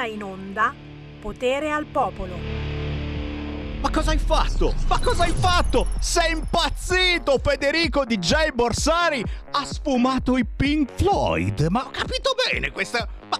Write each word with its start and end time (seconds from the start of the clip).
ora 0.00 0.06
in 0.06 0.22
onda 0.22 0.74
Potere 1.20 1.70
al 1.70 1.84
Popolo. 1.84 2.34
Ma 3.80 3.90
cosa 3.90 4.10
hai 4.10 4.18
fatto? 4.18 4.74
Ma 4.88 4.98
cosa 4.98 5.24
hai 5.24 5.32
fatto? 5.32 5.86
Sei 6.00 6.32
impazzito, 6.32 7.38
Federico 7.42 8.04
DJ 8.04 8.50
Borsari! 8.54 9.22
Ha 9.50 9.64
sfumato 9.64 10.36
i 10.38 10.44
Pink 10.44 10.92
Floyd! 10.94 11.66
Ma 11.68 11.86
ho 11.86 11.90
capito 11.90 12.34
bene 12.50 12.70
questa... 12.72 13.06
Ma, 13.28 13.38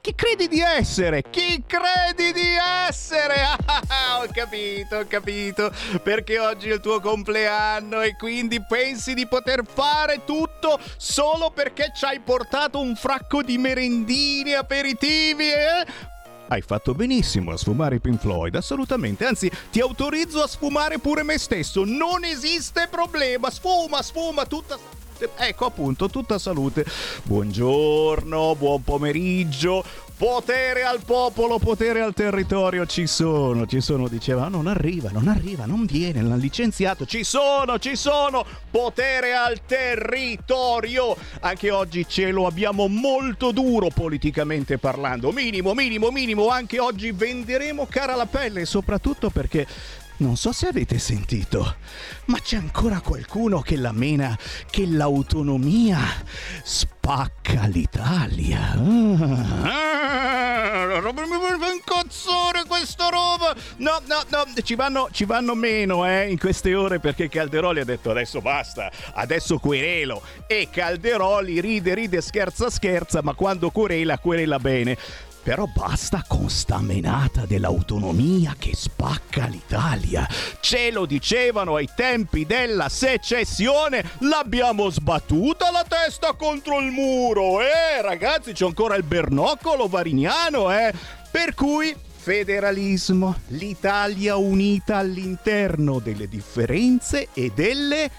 chi 0.00 0.14
credi 0.14 0.48
di 0.48 0.60
essere? 0.60 1.22
Chi 1.30 1.62
credi 1.66 2.32
di 2.32 2.56
essere? 2.88 3.36
Ah, 3.90 4.20
ho 4.20 4.26
capito, 4.32 4.96
ho 4.96 5.06
capito. 5.06 5.72
Perché 6.02 6.38
oggi 6.38 6.68
è 6.68 6.74
il 6.74 6.80
tuo 6.80 7.00
compleanno 7.00 8.02
e 8.02 8.16
quindi 8.16 8.62
pensi 8.62 9.14
di 9.14 9.26
poter 9.26 9.62
fare 9.66 10.24
tutto 10.24 10.78
solo 10.96 11.50
perché 11.50 11.92
ci 11.94 12.04
hai 12.04 12.20
portato 12.20 12.80
un 12.80 12.94
fracco 12.96 13.42
di 13.42 13.56
merendini, 13.56 14.52
aperitivi, 14.52 15.48
eh? 15.48 15.86
Hai 16.48 16.62
fatto 16.62 16.94
benissimo 16.94 17.52
a 17.52 17.56
sfumare 17.56 17.98
Pink 17.98 18.20
Floyd, 18.20 18.54
assolutamente. 18.54 19.26
Anzi, 19.26 19.50
ti 19.70 19.80
autorizzo 19.80 20.42
a 20.42 20.48
sfumare 20.48 20.98
pure 20.98 21.22
me 21.22 21.38
stesso. 21.38 21.84
Non 21.84 22.24
esiste 22.24 22.88
problema. 22.90 23.50
Sfuma, 23.50 24.02
sfuma, 24.02 24.46
tutta 24.46 24.78
Ecco 25.36 25.66
appunto, 25.66 26.08
tutta 26.08 26.38
salute. 26.38 26.84
Buongiorno, 27.24 28.54
buon 28.56 28.82
pomeriggio. 28.82 29.84
Potere 30.18 30.82
al 30.82 31.00
popolo, 31.04 31.60
potere 31.60 32.00
al 32.00 32.12
territorio, 32.12 32.86
ci 32.86 33.06
sono, 33.06 33.66
ci 33.66 33.80
sono, 33.80 34.08
diceva, 34.08 34.48
non 34.48 34.66
arriva, 34.66 35.10
non 35.12 35.28
arriva, 35.28 35.64
non 35.64 35.86
viene, 35.86 36.22
l'ha 36.22 36.34
licenziato, 36.34 37.06
ci 37.06 37.22
sono, 37.22 37.78
ci 37.78 37.94
sono, 37.94 38.44
potere 38.68 39.34
al 39.34 39.60
territorio. 39.64 41.16
Anche 41.38 41.70
oggi 41.70 42.04
ce 42.08 42.32
lo 42.32 42.46
abbiamo 42.46 42.88
molto 42.88 43.52
duro 43.52 43.90
politicamente 43.94 44.78
parlando, 44.78 45.30
minimo, 45.30 45.72
minimo, 45.72 46.10
minimo, 46.10 46.48
anche 46.48 46.80
oggi 46.80 47.12
venderemo 47.12 47.86
cara 47.88 48.16
la 48.16 48.26
pelle, 48.26 48.64
soprattutto 48.64 49.30
perché 49.30 49.68
non 50.18 50.36
so 50.36 50.52
se 50.52 50.68
avete 50.68 50.98
sentito, 50.98 51.76
ma 52.26 52.38
c'è 52.40 52.56
ancora 52.56 53.00
qualcuno 53.00 53.60
che 53.60 53.76
la 53.76 53.92
mena 53.92 54.36
che 54.70 54.86
l'autonomia 54.86 55.98
spacca 56.62 57.66
l'Italia. 57.66 58.72
Ah, 59.62 60.86
un 61.78 61.80
cozzone 61.84 62.64
questa 62.66 63.08
roba! 63.08 63.54
No, 63.76 64.00
no, 64.06 64.24
no, 64.28 64.44
ci 64.62 64.74
vanno, 64.74 65.08
ci 65.12 65.24
vanno 65.24 65.54
meno 65.54 66.06
eh, 66.06 66.30
in 66.30 66.38
queste 66.38 66.74
ore 66.74 66.98
perché 66.98 67.28
Calderoli 67.28 67.80
ha 67.80 67.84
detto 67.84 68.10
adesso 68.10 68.40
basta, 68.40 68.90
adesso 69.14 69.58
querelo. 69.58 70.22
E 70.46 70.68
Calderoli 70.70 71.60
ride, 71.60 71.94
ride, 71.94 72.20
scherza, 72.20 72.70
scherza, 72.70 73.22
ma 73.22 73.34
quando 73.34 73.70
querela, 73.70 74.18
querela 74.18 74.58
bene. 74.58 74.96
Però 75.48 75.64
basta 75.64 76.22
con 76.28 76.50
sta 76.50 76.76
menata 76.76 77.46
dell'autonomia 77.46 78.54
che 78.58 78.72
spacca 78.74 79.46
l'Italia. 79.46 80.28
Ce 80.60 80.90
lo 80.90 81.06
dicevano 81.06 81.76
ai 81.76 81.88
tempi 81.96 82.44
della 82.44 82.90
secessione, 82.90 84.04
l'abbiamo 84.18 84.90
sbattuta 84.90 85.70
la 85.70 85.86
testa 85.88 86.34
contro 86.34 86.80
il 86.80 86.90
muro. 86.90 87.62
Eh, 87.62 88.02
ragazzi, 88.02 88.52
c'è 88.52 88.66
ancora 88.66 88.94
il 88.96 89.04
bernoccolo 89.04 89.88
varignano, 89.88 90.70
eh. 90.70 90.92
Per 91.30 91.54
cui 91.54 91.96
federalismo, 92.14 93.36
l'Italia 93.46 94.36
unita 94.36 94.98
all'interno 94.98 95.98
delle 95.98 96.28
differenze 96.28 97.28
e 97.32 97.52
delle 97.54 98.10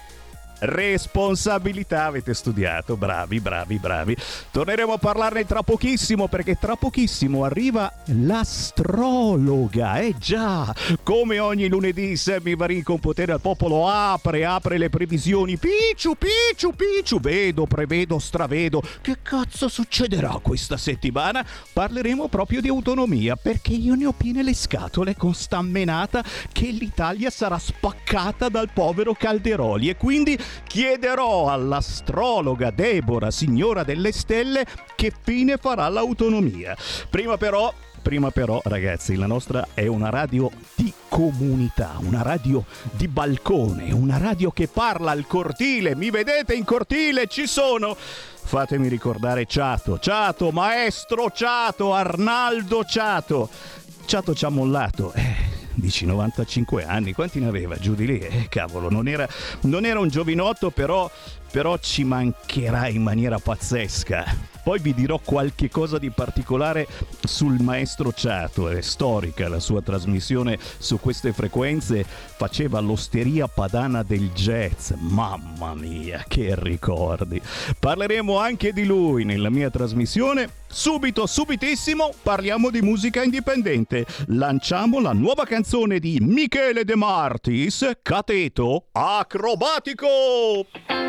responsabilità. 0.59 2.05
Avete 2.05 2.33
studiato, 2.33 2.97
bravi, 2.97 3.39
bravi, 3.39 3.77
bravi. 3.77 4.15
Torneremo 4.51 4.93
a 4.93 4.97
parlarne 4.97 5.45
tra 5.45 5.63
pochissimo 5.63 6.27
perché 6.27 6.57
tra 6.57 6.75
pochissimo 6.75 7.43
arriva 7.43 7.91
l'astrologa. 8.05 9.99
Eh 9.99 10.15
già, 10.17 10.73
come 11.03 11.39
ogni 11.39 11.67
lunedì 11.67 12.15
Sammy 12.15 12.55
Varin 12.55 12.83
con 12.83 12.99
potere 12.99 13.31
al 13.31 13.41
popolo 13.41 13.87
apre, 13.87 14.45
apre 14.45 14.77
le 14.77 14.89
previsioni. 14.89 15.57
Picciu, 15.57 16.15
picciu, 16.15 16.73
picciu, 16.75 17.19
vedo, 17.19 17.65
prevedo, 17.65 18.19
stravedo. 18.19 18.81
Che 19.01 19.17
cazzo 19.21 19.67
succederà 19.67 20.39
questa 20.41 20.77
settimana? 20.77 21.45
Parleremo 21.73 22.27
proprio 22.27 22.61
di 22.61 22.67
autonomia 22.67 23.35
perché 23.35 23.73
io 23.73 23.95
ne 23.95 24.05
ho 24.05 24.13
piene 24.13 24.43
le 24.43 24.53
scatole 24.53 25.15
con 25.15 25.33
sta 25.33 25.61
menata 25.61 26.23
che 26.51 26.67
l'Italia 26.67 27.29
sarà 27.29 27.57
spaccata 27.57 28.49
dal 28.49 28.69
povero 28.73 29.13
Calderoli 29.13 29.89
e 29.89 29.95
quindi 29.95 30.37
chiederò 30.65 31.49
all'astrologa 31.49 32.71
Deborah, 32.71 33.31
signora 33.31 33.83
delle 33.83 34.11
stelle, 34.11 34.65
che 34.95 35.11
fine 35.21 35.57
farà 35.57 35.87
l'autonomia. 35.89 36.75
Prima 37.09 37.37
però 37.37 37.73
Prima 38.01 38.31
però, 38.31 38.61
ragazzi, 38.63 39.15
la 39.15 39.27
nostra 39.27 39.67
è 39.73 39.85
una 39.85 40.09
radio 40.09 40.49
di 40.73 40.91
comunità, 41.09 41.95
una 41.99 42.21
radio 42.21 42.63
di 42.91 43.07
balcone, 43.07 43.91
una 43.91 44.17
radio 44.17 44.51
che 44.51 44.67
parla 44.67 45.11
al 45.11 45.27
cortile. 45.27 45.95
Mi 45.95 46.09
vedete 46.09 46.53
in 46.53 46.63
cortile? 46.63 47.27
Ci 47.27 47.45
sono. 47.45 47.95
Fatemi 47.95 48.87
ricordare 48.87 49.45
Ciato, 49.45 49.99
Ciato, 49.99 50.51
maestro 50.51 51.29
Ciato, 51.29 51.93
Arnaldo 51.93 52.83
Ciato. 52.83 53.49
Ciato 54.05 54.33
ci 54.33 54.45
ha 54.45 54.49
mollato. 54.49 55.11
Eh 55.13 55.48
dici 55.79 56.05
95 56.05 56.85
anni, 56.85 57.13
quanti 57.13 57.39
ne 57.39 57.47
aveva 57.47 57.75
giù 57.77 57.95
di 57.95 58.05
lì? 58.05 58.19
Eh, 58.19 58.47
cavolo, 58.49 58.89
non 58.89 59.07
era, 59.07 59.27
non 59.61 59.85
era 59.85 59.99
un 59.99 60.09
giovinotto, 60.09 60.69
però, 60.69 61.09
però 61.51 61.77
ci 61.77 62.03
mancherà 62.03 62.87
in 62.87 63.01
maniera 63.01 63.39
pazzesca. 63.39 64.57
Poi 64.69 64.77
vi 64.77 64.93
dirò 64.93 65.17
qualche 65.17 65.67
cosa 65.67 65.97
di 65.97 66.11
particolare 66.11 66.85
sul 67.23 67.59
maestro 67.59 68.13
Ciato, 68.13 68.69
è 68.69 68.81
storica 68.81 69.49
la 69.49 69.59
sua 69.59 69.81
trasmissione 69.81 70.59
su 70.77 70.99
queste 70.99 71.33
frequenze, 71.33 72.05
faceva 72.05 72.79
l'osteria 72.79 73.47
padana 73.47 74.03
del 74.03 74.29
jazz, 74.29 74.91
mamma 74.91 75.73
mia 75.73 76.23
che 76.27 76.53
ricordi. 76.55 77.41
Parleremo 77.79 78.37
anche 78.37 78.71
di 78.71 78.85
lui 78.85 79.25
nella 79.25 79.49
mia 79.49 79.71
trasmissione, 79.71 80.47
subito, 80.67 81.25
subitissimo 81.25 82.13
parliamo 82.21 82.69
di 82.69 82.83
musica 82.83 83.23
indipendente, 83.23 84.05
lanciamo 84.27 84.99
la 84.99 85.13
nuova 85.13 85.45
canzone 85.45 85.97
di 85.97 86.19
Michele 86.21 86.85
De 86.85 86.95
Martis, 86.95 87.89
Cateto 88.03 88.89
Acrobatico! 88.91 91.08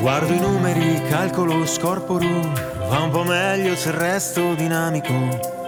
Guardo 0.00 0.32
i 0.32 0.38
numeri, 0.38 1.02
calcolo, 1.08 1.66
scorporo, 1.66 2.26
va 2.88 3.00
un 3.00 3.10
po' 3.10 3.22
meglio 3.22 3.76
se 3.76 3.90
resto 3.90 4.54
dinamico. 4.54 5.12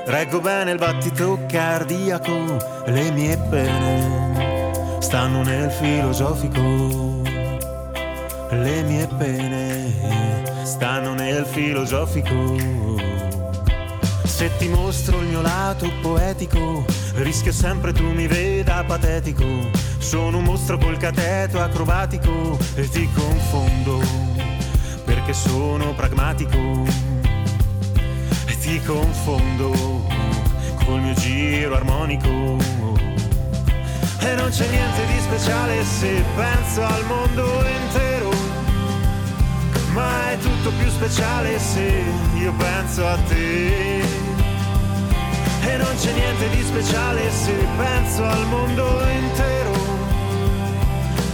Reggo 0.07 0.41
bene 0.41 0.71
il 0.71 0.79
battito 0.79 1.39
cardiaco, 1.47 2.57
le 2.87 3.11
mie 3.11 3.37
pene 3.51 4.97
stanno 5.01 5.43
nel 5.43 5.71
filosofico. 5.71 7.21
Le 8.49 8.83
mie 8.85 9.07
pene 9.19 10.65
stanno 10.65 11.13
nel 11.13 11.45
filosofico. 11.45 12.57
Se 14.25 14.51
ti 14.57 14.67
mostro 14.69 15.21
il 15.21 15.27
mio 15.27 15.43
lato 15.43 15.91
poetico, 16.01 16.85
rischio 17.15 17.53
sempre 17.53 17.93
tu 17.93 18.05
mi 18.05 18.27
veda 18.27 18.85
patetico. 18.85 19.45
Sono 19.99 20.39
un 20.39 20.45
mostro 20.45 20.79
col 20.79 20.97
cateto 20.97 21.61
acrobatico 21.61 22.59
e 22.75 22.89
ti 22.89 23.09
confondo 23.13 24.01
perché 25.05 25.33
sono 25.33 25.95
pragmatico. 25.95 26.85
E 28.47 28.59
ti 28.59 28.81
confondo 28.83 30.07
col 30.85 31.01
mio 31.01 31.15
giro 31.15 31.75
armonico. 31.75 32.57
E 34.21 34.35
non 34.35 34.51
c'è 34.51 34.69
niente 34.69 35.07
di 35.07 35.21
speciale 35.21 35.85
se 35.85 36.23
penso 36.35 36.85
al 36.85 37.05
mondo 37.07 37.65
intero. 37.67 38.31
Ma 39.93 40.31
è 40.31 40.39
tutto 40.39 40.71
più 40.79 40.89
speciale 40.89 41.59
se 41.59 42.03
io 42.35 42.53
penso 42.53 43.07
a 43.07 43.17
te. 43.29 44.22
Non 45.83 45.97
c'è 45.97 46.13
niente 46.13 46.49
di 46.51 46.63
speciale 46.63 47.31
se 47.31 47.53
penso 47.77 48.25
al 48.25 48.47
mondo 48.47 49.01
intero. 49.09 49.73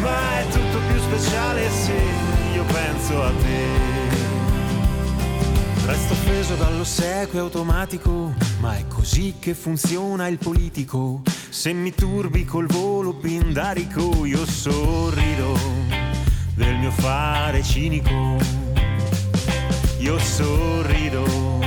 Ma 0.00 0.40
è 0.40 0.46
tutto 0.48 0.78
più 0.88 1.00
speciale 1.00 1.70
se 1.70 2.00
io 2.54 2.64
penso 2.64 3.22
a 3.22 3.30
te. 3.30 3.66
Resto 5.86 6.12
offeso 6.12 6.54
dall'ossequio 6.54 7.42
automatico, 7.42 8.34
ma 8.60 8.76
è 8.76 8.86
così 8.86 9.36
che 9.38 9.54
funziona 9.54 10.26
il 10.28 10.38
politico. 10.38 11.22
Se 11.48 11.72
mi 11.72 11.94
turbi 11.94 12.44
col 12.44 12.66
volo 12.66 13.14
pindarico, 13.14 14.24
io 14.24 14.44
sorrido 14.44 15.58
del 16.54 16.76
mio 16.76 16.90
fare 16.90 17.62
cinico. 17.62 18.36
Io 19.98 20.18
sorrido 20.18 21.58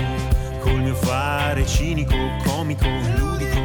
mio 0.91 0.95
fare 0.95 1.65
cinico, 1.65 2.15
comico, 2.43 2.88
ludico. 3.15 3.59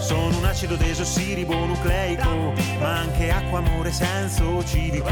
Sono 0.00 0.36
un 0.36 0.44
acido 0.44 0.76
desossiribonucleico, 0.76 2.52
ma 2.78 2.98
anche 2.98 3.30
acqua 3.30 3.58
amore 3.58 3.90
senso 3.90 4.62
civico. 4.64 5.10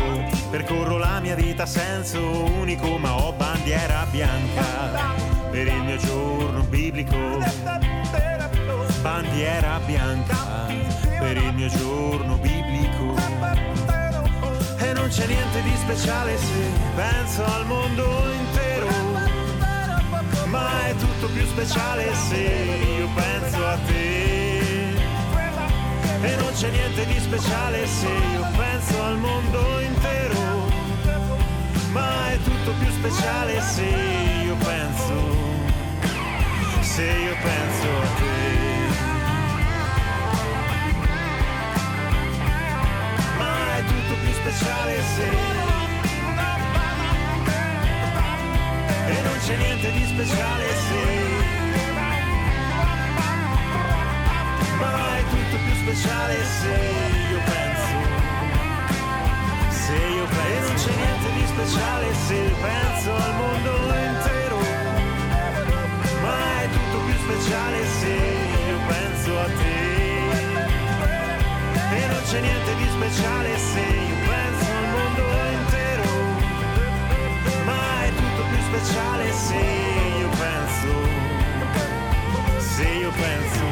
Percorro 0.51 0.99
la 0.99 1.21
mia 1.21 1.35
vita 1.35 1.63
a 1.65 1.67
senso 1.67 2.21
unico, 2.59 2.99
ma 2.99 3.17
ho 3.17 3.33
bandiera 3.33 4.07
bianca 4.11 5.15
per 5.51 5.67
il 5.67 5.83
mio 5.83 5.97
giorno 5.97 6.63
biblico. 6.65 7.17
Bandiera 9.01 9.81
bianca 9.85 10.37
per 11.19 11.37
il 11.37 11.55
mio 11.55 11.69
giorno 11.69 12.37
biblico. 12.37 13.15
E 14.79 14.93
non 14.93 15.09
c'è 15.09 15.27
niente 15.27 15.63
di 15.63 15.73
speciale 15.77 16.37
se 16.37 16.71
penso 16.95 17.45
al 17.45 17.67
mondo 17.67 18.03
intero. 18.03 18.44
Ma 20.55 20.87
è 20.87 20.95
tutto 20.95 21.27
più 21.31 21.45
speciale 21.47 22.15
se 22.15 22.37
io 22.37 23.09
penso 23.13 23.67
a 23.67 23.77
te. 23.87 24.93
E 26.23 26.37
non 26.37 26.53
c'è 26.55 26.71
niente 26.71 27.05
di 27.07 27.19
speciale 27.19 27.85
se 27.89 28.07
io 28.07 28.47
penso 28.57 29.03
al 29.03 29.19
mondo 29.19 29.81
intero. 29.81 30.71
Ma 31.91 32.31
è 32.31 32.39
tutto 32.39 32.71
più 32.79 32.89
speciale 32.93 33.61
se 33.63 33.83
io 33.83 34.55
penso, 34.55 35.15
se 36.83 37.03
io 37.03 37.35
penso 37.43 37.89
a 38.03 38.07
te. 38.21 38.33
Ma 43.39 43.77
è 43.77 43.85
tutto 43.85 44.15
più 44.23 44.33
speciale 44.33 45.03
se... 45.17 45.23
E 45.25 45.55
non 45.55 45.74
c'è 49.45 49.57
niente 49.57 49.93
di 49.93 50.05
speciale 50.07 50.65
se... 50.75 51.23
Ma 54.79 55.19
è 55.19 55.23
tutto 55.29 55.57
più 55.63 55.75
speciale 55.83 56.45
se 56.45 56.75
io 57.31 57.41
penso, 57.45 57.97
se 59.69 59.95
io 59.95 60.25
penso, 60.25 60.49
e 60.49 60.61
non 60.61 60.75
c'è 60.75 60.95
niente 60.97 61.33
di 61.35 61.47
speciale 61.47 62.15
se 62.27 62.55
penso 62.63 63.15
al 63.15 63.35
mondo 63.35 63.71
intero, 64.09 64.59
ma 66.23 66.63
è 66.63 66.69
tutto 66.73 66.99
più 67.05 67.15
speciale 67.15 67.87
se 68.01 68.15
io 68.69 68.79
penso 68.87 69.39
a 69.41 69.45
te, 69.45 69.77
e 71.97 72.07
non 72.07 72.23
c'è 72.25 72.41
niente 72.41 72.75
di 72.77 72.89
speciale 72.89 73.59
se 73.59 73.81
io 73.81 74.17
penso 74.27 74.71
al 74.73 74.89
mondo 74.89 75.23
intero, 75.53 75.84
speciale 78.77 79.31
se 79.31 79.55
io 80.19 80.29
penso, 80.31 80.89
se 82.59 82.89
io 82.89 83.11
penso. 83.11 83.63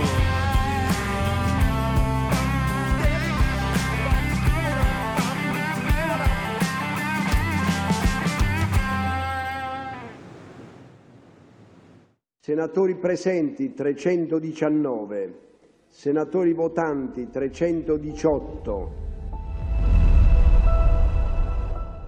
Senatori 12.38 12.94
presenti 12.96 13.74
319, 13.74 15.40
senatori 15.88 16.52
votanti 16.52 17.28
318. 17.28 19.00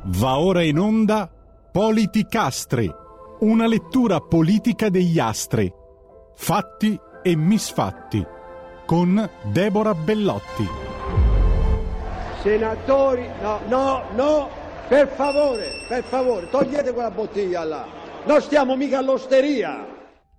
Va 0.05 0.39
ora 0.39 0.63
in 0.63 0.79
onda 0.79 1.44
Politicastri, 1.75 2.89
una 3.41 3.67
lettura 3.67 4.21
politica 4.21 4.89
degli 4.91 5.19
astri, 5.19 5.69
fatti 6.33 6.97
e 7.21 7.35
misfatti, 7.35 8.25
con 8.87 9.29
Deborah 9.43 9.93
Bellotti. 9.93 10.69
Senatori, 12.43 13.29
no, 13.43 13.59
no, 13.67 14.03
no, 14.15 14.49
per 14.87 15.09
favore, 15.17 15.67
per 15.89 16.05
favore, 16.05 16.49
togliete 16.49 16.93
quella 16.93 17.11
bottiglia 17.11 17.65
là. 17.65 17.85
Non 18.25 18.41
stiamo 18.41 18.77
mica 18.77 18.99
all'osteria. 18.99 19.94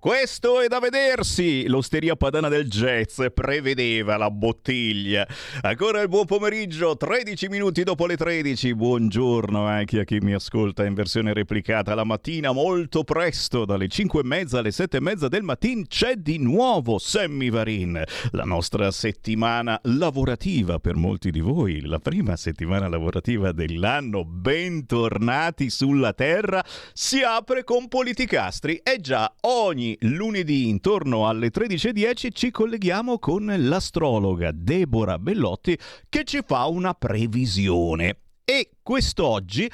Questo 0.05 0.61
è 0.61 0.67
da 0.67 0.77
vedersi! 0.77 1.65
L'osteria 1.65 2.15
padana 2.15 2.47
del 2.47 2.69
jazz 2.69 3.19
prevedeva 3.33 4.17
la 4.17 4.29
bottiglia. 4.29 5.27
Ancora 5.61 5.99
il 6.01 6.09
buon 6.09 6.25
pomeriggio, 6.25 6.95
13 6.95 7.47
minuti 7.47 7.81
dopo 7.81 8.05
le 8.05 8.15
13. 8.15 8.75
Buongiorno 8.75 9.65
anche 9.65 10.01
a 10.01 10.03
chi 10.03 10.19
mi 10.19 10.35
ascolta 10.35 10.85
in 10.85 10.93
versione 10.93 11.33
replicata 11.33 11.95
la 11.95 12.03
mattina 12.03 12.51
molto 12.51 13.03
presto, 13.03 13.65
dalle 13.65 13.87
5 13.87 14.19
e 14.19 14.23
mezza 14.23 14.59
alle 14.59 14.69
7 14.69 14.97
e 14.97 14.99
mezza 14.99 15.27
del 15.27 15.41
mattino 15.41 15.85
c'è 15.87 16.17
di 16.17 16.37
nuovo 16.37 16.99
Sammy 16.99 17.49
Varin. 17.49 17.99
La 18.33 18.43
nostra 18.43 18.91
settimana 18.91 19.79
lavorativa 19.85 20.77
per 20.77 20.97
molti 20.97 21.31
di 21.31 21.39
voi, 21.39 21.81
la 21.81 21.97
prima 21.97 22.35
settimana 22.35 22.87
lavorativa 22.87 23.51
dell'anno. 23.51 24.23
Bentornati 24.23 25.71
sulla 25.71 26.13
terra. 26.13 26.63
Si 26.93 27.23
apre 27.23 27.63
con 27.63 27.87
Politicastri 27.87 28.81
e 28.83 28.99
già 29.01 29.33
ogni 29.41 29.93
lunedì 30.01 30.69
intorno 30.69 31.27
alle 31.27 31.49
13.10 31.51 32.29
ci 32.31 32.51
colleghiamo 32.51 33.19
con 33.19 33.53
l'astrologa 33.57 34.51
Deborah 34.53 35.19
Bellotti 35.19 35.77
che 36.09 36.23
ci 36.23 36.41
fa 36.45 36.65
una 36.65 36.93
previsione. 36.93 38.17
E 38.43 38.69
quest'oggi 38.83 39.69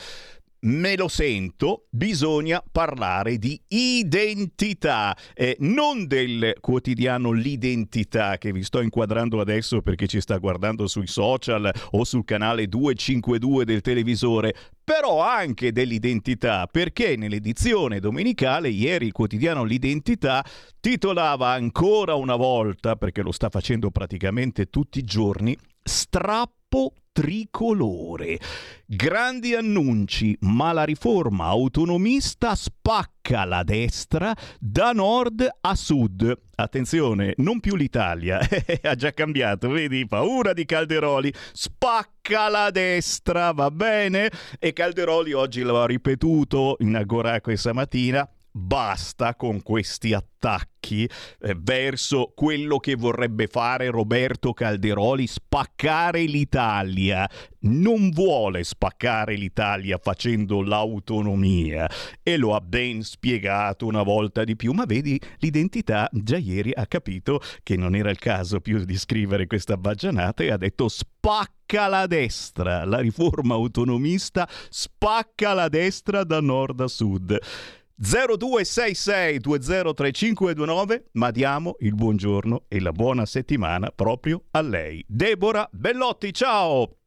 me 0.61 0.95
lo 0.95 1.07
sento, 1.07 1.85
bisogna 1.89 2.63
parlare 2.71 3.37
di 3.37 3.59
identità, 3.67 5.15
eh, 5.33 5.55
non 5.59 6.05
del 6.05 6.55
quotidiano 6.59 7.31
L'identità 7.31 8.37
che 8.37 8.51
vi 8.51 8.63
sto 8.63 8.81
inquadrando 8.81 9.39
adesso 9.39 9.81
perché 9.81 10.07
ci 10.07 10.21
sta 10.21 10.37
guardando 10.37 10.87
sui 10.87 11.07
social 11.07 11.71
o 11.91 12.03
sul 12.03 12.25
canale 12.25 12.67
252 12.67 13.65
del 13.65 13.81
televisore, 13.81 14.53
però 14.83 15.21
anche 15.21 15.71
dell'identità, 15.71 16.67
perché 16.67 17.15
nell'edizione 17.15 17.99
domenicale 17.99 18.69
ieri 18.69 19.07
il 19.07 19.11
quotidiano 19.11 19.63
L'identità 19.63 20.45
titolava 20.79 21.49
ancora 21.49 22.15
una 22.15 22.35
volta, 22.35 22.95
perché 22.95 23.21
lo 23.21 23.31
sta 23.31 23.49
facendo 23.49 23.89
praticamente 23.89 24.69
tutti 24.69 24.99
i 24.99 25.03
giorni, 25.03 25.57
strappo 25.81 26.93
tricolore. 27.11 28.39
Grandi 28.85 29.53
annunci, 29.53 30.37
ma 30.41 30.71
la 30.71 30.83
riforma 30.83 31.45
autonomista 31.45 32.55
spacca 32.55 33.45
la 33.45 33.63
destra 33.63 34.35
da 34.59 34.91
nord 34.91 35.47
a 35.61 35.75
sud. 35.75 36.39
Attenzione, 36.55 37.33
non 37.37 37.59
più 37.59 37.75
l'Italia, 37.75 38.39
ha 38.83 38.95
già 38.95 39.11
cambiato, 39.11 39.69
vedi? 39.69 40.05
Paura 40.07 40.53
di 40.53 40.65
Calderoli, 40.65 41.33
spacca 41.53 42.49
la 42.49 42.69
destra, 42.71 43.51
va 43.51 43.71
bene? 43.71 44.29
E 44.59 44.73
Calderoli 44.73 45.33
oggi 45.33 45.61
lo 45.61 45.81
ha 45.81 45.85
ripetuto 45.85 46.77
in 46.79 46.95
Agorà 46.95 47.41
questa 47.41 47.73
mattina, 47.73 48.27
basta 48.51 49.35
con 49.35 49.61
questi 49.61 50.13
attacchi 50.13 51.09
eh, 51.39 51.55
verso 51.57 52.33
quello 52.35 52.77
che 52.79 52.95
vorrebbe 52.95 53.47
fare 53.47 53.89
Roberto 53.89 54.53
Calderoli, 54.53 55.27
spaccare 55.27 56.23
l'Italia. 56.23 57.29
Non 57.61 58.09
vuole 58.09 58.63
spaccare 58.63 59.35
l'Italia 59.35 59.99
facendo 60.01 60.61
l'autonomia 60.61 61.89
e 62.23 62.37
lo 62.37 62.55
ha 62.55 62.61
ben 62.61 63.03
spiegato 63.03 63.85
una 63.85 64.03
volta 64.03 64.43
di 64.43 64.55
più, 64.55 64.73
ma 64.73 64.85
vedi 64.85 65.19
l'identità 65.37 66.09
già 66.11 66.37
ieri 66.37 66.71
ha 66.73 66.87
capito 66.87 67.39
che 67.63 67.77
non 67.77 67.95
era 67.95 68.09
il 68.09 68.19
caso 68.19 68.59
più 68.59 68.83
di 68.83 68.97
scrivere 68.97 69.47
questa 69.47 69.77
baggianata 69.77 70.43
e 70.43 70.51
ha 70.51 70.57
detto 70.57 70.87
spacca 70.87 71.87
la 71.87 72.07
destra, 72.07 72.83
la 72.83 72.99
riforma 72.99 73.53
autonomista 73.53 74.49
spacca 74.69 75.53
la 75.53 75.69
destra 75.69 76.23
da 76.23 76.41
nord 76.41 76.81
a 76.81 76.87
sud. 76.87 77.37
0266 78.03 79.39
203529, 79.39 81.09
ma 81.13 81.29
diamo 81.29 81.75
il 81.81 81.93
buongiorno 81.93 82.63
e 82.67 82.79
la 82.79 82.91
buona 82.91 83.27
settimana 83.27 83.91
proprio 83.91 84.45
a 84.51 84.61
lei. 84.61 85.05
Deborah 85.07 85.69
Bellotti, 85.71 86.33
ciao! 86.33 87.00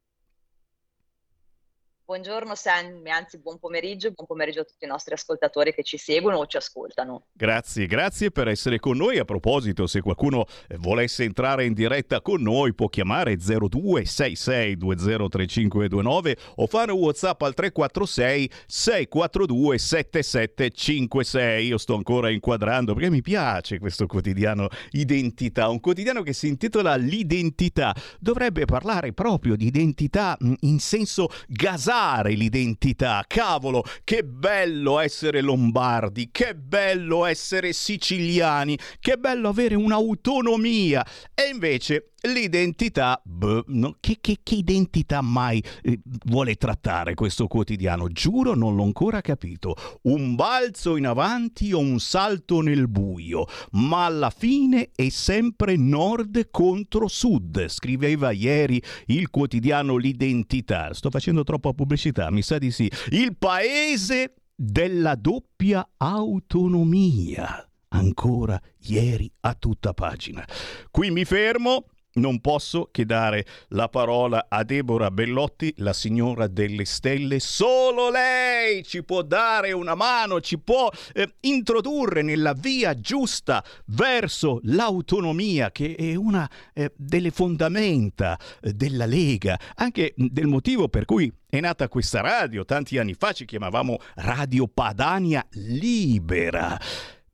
Buongiorno 2.07 2.53
Sammy, 2.53 3.09
anzi 3.09 3.39
buon 3.39 3.57
pomeriggio, 3.57 4.11
buon 4.11 4.27
pomeriggio 4.27 4.59
a 4.59 4.63
tutti 4.63 4.85
i 4.85 4.87
nostri 4.87 5.15
ascoltatori 5.15 5.73
che 5.73 5.81
ci 5.81 5.97
seguono 5.97 6.37
o 6.37 6.45
ci 6.45 6.55
ascoltano. 6.55 7.29
Grazie, 7.33 7.87
grazie 7.87 8.29
per 8.29 8.47
essere 8.47 8.77
con 8.77 8.95
noi. 8.95 9.17
A 9.17 9.25
proposito, 9.25 9.87
se 9.87 10.01
qualcuno 10.01 10.45
eh, 10.67 10.77
volesse 10.77 11.23
entrare 11.23 11.65
in 11.65 11.73
diretta 11.73 12.21
con 12.21 12.43
noi 12.43 12.75
può 12.75 12.89
chiamare 12.89 13.37
0266203529 13.37 16.37
o 16.57 16.67
fare 16.67 16.91
un 16.91 16.99
WhatsApp 16.99 17.41
al 17.41 17.55
346 17.55 18.51
642 18.67 19.77
7756. 19.79 21.65
Io 21.65 21.79
sto 21.79 21.95
ancora 21.95 22.29
inquadrando 22.29 22.93
perché 22.93 23.09
mi 23.09 23.23
piace 23.23 23.79
questo 23.79 24.05
quotidiano 24.05 24.67
Identità, 24.91 25.69
un 25.69 25.79
quotidiano 25.79 26.21
che 26.21 26.33
si 26.33 26.49
intitola 26.49 26.97
L'identità. 26.97 27.95
Dovrebbe 28.19 28.65
parlare 28.65 29.11
proprio 29.11 29.55
di 29.55 29.65
identità 29.65 30.37
mm, 30.39 30.53
in 30.59 30.79
senso 30.79 31.29
gasato 31.47 31.93
l'identità. 32.33 33.23
Cavolo, 33.27 33.83
che 34.03 34.23
bello 34.23 34.99
essere 34.99 35.41
lombardi, 35.41 36.29
che 36.31 36.55
bello 36.55 37.25
essere 37.25 37.73
siciliani, 37.73 38.77
che 38.99 39.17
bello 39.17 39.49
avere 39.49 39.75
un'autonomia. 39.75 41.05
E 41.33 41.49
invece 41.51 42.11
l'identità, 42.25 43.21
beh, 43.23 43.63
no, 43.67 43.95
che, 43.99 44.17
che, 44.21 44.39
che, 44.43 44.55
identità 44.55 45.21
mai 45.21 45.63
eh, 45.81 45.99
vuole 46.25 46.55
trattare 46.55 47.13
questo 47.13 47.47
quotidiano? 47.47 48.07
Giuro 48.09 48.55
non 48.55 48.75
l'ho 48.75 48.83
ancora 48.83 49.21
capito. 49.21 49.75
Un 50.03 50.35
balzo 50.35 50.95
in 50.97 51.07
avanti 51.07 51.71
o 51.73 51.79
un 51.79 51.99
salto 51.99 52.61
nel 52.61 52.87
buio, 52.87 53.45
ma 53.71 54.05
alla 54.05 54.29
fine 54.29 54.91
è 54.95 55.09
sempre 55.09 55.75
nord 55.75 56.49
contro 56.51 57.07
sud, 57.07 57.67
scriveva 57.67 58.31
ieri 58.31 58.81
il 59.07 59.29
quotidiano 59.29 59.97
L'identità. 59.97 60.93
Sto 60.93 61.09
facendo 61.09 61.43
troppa 61.43 61.73
pubblicità, 61.73 62.29
mi 62.31 62.41
sa 62.41 62.57
di 62.57 62.71
sì. 62.71 62.89
Il 63.09 63.35
paese 63.37 64.35
della 64.55 65.15
doppia 65.15 65.87
autonomia 65.97 67.67
ancora 67.89 68.59
ieri 68.87 69.31
a 69.41 69.53
tutta 69.53 69.93
pagina. 69.93 70.45
Qui 70.91 71.11
mi 71.11 71.25
fermo 71.25 71.85
non 72.15 72.39
posso 72.39 72.89
che 72.91 73.05
dare 73.05 73.45
la 73.69 73.89
parola 73.89 74.45
a 74.49 74.63
Deborah 74.63 75.11
Bellotti, 75.11 75.73
la 75.77 75.93
signora 75.93 76.47
delle 76.47 76.85
stelle. 76.85 77.39
Solo 77.39 78.09
lei 78.09 78.83
ci 78.83 79.03
può 79.03 79.21
dare 79.21 79.71
una 79.71 79.95
mano, 79.95 80.39
ci 80.41 80.57
può 80.57 80.89
eh, 81.13 81.35
introdurre 81.41 82.21
nella 82.21 82.53
via 82.53 82.93
giusta 82.99 83.63
verso 83.87 84.59
l'autonomia, 84.63 85.71
che 85.71 85.95
è 85.95 86.15
una 86.15 86.49
eh, 86.73 86.91
delle 86.95 87.31
fondamenta 87.31 88.37
eh, 88.61 88.73
della 88.73 89.05
Lega, 89.05 89.59
anche 89.75 90.13
del 90.15 90.47
motivo 90.47 90.87
per 90.87 91.05
cui 91.05 91.31
è 91.49 91.59
nata 91.59 91.87
questa 91.87 92.21
radio. 92.21 92.65
Tanti 92.65 92.97
anni 92.97 93.13
fa 93.13 93.31
ci 93.31 93.45
chiamavamo 93.45 93.97
Radio 94.15 94.67
Padania 94.67 95.45
Libera. 95.51 96.79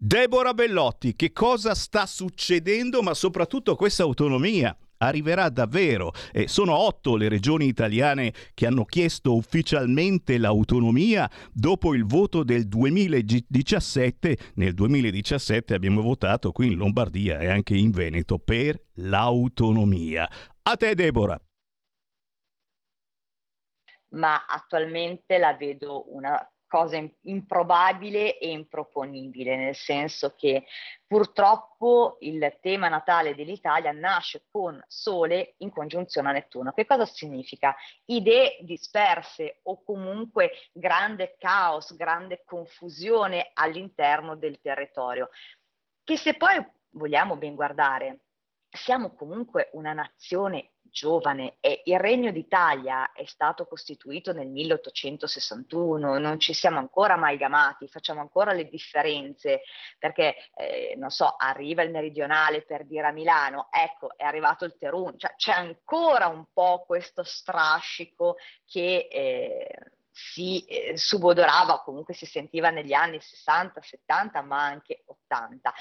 Deborah 0.03 0.55
Bellotti, 0.55 1.15
che 1.15 1.31
cosa 1.31 1.75
sta 1.75 2.08
succedendo, 2.08 3.03
ma 3.03 3.13
soprattutto 3.13 3.75
questa 3.75 4.01
autonomia? 4.01 4.75
arriverà 4.98 5.50
davvero. 5.50 6.12
Eh, 6.31 6.48
sono 6.48 6.75
otto 6.75 7.15
le 7.15 7.29
regioni 7.29 7.65
italiane 7.65 8.34
che 8.55 8.65
hanno 8.65 8.84
chiesto 8.86 9.36
ufficialmente 9.36 10.39
l'autonomia 10.39 11.29
dopo 11.51 11.93
il 11.93 12.05
voto 12.05 12.43
del 12.43 12.67
2017. 12.67 14.38
Nel 14.55 14.74
2017 14.74 15.75
abbiamo 15.75 16.01
votato 16.01 16.51
qui 16.51 16.72
in 16.72 16.77
Lombardia 16.77 17.38
e 17.39 17.50
anche 17.50 17.75
in 17.75 17.91
Veneto 17.91 18.39
per 18.39 18.79
l'autonomia. 18.93 20.27
A 20.63 20.75
te 20.77 20.96
Deborah. 20.96 21.39
Ma 24.10 24.46
attualmente 24.48 25.38
la 25.38 25.55
vedo 25.55 26.12
una 26.13 26.38
cosa 26.71 27.05
improbabile 27.23 28.37
e 28.37 28.49
improponibile, 28.49 29.57
nel 29.57 29.75
senso 29.75 30.35
che 30.37 30.65
purtroppo 31.05 32.15
il 32.21 32.59
tema 32.61 32.87
natale 32.87 33.35
dell'Italia 33.35 33.91
nasce 33.91 34.45
con 34.49 34.81
Sole 34.87 35.55
in 35.57 35.69
congiunzione 35.69 36.29
a 36.29 36.31
Nettuno. 36.31 36.71
Che 36.71 36.85
cosa 36.85 37.03
significa? 37.03 37.75
Idee 38.05 38.59
disperse 38.61 39.59
o 39.63 39.83
comunque 39.83 40.51
grande 40.71 41.35
caos, 41.37 41.93
grande 41.97 42.43
confusione 42.45 43.51
all'interno 43.53 44.37
del 44.37 44.61
territorio, 44.61 45.29
che 46.05 46.15
se 46.15 46.35
poi 46.35 46.65
vogliamo 46.91 47.35
ben 47.35 47.55
guardare, 47.55 48.21
siamo 48.69 49.13
comunque 49.13 49.71
una 49.73 49.91
nazione 49.91 50.75
giovane 50.91 51.55
e 51.60 51.81
il 51.86 52.00
Regno 52.00 52.31
d'Italia 52.31 53.12
è 53.13 53.25
stato 53.25 53.65
costituito 53.65 54.33
nel 54.33 54.48
1861, 54.48 56.19
non 56.19 56.39
ci 56.39 56.53
siamo 56.53 56.77
ancora 56.77 57.13
amalgamati, 57.13 57.88
facciamo 57.88 58.19
ancora 58.19 58.51
le 58.51 58.69
differenze 58.69 59.62
perché, 59.98 60.36
eh, 60.55 60.93
non 60.98 61.10
so, 61.10 61.36
arriva 61.38 61.81
il 61.81 61.91
meridionale 61.91 62.62
per 62.63 62.86
dire 62.86 63.07
a 63.07 63.12
Milano, 63.12 63.69
ecco, 63.71 64.15
è 64.17 64.24
arrivato 64.24 64.65
il 64.65 64.75
Terun, 64.77 65.17
cioè 65.17 65.33
c'è 65.36 65.53
ancora 65.53 66.27
un 66.27 66.45
po' 66.53 66.83
questo 66.86 67.24
strascico 67.24 68.36
che... 68.65 69.07
Eh, 69.10 69.75
si 70.13 70.65
eh, 70.65 70.98
subodorava 70.98 71.81
comunque 71.83 72.13
si 72.13 72.25
sentiva 72.25 72.69
negli 72.69 72.91
anni 72.91 73.21
60, 73.21 73.81
70, 73.81 74.41
ma 74.41 74.62
anche 74.62 75.03
80. 75.05 75.74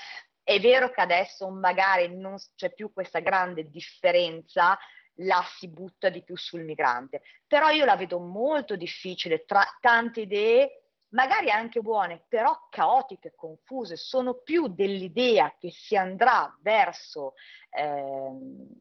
È 0.42 0.58
vero 0.58 0.90
che 0.90 1.00
adesso 1.00 1.48
magari 1.50 2.16
non 2.16 2.36
c'è 2.56 2.72
più 2.72 2.92
questa 2.92 3.20
grande 3.20 3.68
differenza 3.68 4.78
la 5.20 5.44
si 5.56 5.68
butta 5.68 6.08
di 6.08 6.22
più 6.22 6.36
sul 6.36 6.62
migrante. 6.62 7.22
Però 7.46 7.68
io 7.70 7.84
la 7.84 7.96
vedo 7.96 8.18
molto 8.18 8.76
difficile 8.76 9.44
tra 9.44 9.64
tante 9.80 10.22
idee, 10.22 10.82
magari 11.10 11.50
anche 11.50 11.80
buone, 11.80 12.24
però 12.28 12.68
caotiche, 12.70 13.32
confuse. 13.34 13.96
Sono 13.96 14.34
più 14.34 14.68
dell'idea 14.68 15.54
che 15.58 15.70
si 15.70 15.96
andrà 15.96 16.56
verso 16.60 17.34
eh, 17.70 18.30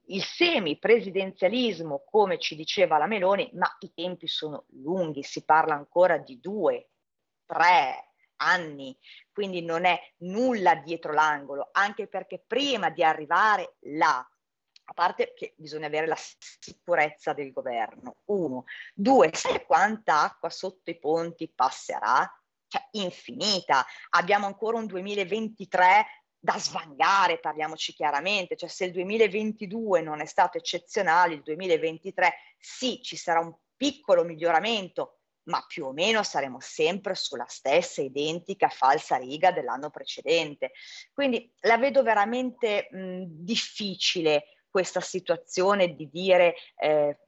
il 0.05 0.23
semi-presidenzialismo, 0.23 2.03
come 2.05 2.37
ci 2.39 2.55
diceva 2.55 2.97
la 2.97 3.07
Meloni, 3.07 3.49
ma 3.53 3.73
i 3.79 3.91
tempi 3.93 4.27
sono 4.27 4.65
lunghi, 4.81 5.23
si 5.23 5.43
parla 5.43 5.73
ancora 5.73 6.17
di 6.17 6.39
due, 6.39 6.89
tre, 7.45 8.09
anni, 8.41 8.97
quindi 9.33 9.61
non 9.61 9.85
è 9.85 9.99
nulla 10.19 10.75
dietro 10.75 11.13
l'angolo, 11.13 11.69
anche 11.71 12.07
perché 12.07 12.41
prima 12.45 12.89
di 12.89 13.03
arrivare 13.03 13.75
là 13.81 14.25
a 14.89 14.93
parte 14.93 15.33
che 15.35 15.53
bisogna 15.55 15.85
avere 15.85 16.07
la 16.07 16.17
sicurezza 16.17 17.33
del 17.33 17.51
governo, 17.51 18.21
uno. 18.25 18.63
Due, 18.93 19.29
sai 19.33 19.63
quanta 19.65 20.23
acqua 20.23 20.49
sotto 20.49 20.89
i 20.89 20.97
ponti 20.97 21.47
passerà? 21.47 22.27
Cioè, 22.67 22.87
infinita. 22.91 23.85
Abbiamo 24.09 24.47
ancora 24.47 24.77
un 24.77 24.87
2023 24.87 26.05
da 26.39 26.57
svangare, 26.57 27.39
parliamoci 27.39 27.93
chiaramente, 27.93 28.55
cioè 28.55 28.69
se 28.69 28.85
il 28.85 28.91
2022 28.93 30.01
non 30.01 30.21
è 30.21 30.25
stato 30.25 30.57
eccezionale, 30.57 31.35
il 31.35 31.43
2023 31.43 32.33
sì, 32.57 32.99
ci 33.03 33.15
sarà 33.15 33.41
un 33.41 33.53
piccolo 33.75 34.23
miglioramento, 34.23 35.19
ma 35.43 35.63
più 35.67 35.85
o 35.85 35.91
meno 35.91 36.23
saremo 36.23 36.59
sempre 36.59 37.13
sulla 37.13 37.47
stessa 37.47 38.01
identica 38.01 38.69
falsa 38.69 39.17
riga 39.17 39.51
dell'anno 39.51 39.89
precedente. 39.91 40.71
Quindi 41.13 41.51
la 41.61 41.77
vedo 41.77 42.01
veramente 42.01 42.87
mh, 42.89 43.23
difficile 43.27 44.45
questa 44.69 45.01
situazione 45.01 45.95
di 45.95 46.09
dire 46.09 46.55
eh, 46.75 47.19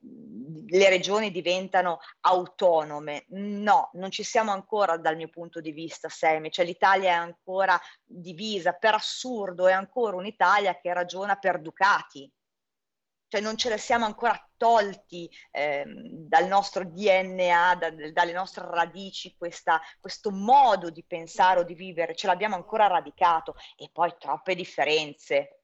le 0.68 0.90
regioni 0.90 1.32
diventano 1.32 2.00
autonome. 2.22 3.26
No, 3.30 3.90
non 3.94 4.12
ci 4.12 4.24
siamo 4.24 4.52
ancora 4.52 4.98
dal 4.98 5.16
mio 5.16 5.30
punto 5.30 5.60
di 5.60 5.72
vista, 5.72 6.10
Semi, 6.10 6.52
cioè 6.52 6.66
l'Italia 6.66 7.10
è 7.10 7.14
ancora 7.14 7.80
divisa, 8.04 8.74
per 8.74 8.94
assurdo 8.94 9.68
è 9.68 9.74
ancora 9.74 10.18
un'Italia 10.18 10.80
che 10.80 10.94
ragiona 10.94 11.36
per 11.36 11.60
ducati, 11.62 12.32
cioè 13.32 13.40
non 13.40 13.56
ce 13.56 13.70
la 13.70 13.78
siamo 13.78 14.04
ancora 14.04 14.38
tolti 14.58 15.30
eh, 15.52 15.86
dal 15.88 16.48
nostro 16.48 16.84
DNA, 16.84 17.76
da, 17.76 17.90
dalle 18.12 18.34
nostre 18.34 18.68
radici, 18.70 19.38
questa, 19.38 19.80
questo 20.02 20.32
modo 20.32 20.90
di 20.90 21.02
pensare 21.06 21.62
o 21.62 21.64
di 21.64 21.74
vivere, 21.74 22.14
ce 22.14 22.28
l'abbiamo 22.28 22.56
ancora 22.56 22.88
radicato. 22.88 23.56
E 23.78 23.90
poi 23.90 24.14
troppe 24.20 24.54
differenze, 24.54 25.61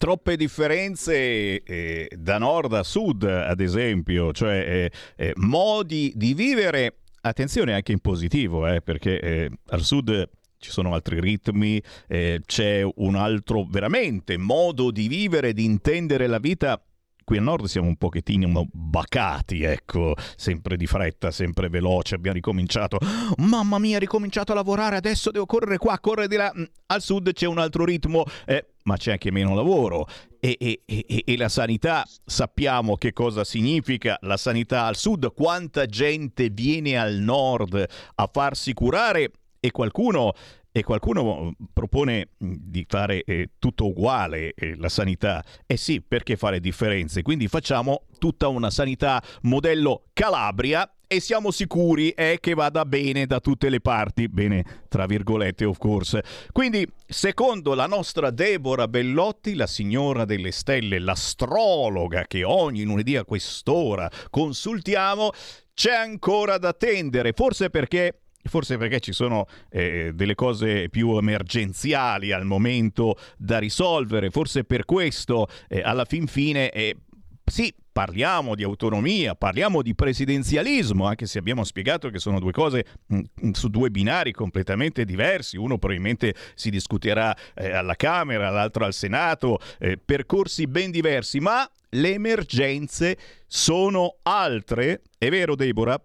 troppe 0.00 0.36
differenze 0.36 1.62
eh, 1.62 2.08
da 2.16 2.38
nord 2.38 2.72
a 2.72 2.82
sud, 2.82 3.22
ad 3.22 3.60
esempio, 3.60 4.32
cioè 4.32 4.56
eh, 4.66 4.92
eh, 5.14 5.32
modi 5.36 6.10
di 6.16 6.32
vivere, 6.32 7.00
attenzione 7.20 7.74
anche 7.74 7.92
in 7.92 7.98
positivo, 7.98 8.66
eh, 8.66 8.80
perché 8.80 9.20
eh, 9.20 9.50
al 9.66 9.82
sud 9.82 10.26
ci 10.56 10.70
sono 10.70 10.94
altri 10.94 11.20
ritmi, 11.20 11.82
eh, 12.08 12.40
c'è 12.46 12.82
un 12.82 13.14
altro 13.14 13.66
veramente 13.68 14.38
modo 14.38 14.90
di 14.90 15.06
vivere, 15.06 15.52
di 15.52 15.66
intendere 15.66 16.26
la 16.28 16.38
vita 16.38 16.82
qui 17.24 17.36
al 17.36 17.44
nord 17.44 17.66
siamo 17.66 17.88
un 17.88 17.96
pochettino 17.96 18.66
bacati, 18.72 19.62
ecco, 19.62 20.14
sempre 20.36 20.76
di 20.76 20.86
fretta, 20.86 21.30
sempre 21.30 21.68
veloce, 21.68 22.14
abbiamo 22.14 22.36
ricominciato, 22.36 22.98
mamma 23.38 23.78
mia, 23.78 23.98
ricominciato 23.98 24.52
a 24.52 24.54
lavorare, 24.56 24.96
adesso 24.96 25.30
devo 25.30 25.46
correre 25.46 25.78
qua, 25.78 25.98
correre 25.98 26.28
di 26.28 26.36
là, 26.36 26.52
mm, 26.56 26.62
al 26.86 27.02
sud 27.02 27.32
c'è 27.32 27.46
un 27.46 27.58
altro 27.58 27.84
ritmo, 27.84 28.24
eh, 28.46 28.66
ma 28.84 28.96
c'è 28.96 29.12
anche 29.12 29.30
meno 29.30 29.54
lavoro. 29.54 30.06
E, 30.42 30.56
e, 30.58 30.80
e, 30.86 31.22
e, 31.26 31.36
la 31.36 31.50
sanità, 31.50 32.06
sappiamo 32.24 32.96
che 32.96 33.12
cosa 33.12 33.44
significa 33.44 34.16
la 34.22 34.38
sanità 34.38 34.86
al 34.86 34.96
sud, 34.96 35.34
quanta 35.34 35.84
gente 35.84 36.48
viene 36.48 36.96
al 36.96 37.16
nord 37.16 37.86
a 38.14 38.30
farsi 38.32 38.72
curare 38.72 39.32
e 39.60 39.70
qualcuno 39.70 40.32
e 40.72 40.82
qualcuno 40.82 41.42
mm, 41.42 41.64
propone 41.72 42.30
mm, 42.42 42.54
di 42.58 42.84
fare 42.88 43.22
eh, 43.24 43.50
tutto 43.58 43.86
uguale 43.86 44.54
eh, 44.54 44.76
la 44.76 44.88
sanità. 44.88 45.44
Eh 45.66 45.76
sì, 45.76 46.00
perché 46.00 46.36
fare 46.36 46.60
differenze? 46.60 47.22
Quindi 47.22 47.48
facciamo 47.48 48.04
tutta 48.18 48.48
una 48.48 48.70
sanità 48.70 49.22
modello 49.42 50.04
Calabria 50.12 50.90
e 51.12 51.18
siamo 51.18 51.50
sicuri 51.50 52.10
eh, 52.10 52.38
che 52.40 52.54
vada 52.54 52.84
bene 52.84 53.26
da 53.26 53.40
tutte 53.40 53.68
le 53.68 53.80
parti, 53.80 54.28
bene 54.28 54.84
tra 54.88 55.06
virgolette 55.06 55.64
of 55.64 55.76
course. 55.78 56.22
Quindi, 56.52 56.86
secondo 57.04 57.74
la 57.74 57.86
nostra 57.86 58.30
Deborah 58.30 58.86
Bellotti, 58.86 59.54
la 59.56 59.66
signora 59.66 60.24
delle 60.24 60.52
stelle, 60.52 61.00
l'astrologa 61.00 62.26
che 62.28 62.44
ogni 62.44 62.84
lunedì 62.84 63.16
a 63.16 63.24
quest'ora 63.24 64.08
consultiamo, 64.30 65.32
c'è 65.74 65.94
ancora 65.94 66.58
da 66.58 66.68
attendere, 66.68 67.32
forse 67.32 67.70
perché 67.70 68.20
forse 68.42 68.76
perché 68.76 69.00
ci 69.00 69.12
sono 69.12 69.46
eh, 69.70 70.12
delle 70.14 70.34
cose 70.34 70.88
più 70.88 71.16
emergenziali 71.16 72.32
al 72.32 72.44
momento 72.44 73.16
da 73.36 73.58
risolvere, 73.58 74.30
forse 74.30 74.64
per 74.64 74.84
questo 74.84 75.48
eh, 75.68 75.80
alla 75.82 76.04
fin 76.04 76.26
fine 76.26 76.70
eh, 76.70 76.96
sì, 77.44 77.74
parliamo 77.92 78.54
di 78.54 78.62
autonomia, 78.62 79.34
parliamo 79.34 79.82
di 79.82 79.94
presidenzialismo, 79.94 81.06
anche 81.06 81.26
se 81.26 81.38
abbiamo 81.38 81.64
spiegato 81.64 82.08
che 82.08 82.18
sono 82.18 82.38
due 82.38 82.52
cose 82.52 82.84
mm, 83.12 83.50
su 83.50 83.68
due 83.68 83.90
binari 83.90 84.32
completamente 84.32 85.04
diversi. 85.04 85.56
Uno 85.56 85.76
probabilmente 85.76 86.34
si 86.54 86.70
discuterà 86.70 87.36
eh, 87.54 87.72
alla 87.72 87.96
Camera, 87.96 88.50
l'altro 88.50 88.84
al 88.84 88.94
Senato, 88.94 89.58
eh, 89.78 89.98
percorsi 89.98 90.66
ben 90.66 90.90
diversi, 90.90 91.40
ma 91.40 91.68
le 91.90 92.14
emergenze 92.14 93.18
sono 93.46 94.16
altre. 94.22 95.02
È 95.18 95.28
vero, 95.28 95.56
Deborah? 95.56 96.00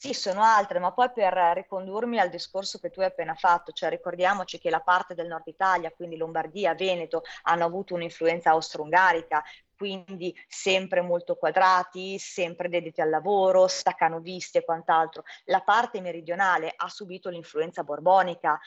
Sì, 0.00 0.14
sono 0.14 0.42
altre, 0.44 0.78
ma 0.78 0.92
poi 0.92 1.10
per 1.12 1.32
ricondurmi 1.54 2.20
al 2.20 2.28
discorso 2.30 2.78
che 2.78 2.88
tu 2.90 3.00
hai 3.00 3.06
appena 3.06 3.34
fatto, 3.34 3.72
cioè 3.72 3.88
ricordiamoci 3.90 4.58
che 4.60 4.70
la 4.70 4.80
parte 4.80 5.14
del 5.14 5.26
nord 5.26 5.46
Italia, 5.48 5.90
quindi 5.90 6.16
Lombardia, 6.16 6.72
Veneto, 6.74 7.22
hanno 7.42 7.64
avuto 7.64 7.94
un'influenza 7.94 8.50
austro-ungarica, 8.50 9.42
quindi 9.76 10.32
sempre 10.46 11.00
molto 11.00 11.34
quadrati, 11.34 12.16
sempre 12.18 12.68
dediti 12.68 13.00
al 13.00 13.10
lavoro, 13.10 13.66
staccanovisti 13.66 14.58
e 14.58 14.64
quant'altro. 14.64 15.24
La 15.46 15.62
parte 15.62 16.00
meridionale 16.00 16.72
ha 16.76 16.88
subito 16.88 17.28
l'influenza 17.28 17.82
borbonica, 17.82 18.58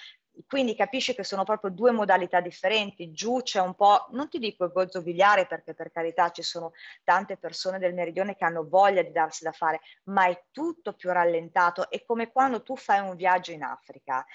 quindi 0.48 0.76
capisci 0.76 1.14
che 1.14 1.24
sono 1.24 1.44
proprio 1.44 1.72
due 1.72 1.92
modalità 1.92 2.42
differenti. 2.42 3.12
Giù 3.12 3.42
c'è 3.42 3.60
un 3.60 3.76
po', 3.76 4.08
non 4.12 4.30
ti 4.30 4.40
dico 4.40 4.66
il 4.66 4.72
gozzo 4.72 5.02
biliare 5.02 5.48
perché 5.48 5.74
per 5.74 5.92
carità 5.92 6.30
ci 6.32 6.42
sono 6.42 6.72
tante 7.04 7.38
persone 7.38 7.80
del 7.80 7.94
meridione 7.94 8.36
che 8.36 8.46
hanno 8.46 8.68
voglia 8.68 9.02
di 9.02 9.12
darsi 9.12 9.44
da 9.44 9.52
fare, 9.52 9.82
ma 10.06 10.28
è 10.28 10.44
tutto 10.52 10.94
più 10.94 11.12
rallentato. 11.12 11.90
È 11.90 12.04
come 12.04 12.32
quando 12.32 12.64
tu 12.64 12.76
fai 12.76 13.00
un 13.00 13.16
viaggio 13.16 13.52
in 13.52 13.64
Africa 13.64 14.26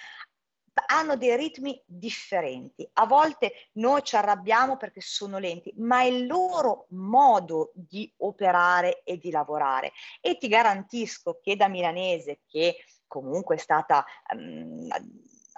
hanno 0.86 1.16
dei 1.16 1.36
ritmi 1.36 1.80
differenti. 1.86 2.88
A 2.94 3.06
volte 3.06 3.70
noi 3.72 4.02
ci 4.02 4.16
arrabbiamo 4.16 4.76
perché 4.76 5.00
sono 5.00 5.38
lenti, 5.38 5.72
ma 5.76 6.00
è 6.00 6.04
il 6.04 6.26
loro 6.26 6.86
modo 6.90 7.72
di 7.74 8.12
operare 8.18 9.02
e 9.02 9.16
di 9.16 9.30
lavorare. 9.30 9.92
E 10.20 10.36
ti 10.36 10.48
garantisco 10.48 11.40
che 11.42 11.56
da 11.56 11.68
milanese, 11.68 12.40
che 12.46 12.76
comunque 13.06 13.56
è 13.56 13.58
stata 13.58 14.04
um, 14.34 14.88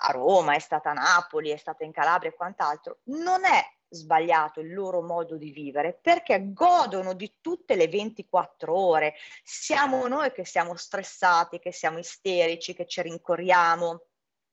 a 0.01 0.13
Roma, 0.13 0.55
è 0.55 0.59
stata 0.59 0.91
a 0.91 0.95
Napoli, 0.95 1.51
è 1.51 1.57
stata 1.57 1.85
in 1.85 1.93
Calabria 1.93 2.31
e 2.31 2.35
quant'altro, 2.35 3.01
non 3.05 3.45
è 3.45 3.65
sbagliato 3.91 4.61
il 4.61 4.73
loro 4.75 5.03
modo 5.03 5.37
di 5.37 5.51
vivere 5.51 5.99
perché 6.01 6.53
godono 6.53 7.15
di 7.15 7.37
tutte 7.41 7.75
le 7.75 7.89
24 7.89 8.75
ore. 8.75 9.15
Siamo 9.43 10.07
noi 10.07 10.33
che 10.33 10.45
siamo 10.45 10.77
stressati, 10.77 11.59
che 11.59 11.73
siamo 11.73 11.99
isterici, 11.99 12.75
che 12.75 12.87
ci 12.87 13.03
rincorriamo, 13.03 14.03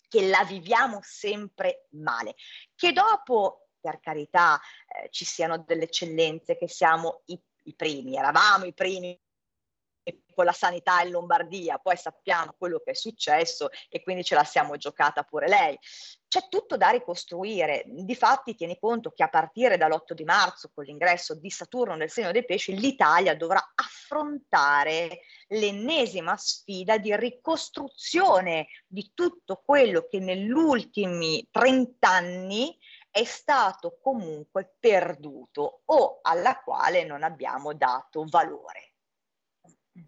che 0.07 0.27
la 0.27 0.43
viviamo 0.45 0.99
sempre 1.01 1.87
male. 1.91 2.35
Che 2.73 2.91
dopo, 2.93 3.69
per 3.79 3.99
carità, 3.99 4.59
eh, 4.87 5.09
ci 5.11 5.25
siano 5.25 5.57
delle 5.57 5.83
eccellenze, 5.83 6.57
che 6.57 6.67
siamo 6.67 7.21
i, 7.25 7.39
i 7.63 7.75
primi, 7.75 8.15
eravamo 8.15 8.65
i 8.65 8.73
primi 8.73 9.19
con 10.35 10.45
la 10.45 10.51
sanità 10.51 11.01
in 11.01 11.11
Lombardia, 11.11 11.79
poi 11.79 11.97
sappiamo 11.97 12.53
quello 12.57 12.81
che 12.83 12.91
è 12.91 12.95
successo 12.95 13.69
e 13.89 14.03
quindi 14.03 14.23
ce 14.23 14.35
la 14.35 14.43
siamo 14.43 14.77
giocata 14.77 15.23
pure 15.23 15.47
lei. 15.47 15.79
C'è 16.27 16.49
tutto 16.49 16.75
da 16.75 16.89
ricostruire. 16.89 17.83
Difatti, 17.87 18.55
tieni 18.55 18.77
conto 18.77 19.11
che 19.11 19.23
a 19.23 19.29
partire 19.29 19.77
dall'8 19.77 20.11
di 20.11 20.25
marzo, 20.25 20.69
con 20.73 20.83
l'ingresso 20.83 21.33
di 21.33 21.49
Saturno 21.49 21.95
nel 21.95 22.09
segno 22.09 22.31
dei 22.31 22.43
pesci, 22.43 22.77
l'Italia 22.77 23.35
dovrà 23.35 23.71
affrontare 23.73 25.21
l'ennesima 25.47 26.35
sfida 26.35 26.97
di 26.97 27.15
ricostruzione 27.15 28.67
di 28.85 29.11
tutto 29.13 29.61
quello 29.63 30.07
che 30.09 30.19
negli 30.19 30.51
ultimi 30.51 31.47
30 31.49 32.09
anni 32.09 32.77
è 33.09 33.23
stato 33.23 33.97
comunque 34.01 34.75
perduto 34.77 35.83
o 35.85 36.19
alla 36.21 36.59
quale 36.59 37.05
non 37.05 37.23
abbiamo 37.23 37.73
dato 37.73 38.25
valore. 38.27 38.94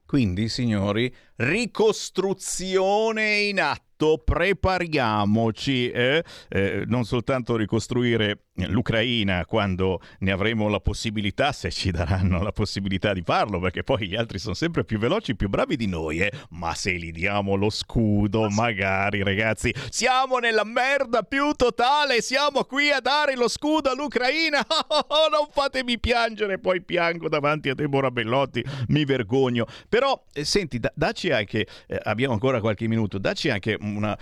Quindi, 0.06 0.50
signori, 0.50 1.14
ricostruzione 1.36 3.40
in 3.40 3.62
atto 3.62 4.22
prepariamoci, 4.24 5.90
eh? 5.90 6.24
Eh, 6.50 6.84
non 6.88 7.06
soltanto 7.06 7.56
ricostruire 7.56 8.47
l'Ucraina 8.66 9.46
quando 9.46 10.02
ne 10.20 10.32
avremo 10.32 10.68
la 10.68 10.80
possibilità, 10.80 11.52
se 11.52 11.72
ci 11.72 11.92
daranno 11.92 12.42
la 12.42 12.52
possibilità 12.52 13.14
di 13.14 13.22
farlo, 13.22 13.60
perché 13.60 13.84
poi 13.84 14.08
gli 14.08 14.16
altri 14.16 14.40
sono 14.40 14.54
sempre 14.54 14.84
più 14.84 14.98
veloci, 14.98 15.36
più 15.36 15.50
bravi 15.50 15.76
di 15.76 15.88
noi, 15.88 16.20
eh? 16.20 16.32
ma 16.52 16.74
se 16.74 16.94
gli 16.94 17.12
diamo 17.12 17.56
lo 17.56 17.70
scudo, 17.70 18.50
magari 18.50 19.24
ragazzi, 19.24 19.74
siamo 19.90 20.38
nella 20.40 20.64
merda 20.64 21.24
più 21.24 21.52
totale, 21.54 22.22
siamo 22.22 22.64
qui 22.64 22.90
a 22.90 23.00
dare 23.00 23.36
lo 23.36 23.48
scudo 23.48 23.92
all'Ucraina, 23.92 24.66
oh, 24.66 25.30
non 25.30 25.48
fatemi 25.52 26.00
piangere, 26.00 26.60
poi 26.60 26.82
piango 26.82 27.30
davanti 27.30 27.70
a 27.70 27.76
Deborah 27.76 28.12
Bellotti, 28.12 28.64
mi 28.88 29.06
vergogno, 29.06 29.66
però 29.88 30.24
eh, 30.34 30.44
senti, 30.44 30.80
da- 30.80 30.92
dacci 30.96 31.32
anche, 31.32 31.68
eh, 31.88 32.00
abbiamo 32.04 32.34
ancora 32.34 32.60
qualche 32.60 32.88
minuto, 32.88 33.18
dacci 33.18 33.50
anche 33.50 33.78
una, 33.80 34.18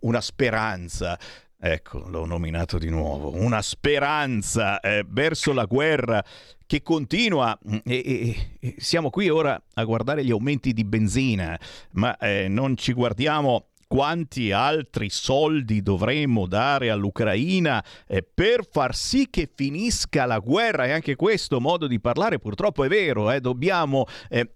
una 0.00 0.20
speranza. 0.20 1.18
Ecco, 1.64 2.08
l'ho 2.08 2.24
nominato 2.24 2.76
di 2.76 2.88
nuovo, 2.88 3.36
una 3.36 3.62
speranza 3.62 4.80
eh, 4.80 5.04
verso 5.06 5.52
la 5.52 5.64
guerra 5.64 6.20
che 6.66 6.82
continua 6.82 7.56
mm, 7.56 7.76
e, 7.84 8.56
e, 8.58 8.74
siamo 8.78 9.10
qui 9.10 9.28
ora 9.28 9.62
a 9.74 9.84
guardare 9.84 10.24
gli 10.24 10.32
aumenti 10.32 10.72
di 10.72 10.82
benzina, 10.82 11.56
ma 11.92 12.16
eh, 12.16 12.48
non 12.48 12.76
ci 12.76 12.92
guardiamo 12.92 13.66
quanti 13.92 14.52
altri 14.52 15.10
soldi 15.10 15.82
dovremmo 15.82 16.46
dare 16.46 16.88
all'Ucraina 16.88 17.84
eh, 18.06 18.22
per 18.22 18.66
far 18.66 18.96
sì 18.96 19.28
che 19.28 19.50
finisca 19.54 20.24
la 20.24 20.38
guerra? 20.38 20.86
E 20.86 20.92
anche 20.92 21.14
questo 21.14 21.60
modo 21.60 21.86
di 21.86 22.00
parlare 22.00 22.38
purtroppo 22.38 22.84
è 22.84 22.88
vero, 22.88 23.30
eh, 23.30 23.40
dobbiamo 23.40 24.06
eh, 24.30 24.50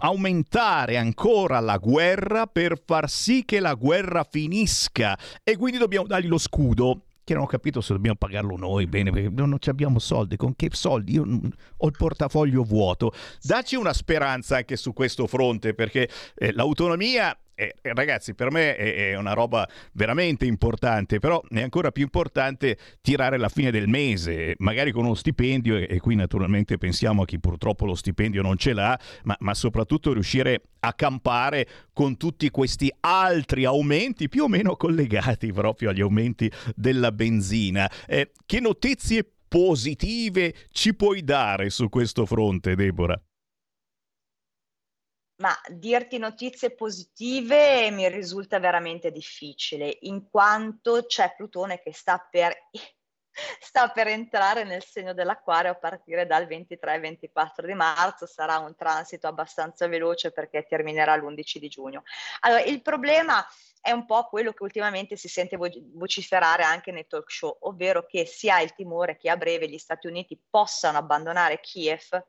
aumentare 0.00 0.98
ancora 0.98 1.60
la 1.60 1.78
guerra 1.78 2.46
per 2.46 2.78
far 2.84 3.08
sì 3.08 3.46
che 3.46 3.58
la 3.58 3.72
guerra 3.72 4.22
finisca. 4.22 5.18
E 5.42 5.56
quindi 5.56 5.78
dobbiamo 5.78 6.06
dargli 6.06 6.28
lo 6.28 6.36
scudo 6.36 7.06
che 7.24 7.32
non 7.32 7.44
ho 7.44 7.46
capito 7.46 7.80
se 7.80 7.94
dobbiamo 7.94 8.18
pagarlo 8.18 8.54
noi 8.58 8.86
bene 8.86 9.10
perché 9.10 9.30
non 9.30 9.56
abbiamo 9.64 9.98
soldi. 9.98 10.36
Con 10.36 10.54
che 10.54 10.68
soldi? 10.72 11.14
Io 11.14 11.22
ho 11.22 11.86
il 11.86 11.94
portafoglio 11.96 12.62
vuoto. 12.64 13.14
Dacci 13.40 13.76
una 13.76 13.94
speranza 13.94 14.56
anche 14.56 14.76
su 14.76 14.92
questo 14.92 15.26
fronte 15.26 15.72
perché 15.72 16.06
eh, 16.34 16.52
l'autonomia 16.52 17.34
eh, 17.54 17.74
ragazzi, 17.82 18.34
per 18.34 18.50
me 18.50 18.76
è, 18.76 19.10
è, 19.10 19.16
una 19.16 19.32
roba 19.32 19.68
veramente 19.92 20.44
importante, 20.46 21.18
però 21.18 21.42
è 21.48 21.62
ancora 21.62 21.90
più 21.90 22.02
importante 22.02 22.76
tirare 23.00 23.38
la 23.38 23.48
fine 23.48 23.70
del 23.70 23.88
mese, 23.88 24.54
magari 24.58 24.92
con 24.92 25.04
uno 25.04 25.14
stipendio, 25.14 25.76
e, 25.76 25.86
e 25.88 26.00
qui 26.00 26.14
naturalmente 26.14 26.78
pensiamo 26.78 27.22
a 27.22 27.24
chi 27.24 27.38
purtroppo 27.38 27.86
lo 27.86 27.94
stipendio 27.94 28.42
non 28.42 28.56
ce 28.56 28.72
l'ha, 28.72 28.98
ma, 29.24 29.36
ma 29.40 29.54
soprattutto 29.54 30.12
riuscire 30.12 30.62
a 30.80 30.92
campare 30.92 31.66
con 31.92 32.16
tutti 32.16 32.50
questi 32.50 32.92
altri 33.00 33.64
aumenti 33.64 34.28
più 34.28 34.44
o 34.44 34.48
meno 34.48 34.76
collegati 34.76 35.52
proprio 35.52 35.90
agli 35.90 36.00
aumenti 36.00 36.50
della 36.74 37.12
benzina. 37.12 37.90
Eh, 38.06 38.32
che 38.44 38.60
notizie 38.60 39.26
positive 39.48 40.54
ci 40.70 40.94
puoi 40.94 41.22
dare 41.22 41.70
su 41.70 41.88
questo 41.88 42.26
fronte, 42.26 42.74
Deborah? 42.74 43.20
Ma 45.36 45.52
dirti 45.68 46.18
notizie 46.18 46.74
positive 46.74 47.90
mi 47.90 48.08
risulta 48.08 48.60
veramente 48.60 49.10
difficile, 49.10 49.98
in 50.02 50.30
quanto 50.30 51.06
c'è 51.06 51.34
Plutone 51.34 51.80
che 51.80 51.92
sta 51.92 52.18
per, 52.30 52.56
sta 53.60 53.88
per 53.88 54.06
entrare 54.06 54.62
nel 54.62 54.84
segno 54.84 55.12
dell'acquario 55.12 55.72
a 55.72 55.74
partire 55.74 56.26
dal 56.26 56.46
23-24 56.46 57.66
di 57.66 57.74
marzo, 57.74 58.26
sarà 58.26 58.58
un 58.58 58.76
transito 58.76 59.26
abbastanza 59.26 59.88
veloce 59.88 60.30
perché 60.30 60.66
terminerà 60.68 61.16
l'11 61.16 61.58
di 61.58 61.68
giugno. 61.68 62.04
Allora, 62.40 62.62
il 62.62 62.80
problema 62.80 63.44
è 63.80 63.90
un 63.90 64.06
po' 64.06 64.28
quello 64.28 64.52
che 64.52 64.62
ultimamente 64.62 65.16
si 65.16 65.26
sente 65.26 65.56
vociferare 65.56 66.62
anche 66.62 66.92
nei 66.92 67.08
talk 67.08 67.28
show, 67.30 67.56
ovvero 67.62 68.06
che 68.06 68.24
si 68.24 68.48
ha 68.48 68.60
il 68.60 68.72
timore 68.72 69.16
che 69.16 69.28
a 69.30 69.36
breve 69.36 69.68
gli 69.68 69.78
Stati 69.78 70.06
Uniti 70.06 70.40
possano 70.48 70.96
abbandonare 70.96 71.58
Kiev 71.58 72.24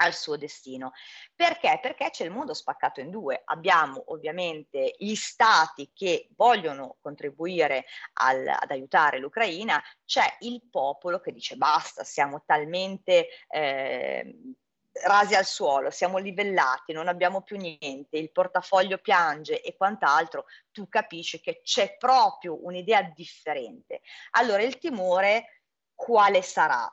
al 0.00 0.14
suo 0.14 0.36
destino. 0.36 0.92
Perché? 1.34 1.78
Perché 1.80 2.10
c'è 2.10 2.24
il 2.24 2.30
mondo 2.30 2.54
spaccato 2.54 3.00
in 3.00 3.10
due. 3.10 3.42
Abbiamo 3.44 4.02
ovviamente 4.08 4.94
gli 4.98 5.14
stati 5.14 5.90
che 5.94 6.28
vogliono 6.36 6.96
contribuire 7.00 7.86
al, 8.14 8.46
ad 8.46 8.70
aiutare 8.70 9.18
l'Ucraina, 9.18 9.82
c'è 10.04 10.36
il 10.40 10.62
popolo 10.70 11.20
che 11.20 11.32
dice 11.32 11.56
basta, 11.56 12.04
siamo 12.04 12.42
talmente... 12.44 13.28
Eh, 13.48 14.54
rasi 15.02 15.34
al 15.34 15.46
suolo, 15.46 15.90
siamo 15.90 16.18
livellati, 16.18 16.92
non 16.92 17.06
abbiamo 17.06 17.42
più 17.42 17.56
niente, 17.56 18.18
il 18.18 18.32
portafoglio 18.32 18.98
piange 18.98 19.62
e 19.62 19.76
quant'altro, 19.76 20.46
tu 20.72 20.88
capisci 20.88 21.40
che 21.40 21.60
c'è 21.62 21.96
proprio 21.96 22.64
un'idea 22.64 23.02
differente. 23.02 24.00
Allora 24.32 24.62
il 24.62 24.78
timore 24.78 25.62
quale 25.94 26.42
sarà? 26.42 26.90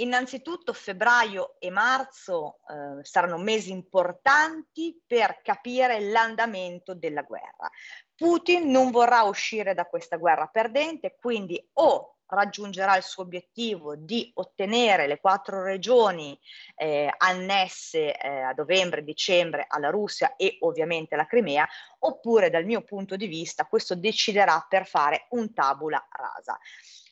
Innanzitutto 0.00 0.72
febbraio 0.72 1.56
e 1.58 1.70
marzo 1.70 2.60
eh, 2.68 3.04
saranno 3.04 3.36
mesi 3.36 3.70
importanti 3.70 4.98
per 5.06 5.40
capire 5.42 6.00
l'andamento 6.00 6.94
della 6.94 7.22
guerra. 7.22 7.70
Putin 8.14 8.70
non 8.70 8.90
vorrà 8.90 9.22
uscire 9.22 9.74
da 9.74 9.84
questa 9.84 10.16
guerra 10.16 10.46
perdente, 10.46 11.16
quindi 11.20 11.62
o 11.74 12.16
raggiungerà 12.30 12.96
il 12.96 13.02
suo 13.02 13.24
obiettivo 13.24 13.96
di 13.96 14.30
ottenere 14.34 15.06
le 15.06 15.20
quattro 15.20 15.62
regioni 15.62 16.38
eh, 16.76 17.12
annesse 17.18 18.16
eh, 18.16 18.40
a 18.40 18.52
novembre, 18.56 19.04
dicembre 19.04 19.66
alla 19.68 19.90
Russia 19.90 20.36
e 20.36 20.56
ovviamente 20.60 21.16
la 21.16 21.26
Crimea, 21.26 21.68
oppure 21.98 22.48
dal 22.48 22.64
mio 22.64 22.82
punto 22.82 23.16
di 23.16 23.26
vista 23.26 23.66
questo 23.66 23.94
deciderà 23.94 24.64
per 24.68 24.86
fare 24.86 25.26
un 25.30 25.52
tabula 25.52 26.06
rasa. 26.10 26.58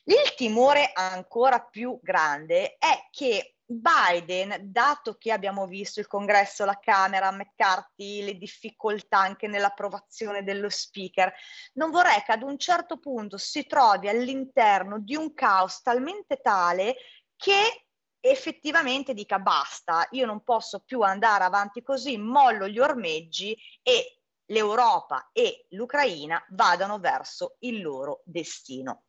Il 0.09 0.33
timore 0.33 0.89
ancora 0.91 1.61
più 1.61 1.99
grande 2.01 2.77
è 2.79 3.09
che 3.11 3.57
Biden, 3.63 4.71
dato 4.71 5.19
che 5.19 5.31
abbiamo 5.31 5.67
visto 5.67 5.99
il 5.99 6.07
congresso, 6.07 6.65
la 6.65 6.79
Camera, 6.79 7.31
McCarthy, 7.31 8.23
le 8.23 8.35
difficoltà 8.35 9.19
anche 9.19 9.45
nell'approvazione 9.45 10.43
dello 10.43 10.71
speaker, 10.71 11.31
non 11.73 11.91
vorrei 11.91 12.23
che 12.23 12.31
ad 12.31 12.41
un 12.41 12.57
certo 12.57 12.97
punto 12.97 13.37
si 13.37 13.67
trovi 13.67 14.09
all'interno 14.09 14.97
di 14.97 15.15
un 15.15 15.31
caos 15.35 15.83
talmente 15.83 16.37
tale 16.41 16.95
che 17.35 17.85
effettivamente 18.19 19.13
dica 19.13 19.37
basta, 19.37 20.07
io 20.09 20.25
non 20.25 20.41
posso 20.43 20.79
più 20.79 21.01
andare 21.01 21.43
avanti 21.43 21.83
così, 21.83 22.17
mollo 22.17 22.67
gli 22.67 22.79
ormeggi 22.79 23.55
e 23.83 24.21
l'Europa 24.45 25.29
e 25.31 25.67
l'Ucraina 25.69 26.43
vadano 26.49 26.97
verso 26.97 27.57
il 27.59 27.79
loro 27.79 28.23
destino. 28.25 29.03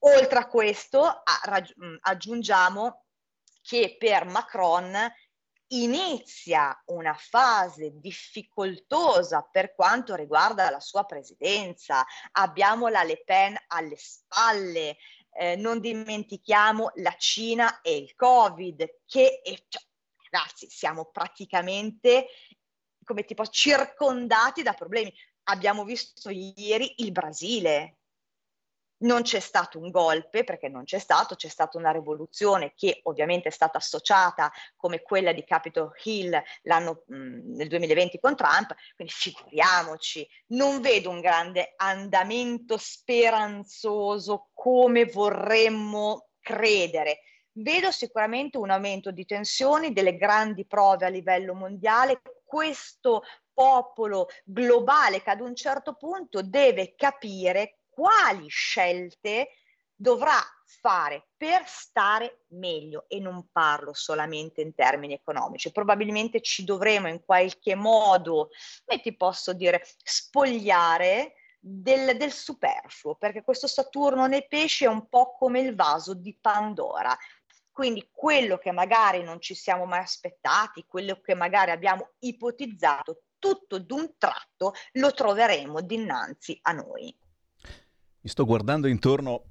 Oltre 0.00 0.38
a 0.38 0.46
questo 0.46 1.22
aggiungiamo 2.00 3.04
che 3.62 3.96
per 3.98 4.24
Macron 4.26 4.96
inizia 5.70 6.80
una 6.86 7.14
fase 7.14 7.90
difficoltosa 7.98 9.42
per 9.42 9.74
quanto 9.74 10.14
riguarda 10.14 10.70
la 10.70 10.80
sua 10.80 11.04
presidenza. 11.04 12.04
Abbiamo 12.32 12.88
la 12.88 13.02
Le 13.02 13.22
Pen 13.24 13.56
alle 13.66 13.96
spalle, 13.96 14.96
eh, 15.32 15.56
non 15.56 15.80
dimentichiamo 15.80 16.92
la 16.96 17.14
Cina 17.18 17.80
e 17.80 17.96
il 17.96 18.14
Covid, 18.14 19.00
che 19.04 19.40
è, 19.42 19.54
cioè, 19.68 19.82
ragazzi, 20.30 20.68
siamo 20.70 21.06
praticamente 21.06 22.28
come 23.04 23.24
tipo 23.24 23.46
circondati 23.46 24.62
da 24.62 24.72
problemi. 24.72 25.12
Abbiamo 25.44 25.84
visto 25.84 26.30
ieri 26.30 27.02
il 27.02 27.12
Brasile, 27.12 27.97
non 28.98 29.22
c'è 29.22 29.40
stato 29.40 29.78
un 29.78 29.90
golpe, 29.90 30.44
perché 30.44 30.68
non 30.68 30.84
c'è 30.84 30.98
stato, 30.98 31.34
c'è 31.34 31.48
stata 31.48 31.78
una 31.78 31.90
rivoluzione 31.90 32.72
che 32.74 33.00
ovviamente 33.04 33.48
è 33.48 33.52
stata 33.52 33.78
associata 33.78 34.50
come 34.76 35.02
quella 35.02 35.32
di 35.32 35.44
Capitol 35.44 35.92
Hill 36.02 36.32
mh, 36.32 37.56
nel 37.56 37.68
2020 37.68 38.18
con 38.18 38.34
Trump, 38.34 38.74
quindi 38.94 39.12
figuriamoci, 39.12 40.28
non 40.48 40.80
vedo 40.80 41.10
un 41.10 41.20
grande 41.20 41.74
andamento 41.76 42.76
speranzoso 42.76 44.48
come 44.52 45.04
vorremmo 45.04 46.28
credere. 46.40 47.20
Vedo 47.52 47.90
sicuramente 47.90 48.56
un 48.56 48.70
aumento 48.70 49.10
di 49.10 49.24
tensioni, 49.24 49.92
delle 49.92 50.16
grandi 50.16 50.64
prove 50.64 51.06
a 51.06 51.08
livello 51.08 51.54
mondiale. 51.54 52.20
Questo 52.44 53.22
popolo 53.52 54.28
globale 54.44 55.20
che 55.20 55.30
ad 55.30 55.40
un 55.40 55.56
certo 55.56 55.94
punto 55.94 56.42
deve 56.42 56.94
capire 56.94 57.77
quali 57.98 58.46
scelte 58.46 59.48
dovrà 59.92 60.38
fare 60.64 61.30
per 61.36 61.64
stare 61.66 62.44
meglio 62.50 63.06
e 63.08 63.18
non 63.18 63.48
parlo 63.50 63.92
solamente 63.92 64.60
in 64.60 64.72
termini 64.72 65.14
economici. 65.14 65.72
Probabilmente 65.72 66.40
ci 66.40 66.62
dovremo 66.62 67.08
in 67.08 67.24
qualche 67.24 67.74
modo, 67.74 68.50
come 68.84 69.00
ti 69.00 69.16
posso 69.16 69.52
dire, 69.52 69.84
spogliare 70.04 71.32
del, 71.58 72.16
del, 72.16 72.30
superfluo, 72.30 73.16
perché 73.16 73.42
questo 73.42 73.66
Saturno 73.66 74.28
nei 74.28 74.46
pesci 74.46 74.84
è 74.84 74.88
un 74.88 75.08
po' 75.08 75.34
come 75.36 75.58
il 75.58 75.74
vaso 75.74 76.14
di 76.14 76.38
Pandora. 76.40 77.18
Quindi 77.72 78.08
quello 78.12 78.58
che 78.58 78.70
magari 78.70 79.24
non 79.24 79.40
ci 79.40 79.56
siamo 79.56 79.86
mai 79.86 80.00
aspettati, 80.02 80.84
quello 80.86 81.20
che 81.20 81.34
magari 81.34 81.72
abbiamo 81.72 82.10
ipotizzato, 82.20 83.22
tutto 83.40 83.78
d'un 83.78 84.14
tratto 84.16 84.74
lo 84.92 85.12
troveremo 85.12 85.80
dinanzi 85.80 86.56
a 86.62 86.72
noi. 86.72 87.16
Mi 88.20 88.30
sto 88.30 88.44
guardando 88.44 88.88
intorno. 88.88 89.44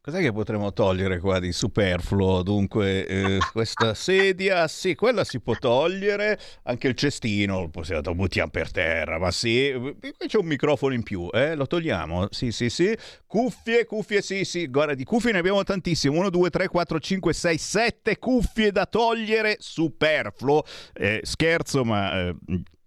Cos'è 0.00 0.20
che 0.20 0.32
potremmo 0.32 0.70
togliere 0.72 1.18
qua 1.18 1.38
di 1.38 1.50
superfluo? 1.50 2.42
Dunque, 2.42 3.06
eh, 3.06 3.38
questa 3.52 3.94
sedia, 3.94 4.68
sì, 4.68 4.94
quella 4.94 5.24
si 5.24 5.40
può 5.40 5.54
togliere, 5.54 6.38
anche 6.64 6.88
il 6.88 6.94
cestino 6.94 7.70
lo 7.70 8.14
buttiamo 8.14 8.50
per 8.50 8.70
terra, 8.70 9.18
ma 9.18 9.30
sì, 9.30 9.72
qui 9.98 10.26
c'è 10.26 10.36
un 10.36 10.44
microfono 10.44 10.92
in 10.92 11.02
più, 11.02 11.30
eh? 11.32 11.54
lo 11.54 11.66
togliamo, 11.66 12.28
sì, 12.30 12.52
sì, 12.52 12.68
sì, 12.68 12.94
cuffie, 13.26 13.86
cuffie, 13.86 14.20
sì, 14.20 14.44
sì, 14.44 14.68
guarda, 14.68 14.92
di 14.92 15.04
cuffie 15.04 15.32
ne 15.32 15.38
abbiamo 15.38 15.62
tantissime, 15.62 16.18
1, 16.18 16.28
2, 16.28 16.50
3, 16.50 16.68
4, 16.68 17.00
5, 17.00 17.32
6, 17.32 17.56
7 17.56 18.18
cuffie 18.18 18.72
da 18.72 18.84
togliere, 18.84 19.56
superfluo, 19.58 20.64
eh, 20.92 21.20
scherzo, 21.22 21.82
ma 21.82 22.28
eh, 22.28 22.34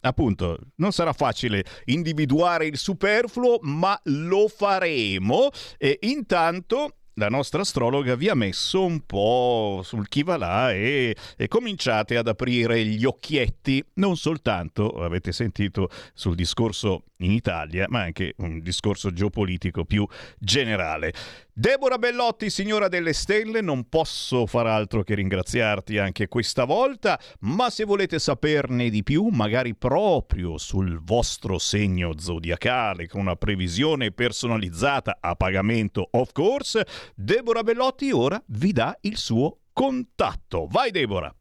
appunto, 0.01 0.57
non 0.75 0.91
sarà 0.91 1.13
facile 1.13 1.63
individuare 1.85 2.65
il 2.65 2.77
superfluo, 2.77 3.59
ma 3.61 3.99
lo 4.05 4.47
faremo. 4.47 5.49
E 5.77 5.97
intanto 6.01 6.97
la 7.17 7.29
nostra 7.29 7.61
astrologa 7.61 8.15
vi 8.15 8.29
ha 8.29 8.35
messo 8.35 8.83
un 8.83 9.03
po' 9.05 9.81
sul 9.83 10.07
chi 10.07 10.21
va 10.21 10.37
là 10.37 10.71
e, 10.71 11.15
e, 11.35 11.47
cominciate 11.47 12.15
ad 12.15 12.27
aprire 12.27 12.83
gli 12.85 13.05
occhietti, 13.05 13.83
non 13.95 14.15
soltanto, 14.17 14.89
avete 14.89 15.31
sentito 15.31 15.89
sul 16.13 16.35
discorso 16.35 17.05
in 17.17 17.31
Italia, 17.31 17.87
ma 17.89 18.01
anche 18.01 18.35
un 18.37 18.59
discorso 18.61 19.11
geopolitico 19.11 19.83
più 19.83 20.07
generale. 20.37 21.11
Deborah 21.59 21.97
Bellotti, 21.97 22.51
signora 22.51 22.87
delle 22.87 23.13
stelle, 23.13 23.61
non 23.61 23.89
posso 23.89 24.45
far 24.45 24.67
altro 24.67 25.01
che 25.01 25.15
ringraziarti 25.15 25.97
anche 25.97 26.27
questa 26.27 26.65
volta, 26.65 27.19
ma 27.39 27.71
se 27.71 27.83
volete 27.83 28.19
saperne 28.19 28.91
di 28.91 29.01
più, 29.01 29.29
magari 29.29 29.73
proprio 29.73 30.59
sul 30.59 31.01
vostro 31.03 31.57
segno 31.57 32.15
zodiacale, 32.15 33.07
con 33.07 33.21
una 33.21 33.35
previsione 33.35 34.11
personalizzata 34.11 35.17
a 35.19 35.33
pagamento, 35.33 36.07
of 36.11 36.31
course, 36.31 36.85
Deborah 37.15 37.63
Bellotti 37.63 38.11
ora 38.11 38.39
vi 38.49 38.71
dà 38.71 38.95
il 39.01 39.17
suo 39.17 39.61
contatto. 39.73 40.67
Vai 40.69 40.91
Deborah! 40.91 41.35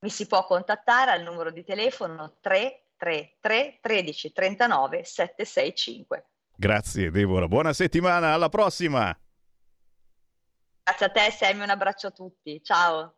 Mi 0.00 0.10
si 0.10 0.26
può 0.26 0.44
contattare 0.44 1.12
al 1.12 1.22
numero 1.22 1.52
di 1.52 1.62
telefono 1.62 2.38
333 2.40 3.78
13 3.80 4.32
39 4.32 5.04
765. 5.04 6.28
Grazie 6.56 7.10
Deborah, 7.10 7.48
buona 7.48 7.72
settimana, 7.72 8.32
alla 8.32 8.48
prossima! 8.48 9.16
Grazie 10.82 11.06
a 11.06 11.10
te 11.10 11.30
Sammy, 11.30 11.62
un 11.62 11.70
abbraccio 11.70 12.08
a 12.08 12.10
tutti, 12.10 12.60
ciao! 12.62 13.14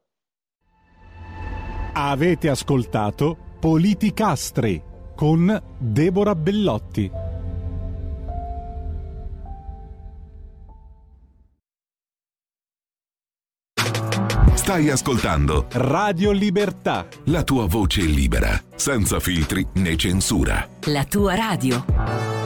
Avete 1.92 2.49
ascoltato 2.49 3.37
Politicastri 3.59 4.83
con 5.14 5.62
Deborah 5.79 6.35
Bellotti. 6.35 7.11
Stai 14.55 14.90
ascoltando 14.90 15.66
Radio 15.70 16.33
Libertà. 16.33 17.07
La 17.27 17.44
tua 17.44 17.66
voce 17.66 18.01
libera, 18.03 18.61
senza 18.75 19.20
filtri 19.20 19.64
né 19.75 19.96
censura. 19.96 20.68
La 20.87 21.05
tua 21.05 21.37
radio. 21.37 22.46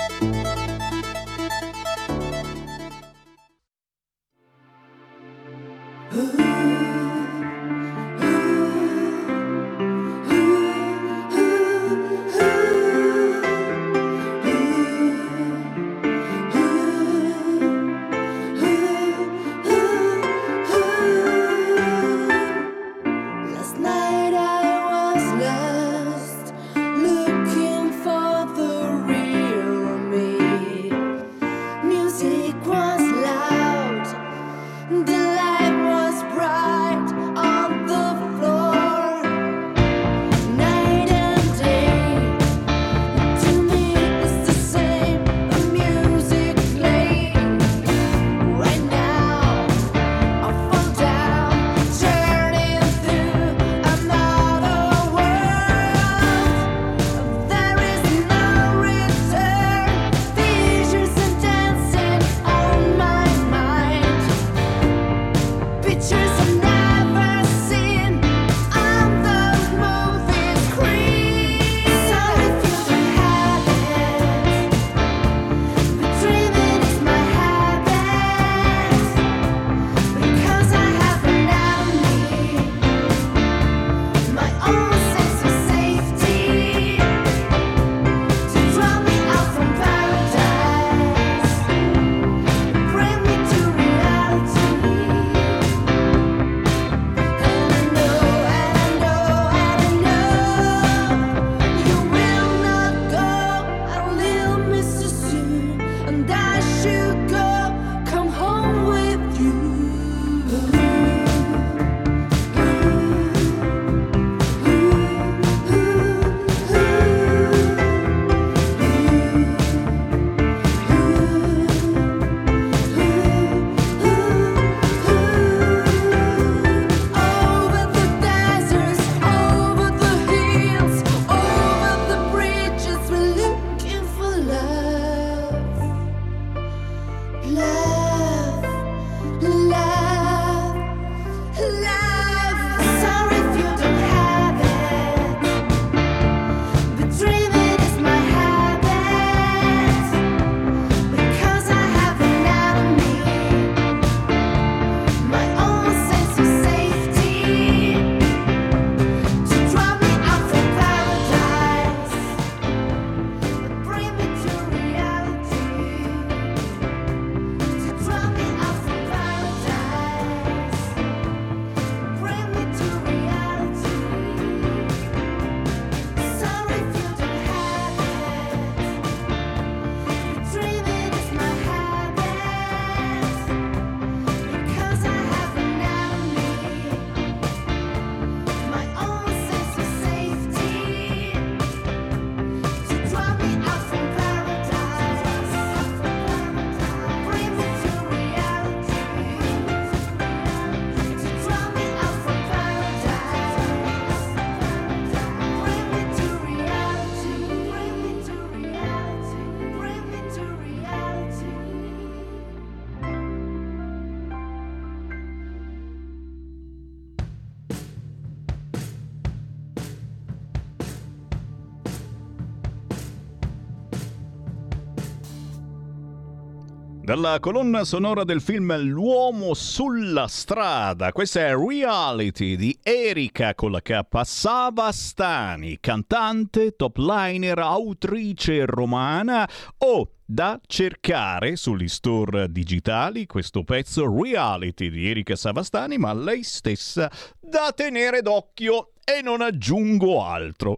Dalla 227.11 227.41
colonna 227.41 227.83
sonora 227.83 228.23
del 228.23 228.39
film 228.39 228.73
L'uomo 228.83 229.53
sulla 229.53 230.29
strada, 230.29 231.11
questa 231.11 231.41
è 231.41 231.53
Reality 231.53 232.55
di 232.55 232.79
Erika 232.81 233.53
con 233.53 233.71
la 233.71 233.81
K. 233.81 233.99
Savastani, 234.21 235.77
cantante, 235.81 236.77
top 236.77 236.95
liner, 236.95 237.59
autrice 237.59 238.63
romana. 238.65 239.45
O 239.79 240.11
da 240.23 240.57
cercare 240.65 241.57
sugli 241.57 241.89
store 241.89 242.49
digitali 242.49 243.25
questo 243.25 243.65
pezzo 243.65 244.09
Reality 244.09 244.89
di 244.89 245.09
Erika 245.09 245.35
Savastani, 245.35 245.97
ma 245.97 246.13
lei 246.13 246.43
stessa 246.43 247.11
da 247.37 247.73
tenere 247.75 248.21
d'occhio 248.21 248.93
e 249.03 249.21
non 249.21 249.41
aggiungo 249.41 250.23
altro. 250.23 250.77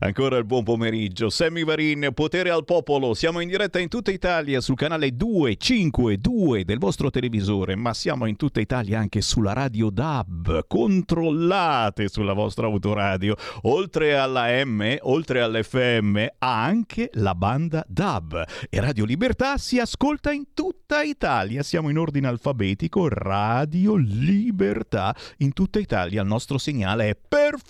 Ancora 0.00 0.36
il 0.36 0.44
buon 0.44 0.64
pomeriggio, 0.64 1.30
Sammy 1.30 1.64
Varin, 1.64 2.10
Potere 2.14 2.50
al 2.50 2.64
Popolo. 2.64 3.14
Siamo 3.14 3.40
in 3.40 3.48
diretta 3.48 3.78
in 3.78 3.88
tutta 3.88 4.10
Italia 4.10 4.60
sul 4.60 4.76
canale 4.76 5.16
252 5.16 6.64
del 6.64 6.78
vostro 6.78 7.10
televisore, 7.10 7.74
ma 7.74 7.94
siamo 7.94 8.26
in 8.26 8.36
tutta 8.36 8.60
Italia 8.60 8.98
anche 8.98 9.20
sulla 9.20 9.52
radio 9.52 9.90
DAB. 9.90 10.66
Controllate 10.66 12.08
sulla 12.08 12.32
vostra 12.32 12.66
autoradio. 12.66 13.36
Oltre 13.62 14.16
alla 14.16 14.64
M, 14.64 14.96
oltre 15.02 15.40
all'FM, 15.40 16.26
ha 16.38 16.64
anche 16.64 17.10
la 17.14 17.34
banda 17.34 17.84
DAB. 17.88 18.44
E 18.70 18.80
Radio 18.80 19.04
Libertà 19.04 19.58
si 19.58 19.78
ascolta 19.78 20.32
in 20.32 20.52
tutta 20.54 21.02
Italia. 21.02 21.62
Siamo 21.62 21.88
in 21.88 21.98
ordine 21.98 22.28
alfabetico. 22.28 23.08
Radio 23.08 23.96
Libertà 23.96 25.14
in 25.38 25.52
tutta 25.52 25.78
Italia. 25.78 26.22
Il 26.22 26.28
nostro 26.28 26.58
segnale 26.58 27.10
è 27.10 27.16
perfetto. 27.16 27.63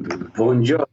Buongiorno, 0.00 0.86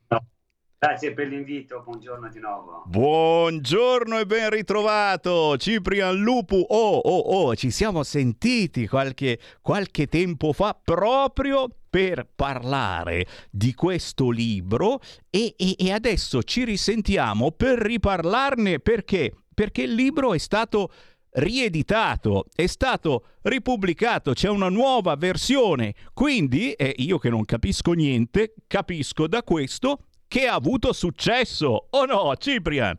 grazie 0.77 1.13
per 1.13 1.27
l'invito, 1.27 1.81
buongiorno 1.81 2.27
di 2.27 2.39
nuovo. 2.39 2.83
Buongiorno 2.87 4.19
e 4.19 4.25
ben 4.25 4.49
ritrovato 4.49 5.55
Ciprian 5.55 6.13
Lupu. 6.17 6.57
Oh, 6.67 6.97
oh, 6.97 7.19
oh, 7.19 7.55
ci 7.55 7.71
siamo 7.71 8.03
sentiti 8.03 8.85
qualche, 8.85 9.39
qualche 9.61 10.07
tempo 10.07 10.51
fa 10.51 10.77
proprio 10.81 11.69
per 11.89 12.27
parlare 12.35 13.25
di 13.49 13.73
questo 13.73 14.29
libro 14.29 14.99
e, 15.29 15.53
e- 15.55 15.75
e 15.77 15.91
adesso 15.93 16.43
ci 16.43 16.65
risentiamo 16.65 17.51
per 17.51 17.79
riparlarne 17.79 18.79
perché? 18.81 19.33
Perché 19.53 19.83
il 19.83 19.93
libro 19.93 20.33
è 20.33 20.37
stato 20.37 20.91
rieditato, 21.37 22.45
è 22.53 22.67
stato 22.67 23.25
ripubblicato, 23.43 24.33
c'è 24.33 24.49
una 24.49 24.69
nuova 24.69 25.15
versione. 25.15 25.93
Quindi, 26.13 26.73
eh, 26.73 26.93
io 26.97 27.17
che 27.17 27.29
non 27.29 27.45
capisco 27.45 27.91
niente, 27.93 28.53
capisco 28.67 29.27
da 29.27 29.43
questo 29.43 29.99
che 30.27 30.47
ha 30.47 30.55
avuto 30.55 30.93
successo. 30.93 31.87
O 31.89 32.05
no, 32.05 32.35
Ciprian? 32.35 32.97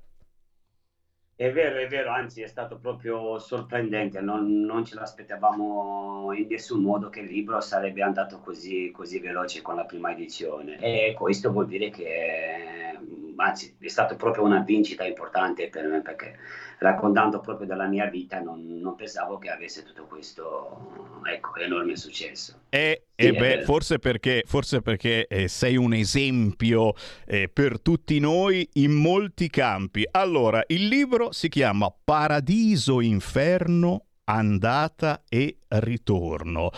È 1.39 1.53
vero, 1.53 1.79
è 1.79 1.87
vero, 1.87 2.11
anzi 2.11 2.43
è 2.43 2.49
stato 2.49 2.81
proprio 2.81 3.39
sorprendente, 3.39 4.21
non, 4.21 4.61
non 4.63 4.85
ce 4.85 4.97
l'aspettavamo 4.97 6.33
in 6.33 6.49
nessun 6.49 6.83
modo 6.83 7.11
che 7.11 7.21
il 7.21 7.29
libro 7.29 7.61
sarebbe 7.61 8.03
andato 8.03 8.41
così, 8.41 8.91
così 8.91 9.21
veloce 9.21 9.63
con 9.63 9.77
la 9.77 9.85
prima 9.85 10.11
edizione. 10.11 10.79
E 10.81 11.15
questo 11.17 11.53
vuol 11.53 11.69
dire 11.69 11.91
che, 11.91 12.99
anzi, 13.37 13.77
è 13.79 13.87
stata 13.87 14.17
proprio 14.17 14.43
una 14.43 14.63
vincita 14.63 15.05
importante 15.05 15.69
per 15.69 15.87
me 15.87 16.03
perché 16.03 16.37
raccontando 16.79 17.41
proprio 17.41 17.67
della 17.67 17.87
mia 17.87 18.07
vita 18.07 18.41
non, 18.41 18.79
non 18.81 18.95
pensavo 18.95 19.39
che 19.39 19.51
avesse 19.51 19.83
tutto 19.83 20.05
questo, 20.07 21.21
ecco, 21.25 21.57
enorme 21.57 21.97
successo. 21.97 22.61
E, 22.69 23.07
Sì, 23.17 23.27
e 23.27 23.33
beh, 23.33 23.63
forse 23.63 23.99
perché, 23.99 24.43
forse 24.47 24.81
perché 24.81 25.27
eh, 25.27 25.49
sei 25.49 25.77
un 25.77 25.93
esempio 25.93 26.95
eh, 27.27 27.49
per 27.49 27.81
tutti 27.81 28.19
noi 28.21 28.69
in 28.75 28.93
molti 28.93 29.49
campi. 29.49 30.07
Allora, 30.11 30.63
il 30.69 30.87
libro 30.87 31.33
si 31.33 31.49
chiama 31.49 31.93
Paradiso, 32.05 33.01
Inferno, 33.01 34.05
Andata 34.25 35.23
e 35.29 35.59
Ritorno. 35.69 36.71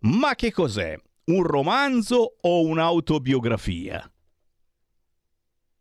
Ma 0.00 0.34
che 0.34 0.50
cos'è? 0.50 0.96
Un 1.26 1.42
romanzo 1.42 2.36
o 2.40 2.62
un'autobiografia? 2.62 4.10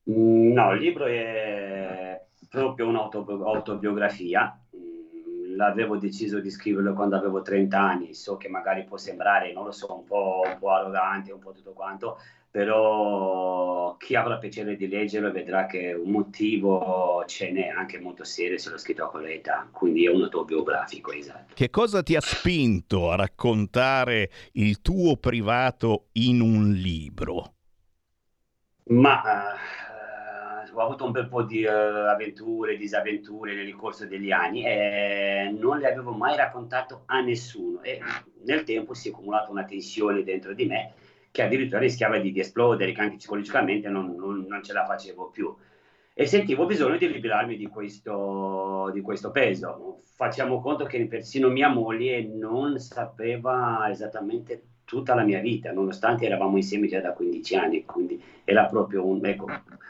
Mm, 0.10 0.54
No, 0.54 0.72
il 0.74 0.82
libro 0.82 1.06
è 1.06 2.15
proprio 2.62 2.88
un'autobiografia. 2.88 4.60
Mm, 4.76 5.56
L'avevo 5.56 5.98
deciso 5.98 6.40
di 6.40 6.50
scriverlo 6.50 6.94
quando 6.94 7.16
avevo 7.16 7.42
30 7.42 7.80
anni. 7.80 8.14
So 8.14 8.38
che 8.38 8.50
magari 8.50 8.84
può 8.84 8.98
sembrare, 8.98 9.54
non 9.54 9.66
lo 9.66 9.72
so, 9.72 9.94
un 9.96 10.04
po', 10.06 10.42
un 10.46 10.58
po' 10.60 10.72
arrogante, 10.72 11.32
un 11.32 11.40
po' 11.40 11.52
tutto 11.52 11.72
quanto, 11.72 12.18
però 12.50 13.96
chi 13.98 14.16
avrà 14.16 14.38
piacere 14.38 14.76
di 14.76 14.88
leggerlo 14.88 15.32
vedrà 15.32 15.66
che 15.66 15.94
un 15.94 16.10
motivo 16.10 17.24
ce 17.28 17.52
n'è 17.52 17.68
anche 17.68 18.00
molto 18.00 18.24
serio 18.24 18.58
se 18.58 18.70
l'ho 18.70 18.78
scritto 18.78 19.08
con 19.08 19.22
l'età. 19.22 19.68
Quindi 19.72 20.06
è 20.06 20.10
un 20.10 20.24
autobiografico, 20.24 21.12
esatto. 21.12 21.54
Che 21.54 21.70
cosa 21.70 22.02
ti 22.04 22.16
ha 22.16 22.22
spinto 22.22 23.12
a 23.12 23.16
raccontare 23.16 24.30
il 24.54 24.82
tuo 24.82 25.18
privato 25.18 26.08
in 26.14 26.42
un 26.42 26.72
libro? 26.72 27.54
Ma 28.88 29.22
eh, 29.24 29.85
ho 30.76 30.82
avuto 30.82 31.06
un 31.06 31.12
bel 31.12 31.28
po' 31.28 31.44
di 31.44 31.64
eh, 31.64 31.70
avventure, 31.70 32.78
disavventure 32.78 33.56
nel 33.56 33.76
corso 33.76 34.06
degli 34.06 34.32
anni 34.32 34.66
e 34.66 35.54
non 35.58 35.80
le 35.80 35.88
avevo 35.92 36.12
mai 36.12 36.36
raccontato 36.36 37.04
a 37.06 37.22
nessuno 37.22 37.82
e 37.82 38.00
nel 38.44 38.64
tempo 38.64 38.94
si 38.94 39.10
è 39.10 39.12
accumulata 39.12 39.52
una 39.52 39.64
tensione 39.66 40.24
dentro 40.24 40.54
di 40.54 40.66
me 40.66 40.94
che 41.32 41.42
addirittura 41.44 41.80
rischiava 41.80 42.18
di, 42.18 42.32
di 42.32 42.40
esplodere, 42.40 42.92
che 42.94 43.02
anche 43.02 43.18
psicologicamente 43.18 43.90
non, 43.90 44.16
non- 44.16 44.46
non 44.48 44.64
ce 44.64 44.72
la 44.74 44.86
facevo 44.86 45.30
più. 45.30 45.54
E 46.18 46.26
sentivo 46.26 46.66
bisogno 46.66 46.98
di 46.98 47.12
liberarmi 47.12 47.58
di 47.58 47.68
questo, 47.68 48.90
di 48.94 49.02
questo 49.02 49.32
peso. 49.32 50.00
Facciamo 50.16 50.62
conto 50.62 50.86
che 50.86 51.06
persino 51.08 51.50
mia 51.50 51.68
moglie 51.68 52.22
non 52.24 52.80
sapeva 52.80 53.86
esattamente 53.90 54.64
tutta 54.86 55.14
la 55.14 55.24
mia 55.24 55.42
vita, 55.42 55.74
nonostante 55.74 56.26
eravamo 56.26 56.56
insieme 56.56 56.88
già 56.88 57.02
da 57.02 57.12
15 57.12 57.56
anni, 57.58 57.84
quindi 57.84 58.22
era 58.46 58.66
proprio 58.68 59.06
un- 59.06 59.26
ecco, 59.26 59.48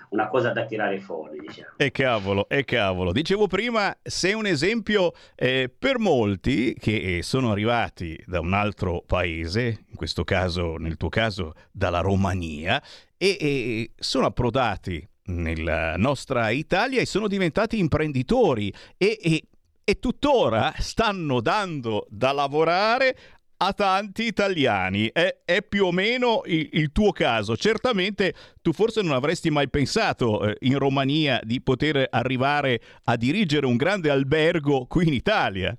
una 0.09 0.27
cosa 0.27 0.51
da 0.51 0.65
tirare 0.65 0.99
fuori, 0.99 1.39
diciamo. 1.39 1.73
E 1.77 1.91
cavolo, 1.91 2.47
e 2.49 2.63
cavolo. 2.63 3.11
Dicevo 3.11 3.47
prima, 3.47 3.95
sei 4.01 4.33
un 4.33 4.45
esempio 4.45 5.13
eh, 5.35 5.73
per 5.77 5.99
molti 5.99 6.75
che 6.79 7.17
eh, 7.17 7.23
sono 7.23 7.51
arrivati 7.51 8.21
da 8.25 8.39
un 8.39 8.53
altro 8.53 9.03
paese, 9.05 9.85
in 9.89 9.95
questo 9.95 10.23
caso, 10.23 10.77
nel 10.77 10.97
tuo 10.97 11.09
caso, 11.09 11.53
dalla 11.71 11.99
Romania, 11.99 12.81
e, 13.17 13.37
e 13.39 13.91
sono 13.95 14.25
approdati 14.25 15.07
nella 15.27 15.95
nostra 15.97 16.49
Italia 16.49 17.01
e 17.01 17.05
sono 17.05 17.27
diventati 17.27 17.79
imprenditori 17.79 18.71
e, 18.97 19.17
e- 19.21 19.43
e 19.87 19.99
tuttora 19.99 20.73
stanno 20.79 21.41
dando 21.41 22.07
da 22.09 22.31
lavorare 22.31 23.15
a 23.57 23.73
tanti 23.73 24.23
italiani. 24.25 25.09
È, 25.11 25.41
è 25.45 25.61
più 25.61 25.85
o 25.85 25.91
meno 25.91 26.41
il, 26.45 26.69
il 26.73 26.91
tuo 26.91 27.11
caso. 27.11 27.55
Certamente 27.55 28.33
tu 28.61 28.73
forse 28.73 29.01
non 29.01 29.13
avresti 29.13 29.49
mai 29.49 29.69
pensato 29.69 30.47
eh, 30.47 30.57
in 30.61 30.77
Romania 30.77 31.39
di 31.43 31.61
poter 31.61 32.07
arrivare 32.09 32.81
a 33.05 33.15
dirigere 33.15 33.65
un 33.65 33.75
grande 33.75 34.09
albergo 34.09 34.85
qui 34.87 35.07
in 35.07 35.13
Italia. 35.13 35.75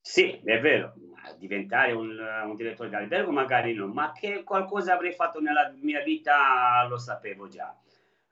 Sì, 0.00 0.38
è 0.44 0.60
vero, 0.60 0.92
diventare 1.38 1.92
un, 1.92 2.10
un 2.46 2.56
direttore 2.56 2.90
di 2.90 2.94
albergo 2.94 3.30
magari 3.30 3.72
no, 3.74 3.86
ma 3.86 4.12
che 4.12 4.42
qualcosa 4.42 4.94
avrei 4.94 5.12
fatto 5.12 5.40
nella 5.40 5.72
mia 5.80 6.02
vita 6.02 6.86
lo 6.88 6.98
sapevo 6.98 7.48
già. 7.48 7.74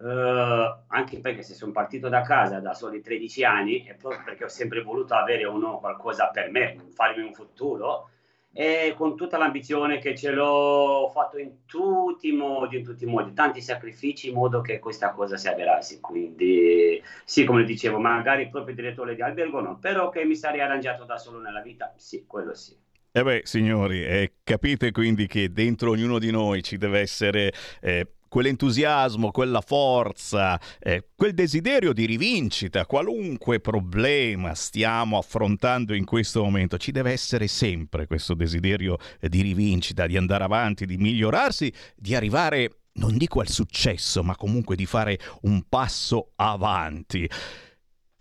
Eh, 0.05 0.75
anche 0.89 1.21
perché 1.21 1.43
se 1.43 1.55
sono 1.55 1.71
partito 1.71 2.09
da 2.09 2.23
casa 2.23 2.59
da 2.59 2.75
soli 2.75 3.01
13 3.01 3.45
anni 3.45 3.85
è 3.85 3.95
proprio 3.95 4.23
perché 4.25 4.45
ho 4.45 4.49
sempre 4.49 4.83
voluto 4.83 5.15
avere 5.15 5.45
uno 5.45 5.79
qualcosa 5.79 6.29
per 6.29 6.51
me, 6.51 6.77
farmi 6.93 7.23
un 7.23 7.33
futuro 7.33 8.09
e 8.53 8.95
con 8.97 9.17
tutta 9.17 9.39
l'ambizione 9.39 9.99
che 9.99 10.17
ce 10.17 10.31
l'ho 10.33 11.09
fatto 11.15 11.39
in 11.39 11.65
tutti 11.67 12.29
i 12.29 12.33
modi, 12.33 12.79
in 12.79 12.85
tutti 12.85 13.05
i 13.05 13.07
modi, 13.07 13.33
tanti 13.33 13.63
sacrifici 13.63 14.29
in 14.29 14.35
modo 14.35 14.61
che 14.61 14.81
questa 14.81 15.13
cosa 15.13 15.37
si 15.37 15.49
avverasse. 15.49 16.01
Quindi 16.01 17.01
sì, 17.25 17.45
come 17.45 17.63
dicevo, 17.65 17.99
magari 17.99 18.49
proprio 18.49 18.75
direttore 18.75 19.15
di 19.15 19.23
albergo 19.23 19.61
no, 19.61 19.79
però 19.79 20.11
che 20.11 20.25
mi 20.25 20.35
sarei 20.35 20.61
arrangiato 20.61 21.05
da 21.05 21.17
solo 21.17 21.41
nella 21.41 21.63
vita, 21.63 21.95
sì, 21.97 22.25
quello 22.27 22.55
sì. 22.55 22.77
E 23.15 23.23
beh, 23.23 23.43
signori, 23.45 24.05
eh, 24.05 24.33
capite 24.43 24.91
quindi 24.91 25.27
che 25.27 25.53
dentro 25.53 25.91
ognuno 25.91 26.19
di 26.19 26.31
noi 26.31 26.63
ci 26.63 26.77
deve 26.77 27.01
essere 27.01 27.53
eh, 27.81 28.07
quell'entusiasmo, 28.33 29.31
quella 29.31 29.61
forza, 29.61 30.59
eh, 30.81 31.09
quel 31.15 31.35
desiderio 31.35 31.93
di 31.93 32.07
rivincita, 32.07 32.87
qualunque 32.87 33.61
problema 33.61 34.55
stiamo 34.55 35.19
affrontando 35.19 35.93
in 35.93 36.07
questo 36.07 36.43
momento, 36.43 36.79
ci 36.79 36.93
deve 36.93 37.13
essere 37.13 37.47
sempre 37.47 38.07
questo 38.07 38.33
desiderio 38.33 38.97
di 39.21 39.43
rivincita, 39.43 40.07
di 40.07 40.17
andare 40.17 40.45
avanti, 40.45 40.87
di 40.87 40.97
migliorarsi, 40.97 41.71
di 41.95 42.15
arrivare, 42.15 42.85
non 42.95 43.19
dico 43.19 43.41
al 43.41 43.49
successo, 43.49 44.23
ma 44.23 44.35
comunque 44.35 44.77
di 44.77 44.87
fare 44.87 45.19
un 45.43 45.65
passo 45.69 46.33
avanti. 46.37 47.29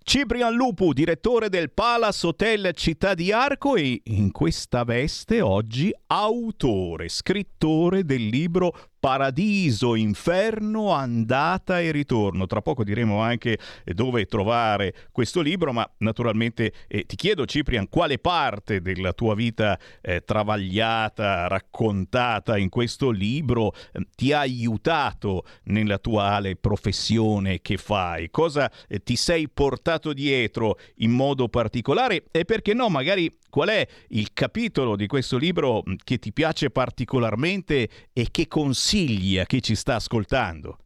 Ciprian 0.03 0.53
Lupu, 0.53 0.91
direttore 0.91 1.47
del 1.47 1.71
Palace 1.71 2.27
Hotel 2.27 2.71
Città 2.73 3.13
di 3.13 3.31
Arco 3.31 3.75
e 3.75 4.01
in 4.03 4.31
questa 4.31 4.83
veste 4.83 5.39
oggi 5.39 5.93
autore, 6.07 7.07
scrittore 7.07 8.03
del 8.03 8.25
libro 8.25 8.90
Paradiso, 9.01 9.95
Inferno, 9.95 10.91
Andata 10.91 11.81
e 11.81 11.91
Ritorno. 11.91 12.45
Tra 12.45 12.61
poco 12.61 12.83
diremo 12.83 13.19
anche 13.19 13.57
eh, 13.83 13.95
dove 13.95 14.27
trovare 14.27 14.93
questo 15.11 15.41
libro, 15.41 15.73
ma 15.73 15.89
naturalmente 15.97 16.71
eh, 16.87 17.07
ti 17.07 17.15
chiedo 17.15 17.47
Ciprian 17.47 17.89
quale 17.89 18.19
parte 18.19 18.79
della 18.79 19.11
tua 19.13 19.33
vita 19.33 19.79
eh, 20.01 20.23
travagliata, 20.23 21.47
raccontata 21.47 22.59
in 22.59 22.69
questo 22.69 23.09
libro 23.09 23.73
eh, 23.91 24.05
ti 24.15 24.33
ha 24.33 24.41
aiutato 24.41 25.45
nella 25.63 25.97
tua 25.97 26.33
ale 26.33 26.55
professione 26.55 27.59
che 27.61 27.77
fai? 27.77 28.29
Cosa 28.29 28.71
eh, 28.87 29.01
ti 29.01 29.15
sei 29.15 29.49
portato 29.49 30.13
dietro 30.13 30.77
in 30.97 31.09
modo 31.09 31.49
particolare 31.49 32.25
e 32.29 32.45
perché 32.45 32.75
no, 32.75 32.87
magari 32.87 33.35
qual 33.51 33.69
è 33.69 33.87
il 34.07 34.33
capitolo 34.33 34.95
di 34.95 35.05
questo 35.05 35.37
libro 35.37 35.83
che 36.03 36.17
ti 36.17 36.33
piace 36.33 36.71
particolarmente 36.71 37.87
e 38.11 38.27
che 38.31 38.47
consigli 38.47 39.37
a 39.37 39.45
chi 39.45 39.61
ci 39.61 39.75
sta 39.75 39.95
ascoltando? 39.95 40.77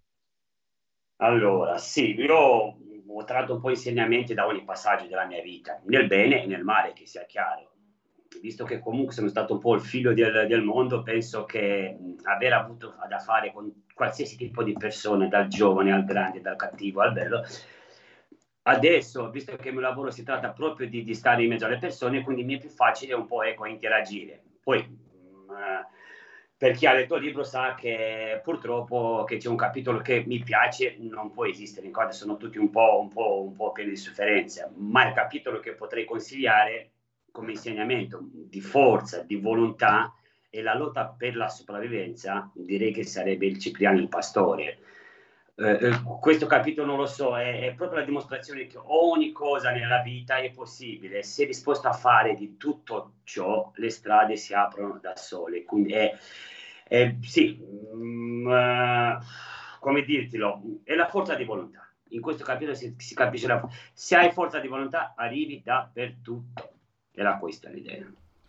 Allora, 1.18 1.78
sì, 1.78 2.13
io 2.13 2.36
ho 3.07 3.24
tratto 3.24 3.53
un 3.53 3.61
po' 3.61 3.70
insegnamenti 3.70 4.34
da 4.34 4.45
ogni 4.45 4.66
passaggio 4.66 5.07
della 5.07 5.26
mia 5.26 5.41
vita, 5.41 5.80
nel 5.86 6.07
bene 6.07 6.43
e 6.43 6.47
nel 6.47 6.63
male, 6.63 6.91
che 6.91 7.05
sia 7.05 7.26
chiaro. 7.26 7.72
Visto 8.41 8.66
che 8.66 8.80
comunque 8.80 9.13
sono 9.13 9.30
stato 9.30 9.53
un 9.53 9.59
po' 9.59 9.76
il 9.76 9.82
figlio 9.82 10.13
del, 10.13 10.45
del 10.47 10.61
mondo, 10.61 11.03
penso 11.03 11.45
che 11.45 11.97
aver 12.24 12.51
avuto 12.51 12.95
da 13.07 13.20
fare 13.20 13.53
con 13.53 13.72
qualsiasi 13.93 14.36
tipo 14.36 14.61
di 14.61 14.74
persone, 14.74 15.30
dal 15.30 15.47
giovane 15.47 15.93
al 15.93 16.03
grande, 16.03 16.41
dal 16.41 16.57
cattivo 16.57 16.99
al 16.99 17.13
bello, 17.13 17.45
adesso, 18.68 19.30
visto 19.30 19.55
che 19.55 19.70
il 19.70 19.74
mio 19.74 19.84
lavoro 19.84 20.11
si 20.11 20.24
tratta 20.24 20.49
proprio 20.49 20.88
di, 20.88 21.03
di 21.03 21.13
stare 21.13 21.43
in 21.43 21.49
mezzo 21.49 21.66
alle 21.66 21.78
persone, 21.78 22.22
quindi 22.22 22.43
mi 22.43 22.55
è 22.55 22.59
più 22.59 22.70
facile 22.70 23.13
un 23.13 23.26
po' 23.26 23.43
ecco, 23.43 23.66
interagire. 23.66 24.41
Poi, 24.61 24.80
mh, 24.80 25.51
eh, 25.51 25.86
per 26.57 26.72
chi 26.76 26.86
ha 26.86 26.93
letto 26.93 27.16
il 27.16 27.24
libro 27.24 27.43
sa 27.43 27.76
che 27.76 28.39
purtroppo 28.43 29.24
che 29.28 29.38
c'è 29.38 29.49
un 29.49 29.57
capitolo 29.57 29.99
che 29.99 30.24
mi 30.26 30.39
piace 30.39 30.95
non 30.99 31.32
può 31.32 31.45
esistere, 31.45 31.88
in 31.88 31.93
sono 32.11 32.38
tutti 32.38 32.57
un 32.57 32.70
po', 32.70 32.99
un, 33.01 33.09
po', 33.09 33.41
un 33.41 33.55
po' 33.55 33.72
pieni 33.72 33.91
di 33.91 33.97
sofferenza, 33.97 34.72
ma 34.76 35.07
il 35.07 35.13
capitolo 35.13 35.59
che 35.59 35.74
potrei 35.74 36.05
consigliare 36.05 36.91
come 37.32 37.51
insegnamento 37.51 38.20
di 38.22 38.61
forza, 38.61 39.22
di 39.22 39.36
volontà 39.36 40.16
e 40.49 40.61
la 40.61 40.74
lotta 40.74 41.07
per 41.07 41.36
la 41.36 41.49
sopravvivenza, 41.49 42.49
direi 42.53 42.93
che 42.93 43.03
sarebbe 43.03 43.45
il 43.45 43.59
Cipriano 43.59 43.99
il 43.99 44.07
Pastore. 44.07 44.80
Eh, 45.58 45.78
eh, 45.88 46.01
questo 46.20 46.47
capitolo 46.47 46.86
non 46.88 46.97
lo 46.97 47.06
so, 47.06 47.38
è, 47.38 47.62
è 47.62 47.74
proprio 47.76 47.99
la 47.99 48.06
dimostrazione 48.06 48.68
che 48.68 48.78
ogni 48.78 49.32
cosa 49.32 49.72
nella 49.72 50.01
vita 50.01 50.36
è 50.38 50.51
possibile. 50.51 51.24
Se 51.24 51.43
è 51.43 51.47
disposto 51.47 51.88
a 51.88 51.93
fare 51.93 52.34
di 52.36 52.58
tutto 52.58 53.14
ciò, 53.24 53.72
le 53.76 53.89
strade 53.89 54.36
si 54.36 54.53
aprono 54.53 54.99
da 55.01 55.16
sole. 55.16 55.64
Quindi 55.64 55.93
è, 55.93 56.14
è- 56.84 57.16
sì, 57.22 57.58
mm, 57.95 58.49
eh, 58.51 59.18
come 59.80 60.01
dirtelo, 60.03 60.62
è 60.84 60.93
la 60.95 61.08
forza 61.08 61.36
di 61.36 61.45
volontà. 61.45 61.88
In 62.10 62.22
questo 62.22 62.43
capitolo 62.43 62.76
si, 62.76 62.93
si 62.97 63.16
capisce 63.16 63.47
la 63.47 63.66
se 63.93 64.16
hai 64.16 64.32
forza 64.32 64.60
di 64.60 64.68
volontà 64.68 65.14
arrivi 65.16 65.62
dappertutto. 65.64 66.74
Era 67.14 67.38
questa 67.38 67.70
l'idea. 67.70 68.06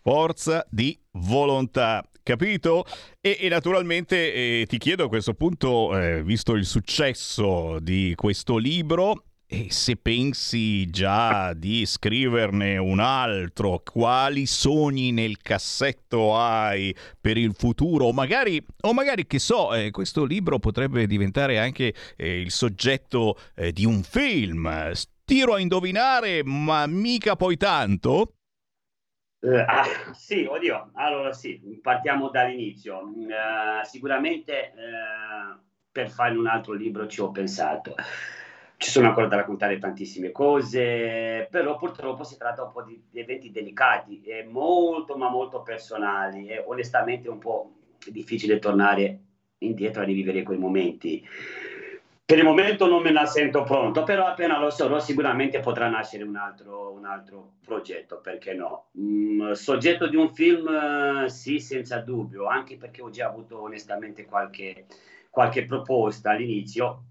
Forza 0.07 0.65
di 0.69 0.97
volontà, 1.17 2.01
capito? 2.23 2.85
E, 3.19 3.39
e 3.41 3.49
naturalmente 3.49 4.61
eh, 4.61 4.65
ti 4.65 4.77
chiedo 4.77 5.03
a 5.03 5.07
questo 5.09 5.33
punto, 5.33 5.99
eh, 5.99 6.23
visto 6.23 6.53
il 6.53 6.63
successo 6.63 7.77
di 7.81 8.13
questo 8.15 8.55
libro, 8.55 9.25
e 9.45 9.67
se 9.69 9.97
pensi 9.97 10.89
già 10.89 11.51
di 11.51 11.85
scriverne 11.85 12.77
un 12.77 13.01
altro, 13.01 13.81
quali 13.83 14.45
sogni 14.45 15.11
nel 15.11 15.39
cassetto 15.39 16.37
hai 16.37 16.95
per 17.19 17.35
il 17.35 17.53
futuro? 17.53 18.05
O 18.05 18.13
magari, 18.13 18.65
o 18.83 18.93
magari 18.93 19.27
che 19.27 19.39
so, 19.39 19.73
eh, 19.73 19.91
questo 19.91 20.23
libro 20.23 20.57
potrebbe 20.57 21.05
diventare 21.05 21.59
anche 21.59 21.93
eh, 22.15 22.39
il 22.39 22.51
soggetto 22.51 23.37
eh, 23.55 23.73
di 23.73 23.83
un 23.83 24.03
film. 24.03 24.93
Tiro 25.25 25.55
a 25.55 25.59
indovinare, 25.59 26.45
ma 26.45 26.87
mica 26.87 27.35
poi 27.35 27.57
tanto? 27.57 28.36
Eh, 29.49 29.63
ah, 29.65 29.85
sì, 30.13 30.43
oddio, 30.43 30.89
allora 30.93 31.31
sì, 31.31 31.79
partiamo 31.81 32.29
dall'inizio. 32.29 32.99
Eh, 33.01 33.85
sicuramente 33.85 34.73
eh, 34.73 35.57
per 35.89 36.09
fare 36.09 36.35
un 36.37 36.47
altro 36.47 36.73
libro 36.73 37.07
ci 37.07 37.21
ho 37.21 37.31
pensato. 37.31 37.95
Ci 38.75 38.91
sono 38.91 39.07
ancora 39.07 39.27
da 39.27 39.37
raccontare 39.37 39.79
tantissime 39.79 40.31
cose, 40.31 41.47
però 41.49 41.77
purtroppo 41.77 42.23
si 42.23 42.37
tratta 42.37 42.63
un 42.63 42.71
po' 42.71 42.83
di, 42.83 43.01
di 43.09 43.19
eventi 43.21 43.49
delicati 43.49 44.21
e 44.21 44.43
molto, 44.43 45.15
ma 45.15 45.29
molto 45.29 45.63
personali 45.63 46.47
e 46.49 46.63
onestamente 46.67 47.27
è 47.27 47.31
un 47.31 47.39
po' 47.39 47.71
difficile 48.05 48.59
tornare 48.59 49.19
indietro 49.59 50.01
a 50.01 50.05
rivivere 50.05 50.43
quei 50.43 50.57
momenti. 50.57 51.25
Per 52.27 52.37
il 52.37 52.43
momento 52.43 52.87
non 52.87 53.01
me 53.01 53.13
la 53.13 53.25
sento 53.25 53.63
pronto, 53.63 54.03
però 54.03 54.25
appena 54.25 54.59
lo 54.59 54.69
saprò 54.69 54.99
sicuramente 54.99 55.61
potrà 55.61 55.87
nascere 55.87 56.25
un 56.25 56.35
altro, 56.35 56.91
un 56.91 57.05
altro 57.05 57.53
progetto, 57.63 58.19
perché 58.19 58.53
no? 58.53 58.89
Mm, 58.99 59.53
soggetto 59.53 60.07
di 60.09 60.17
un 60.17 60.27
film, 60.33 60.67
eh, 60.67 61.29
sì, 61.29 61.57
senza 61.61 61.99
dubbio, 61.99 62.47
anche 62.47 62.75
perché 62.75 63.01
ho 63.01 63.09
già 63.09 63.27
avuto 63.27 63.61
onestamente 63.61 64.25
qualche, 64.25 64.87
qualche 65.29 65.63
proposta 65.63 66.31
all'inizio, 66.31 67.03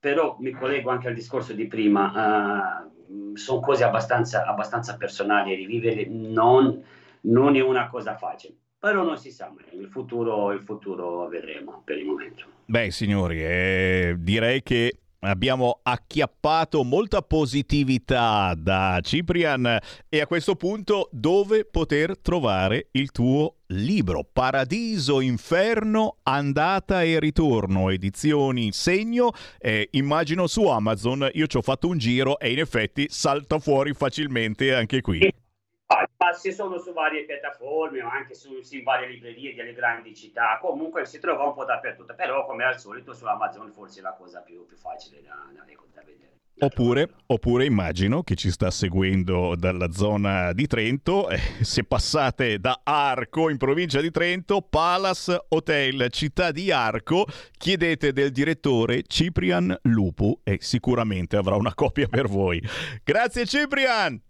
però 0.00 0.36
mi 0.38 0.52
collego 0.52 0.88
anche 0.88 1.08
al 1.08 1.14
discorso 1.14 1.52
di 1.52 1.66
prima, 1.66 2.90
sono 3.34 3.60
cose 3.60 3.84
abbastanza, 3.84 4.46
abbastanza 4.46 4.96
personali 4.96 5.52
e 5.52 5.56
rivivere 5.56 6.06
non, 6.06 6.82
non 7.20 7.56
è 7.56 7.60
una 7.60 7.88
cosa 7.88 8.16
facile, 8.16 8.54
però 8.86 9.02
non 9.02 9.18
si 9.18 9.32
sa 9.32 9.52
mai, 9.52 9.80
il 9.80 9.88
futuro, 9.88 10.52
il 10.52 10.60
futuro 10.60 11.26
vedremo 11.26 11.82
per 11.84 11.98
il 11.98 12.04
momento. 12.04 12.44
Beh, 12.66 12.92
signori, 12.92 13.42
eh, 13.42 14.14
direi 14.16 14.62
che 14.62 14.98
abbiamo 15.20 15.80
acchiappato 15.82 16.84
molta 16.84 17.20
positività 17.20 18.54
da 18.56 19.00
Ciprian 19.02 19.76
e 20.08 20.20
a 20.20 20.26
questo 20.28 20.54
punto 20.54 21.08
dove 21.10 21.64
poter 21.64 22.16
trovare 22.16 22.86
il 22.92 23.10
tuo 23.10 23.56
libro 23.70 24.22
Paradiso, 24.22 25.20
Inferno, 25.20 26.18
Andata 26.22 27.02
e 27.02 27.18
Ritorno, 27.18 27.90
edizioni 27.90 28.70
Segno, 28.70 29.32
eh, 29.58 29.88
immagino 29.92 30.46
su 30.46 30.64
Amazon, 30.64 31.28
io 31.32 31.48
ci 31.48 31.56
ho 31.56 31.62
fatto 31.62 31.88
un 31.88 31.98
giro 31.98 32.38
e 32.38 32.52
in 32.52 32.60
effetti 32.60 33.06
salta 33.08 33.58
fuori 33.58 33.94
facilmente 33.94 34.72
anche 34.72 35.00
qui. 35.00 35.28
Ah, 35.88 36.32
se 36.32 36.52
sono 36.52 36.78
su 36.78 36.92
varie 36.92 37.24
piattaforme 37.24 38.02
o 38.02 38.08
anche 38.08 38.34
su 38.34 38.60
in 38.70 38.82
varie 38.82 39.06
librerie 39.06 39.54
delle 39.54 39.72
grandi 39.72 40.14
città, 40.16 40.58
comunque 40.60 41.06
si 41.06 41.20
trova 41.20 41.44
un 41.44 41.54
po' 41.54 41.64
dappertutto, 41.64 42.14
però 42.14 42.44
come 42.44 42.64
al 42.64 42.80
solito 42.80 43.12
su 43.12 43.24
Amazon 43.24 43.70
forse 43.70 44.00
è 44.00 44.02
la 44.02 44.14
cosa 44.18 44.40
più, 44.40 44.66
più 44.66 44.76
facile 44.76 45.22
da, 45.22 45.48
da, 45.52 45.64
da 45.94 46.02
vedere. 46.04 46.34
Oppure, 46.58 47.10
oppure 47.26 47.66
immagino 47.66 48.22
che 48.22 48.34
ci 48.34 48.50
sta 48.50 48.70
seguendo 48.70 49.54
dalla 49.56 49.92
zona 49.92 50.52
di 50.52 50.66
Trento, 50.66 51.28
eh, 51.28 51.38
se 51.60 51.84
passate 51.84 52.58
da 52.58 52.80
Arco 52.82 53.50
in 53.50 53.58
provincia 53.58 54.00
di 54.00 54.10
Trento, 54.10 54.62
Palace 54.62 55.38
Hotel 55.50 56.08
Città 56.10 56.50
di 56.50 56.72
Arco, 56.72 57.26
chiedete 57.58 58.12
del 58.12 58.32
direttore 58.32 59.02
Ciprian 59.06 59.78
Lupu 59.82 60.40
e 60.42 60.56
sicuramente 60.60 61.36
avrà 61.36 61.56
una 61.56 61.74
copia 61.74 62.08
per 62.08 62.26
voi. 62.26 62.60
Grazie 63.04 63.44
Ciprian! 63.44 64.25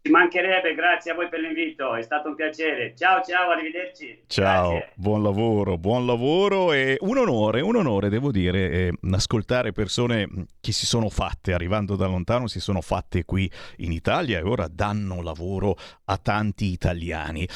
Ci 0.00 0.12
mancherebbe, 0.12 0.74
grazie 0.74 1.10
a 1.10 1.14
voi 1.14 1.28
per 1.28 1.40
l'invito, 1.40 1.94
è 1.94 2.02
stato 2.02 2.28
un 2.28 2.34
piacere. 2.36 2.94
Ciao 2.96 3.20
ciao, 3.22 3.50
arrivederci. 3.50 4.22
Ciao, 4.28 4.70
Grazie. 4.70 4.92
buon 4.94 5.22
lavoro, 5.22 5.76
buon 5.76 6.06
lavoro 6.06 6.72
e 6.72 6.96
un 7.00 7.18
onore, 7.18 7.60
un 7.60 7.76
onore 7.76 8.08
devo 8.08 8.30
dire, 8.30 8.70
eh, 8.70 8.92
ascoltare 9.10 9.72
persone 9.72 10.28
che 10.60 10.72
si 10.72 10.86
sono 10.86 11.10
fatte, 11.10 11.52
arrivando 11.52 11.96
da 11.96 12.06
lontano, 12.06 12.46
si 12.46 12.60
sono 12.60 12.80
fatte 12.80 13.24
qui 13.24 13.50
in 13.78 13.92
Italia 13.92 14.38
e 14.38 14.42
ora 14.42 14.68
danno 14.68 15.20
lavoro 15.20 15.76
a 16.04 16.16
tanti 16.16 16.66
italiani. 16.66 17.46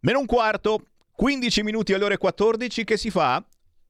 Meno 0.00 0.18
un 0.18 0.26
quarto, 0.26 0.86
15 1.14 1.62
minuti 1.62 1.92
alle 1.92 2.04
ore 2.04 2.16
14 2.16 2.82
che 2.84 2.96
si 2.96 3.10
fa? 3.10 3.44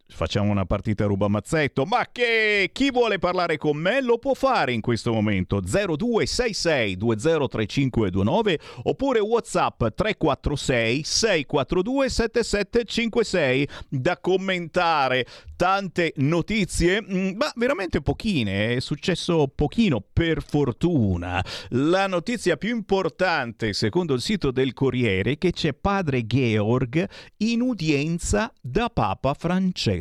Facciamo 0.06 0.50
una 0.50 0.66
partita 0.66 1.06
rubamazzetto, 1.06 1.86
ma 1.86 2.06
che 2.12 2.70
chi 2.72 2.90
vuole 2.90 3.18
parlare 3.18 3.56
con 3.56 3.76
me 3.76 4.02
lo 4.02 4.18
può 4.18 4.34
fare 4.34 4.72
in 4.72 4.80
questo 4.80 5.12
momento 5.12 5.60
0266 5.60 6.96
203529 6.96 8.58
oppure 8.84 9.18
WhatsApp 9.20 9.78
346 9.94 11.02
642 11.02 12.08
7756 12.08 13.68
da 13.88 14.18
commentare 14.18 15.26
tante 15.56 16.12
notizie, 16.16 17.02
mm, 17.02 17.36
ma 17.36 17.50
veramente 17.56 18.02
pochine, 18.02 18.76
è 18.76 18.80
successo 18.80 19.48
pochino 19.52 20.04
per 20.12 20.42
fortuna. 20.42 21.42
La 21.70 22.06
notizia 22.06 22.56
più 22.56 22.74
importante 22.76 23.72
secondo 23.72 24.14
il 24.14 24.20
sito 24.20 24.50
del 24.50 24.74
Corriere 24.74 25.32
è 25.32 25.38
che 25.38 25.52
c'è 25.52 25.72
padre 25.72 26.26
Georg 26.26 27.08
in 27.38 27.62
udienza 27.62 28.52
da 28.60 28.90
Papa 28.90 29.34
Francesco. 29.34 29.93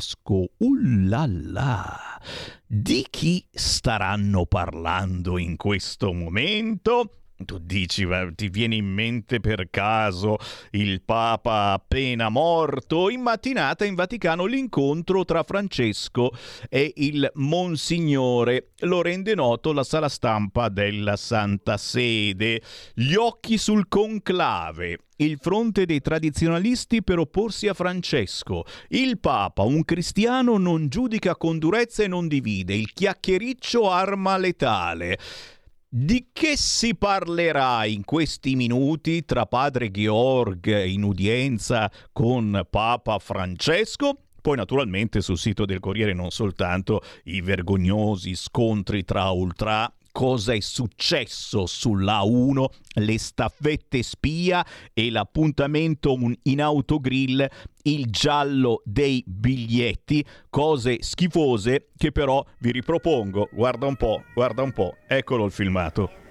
Ullala! 0.58 2.20
Di 2.66 3.06
chi 3.10 3.46
staranno 3.52 4.46
parlando 4.46 5.38
in 5.38 5.56
questo 5.58 6.14
momento? 6.14 7.23
Tu 7.46 7.58
dici, 7.60 8.08
ti 8.36 8.50
viene 8.50 8.76
in 8.76 8.86
mente 8.86 9.40
per 9.40 9.70
caso 9.70 10.38
il 10.72 11.02
Papa 11.02 11.74
appena 11.74 12.30
morto? 12.30 13.10
In 13.10 13.22
mattinata 13.22 13.86
in 13.86 13.96
Vaticano 13.96 14.46
l'incontro 14.46 15.26
tra 15.26 15.44
Francesco 15.44 16.32
e 16.70 16.94
il 16.98 17.30
Monsignore. 17.36 18.70
Lo 18.80 19.02
rende 19.02 19.36
noto 19.36 19.74
la 19.74 19.84
sala 19.84 20.10
stampa 20.10 20.70
della 20.70 21.16
Santa 21.16 21.78
Sede. 21.78 22.62
Gli 22.94 23.16
occhi 23.16 23.58
sul 23.58 23.88
conclave. 23.88 25.00
Il 25.18 25.38
fronte 25.40 25.86
dei 25.86 26.02
tradizionalisti 26.02 27.04
per 27.04 27.20
opporsi 27.20 27.68
a 27.68 27.74
Francesco. 27.74 28.66
Il 28.90 29.20
Papa, 29.20 29.62
un 29.62 29.86
cristiano, 29.86 30.58
non 30.58 30.90
giudica 30.90 31.36
con 31.36 31.60
durezza 31.60 32.04
e 32.04 32.08
non 32.08 32.28
divide. 32.28 32.74
Il 32.74 32.92
chiacchiericcio 32.92 33.90
arma 33.92 34.38
letale. 34.38 35.18
Di 35.96 36.30
che 36.34 36.58
si 36.58 36.96
parlerà 36.96 37.86
in 37.86 38.04
questi 38.04 38.56
minuti 38.56 39.26
tra 39.26 39.46
padre 39.46 39.92
Georg 39.92 40.66
in 40.86 41.04
udienza 41.04 41.92
con 42.12 42.66
Papa 42.68 43.20
Francesco? 43.20 44.18
Poi 44.42 44.56
naturalmente 44.56 45.22
sul 45.22 45.38
sito 45.38 45.66
del 45.66 45.80
Corriere 45.80 46.14
non 46.14 46.32
soltanto 46.32 47.02
i 47.26 47.42
vergognosi 47.42 48.34
scontri 48.34 49.06
tra 49.06 49.30
ultra, 49.30 49.88
cosa 50.14 50.54
è 50.54 50.60
successo 50.62 51.66
sulla 51.66 52.22
1, 52.22 52.70
le 53.00 53.20
staffette 53.20 54.02
spia 54.04 54.66
e 54.94 55.10
l'appuntamento 55.12 56.14
un- 56.14 56.34
in 56.44 56.62
autogrill, 56.62 57.46
il 57.82 58.06
giallo 58.06 58.82
dei 58.86 59.22
biglietti, 59.28 60.24
cose 60.50 61.00
schifose 61.02 61.90
che 61.98 62.14
però 62.14 62.46
vi 62.60 62.72
ripropongo. 62.72 63.50
Guarda 63.52 63.88
un 63.88 63.98
po', 63.98 64.24
guarda 64.34 64.62
un 64.62 64.72
po', 64.72 64.96
eccolo 65.08 65.46
il 65.46 65.52
filmato. 65.52 66.23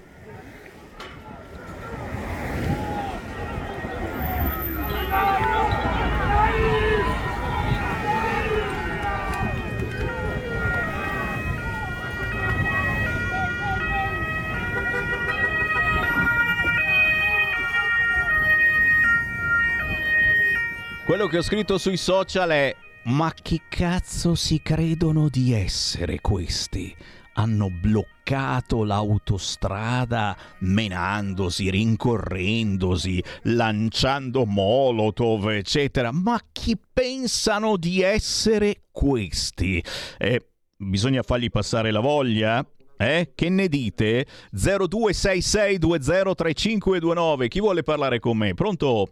Quello 21.13 21.27
che 21.27 21.37
ho 21.37 21.43
scritto 21.43 21.77
sui 21.77 21.99
social 21.99 22.49
è 22.49 22.75
ma 23.03 23.31
chi 23.35 23.61
cazzo 23.69 24.35
si 24.35 24.63
credono 24.63 25.29
di 25.29 25.53
essere 25.53 26.23
questi? 26.23 26.97
Hanno 27.35 27.69
bloccato 27.69 28.83
l'autostrada 28.83 30.35
menandosi, 30.61 31.69
rincorrendosi, 31.69 33.23
lanciando 33.43 34.47
molotov, 34.47 35.51
eccetera. 35.51 36.13
Ma 36.13 36.41
chi 36.51 36.81
pensano 36.91 37.77
di 37.77 38.01
essere 38.01 38.85
questi? 38.91 39.85
Eh, 40.17 40.47
bisogna 40.79 41.23
fargli 41.23 41.51
passare 41.51 41.91
la 41.91 42.01
voglia? 42.01 42.67
Eh? 42.97 43.33
Che 43.35 43.49
ne 43.51 43.69
dite? 43.69 44.27
0266203529. 44.55 47.49
Chi 47.49 47.61
vuole 47.61 47.83
parlare 47.83 48.19
con 48.19 48.39
me? 48.39 48.55
Pronto? 48.55 49.11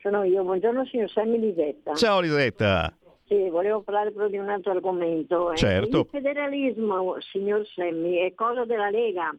Sono 0.00 0.24
io, 0.24 0.42
buongiorno 0.42 0.86
signor 0.86 1.10
Sammy 1.10 1.38
Lisetta. 1.38 1.94
Ciao 1.94 2.20
Lisetta. 2.20 2.90
Sì, 3.26 3.50
volevo 3.50 3.82
parlare 3.82 4.10
però 4.12 4.28
di 4.28 4.38
un 4.38 4.48
altro 4.48 4.70
argomento. 4.72 5.52
Eh, 5.52 5.56
Certo. 5.56 6.00
Il 6.00 6.06
federalismo, 6.10 7.20
signor 7.20 7.66
Semmi, 7.66 8.16
è 8.16 8.32
cosa 8.34 8.64
della 8.64 8.88
Lega. 8.88 9.34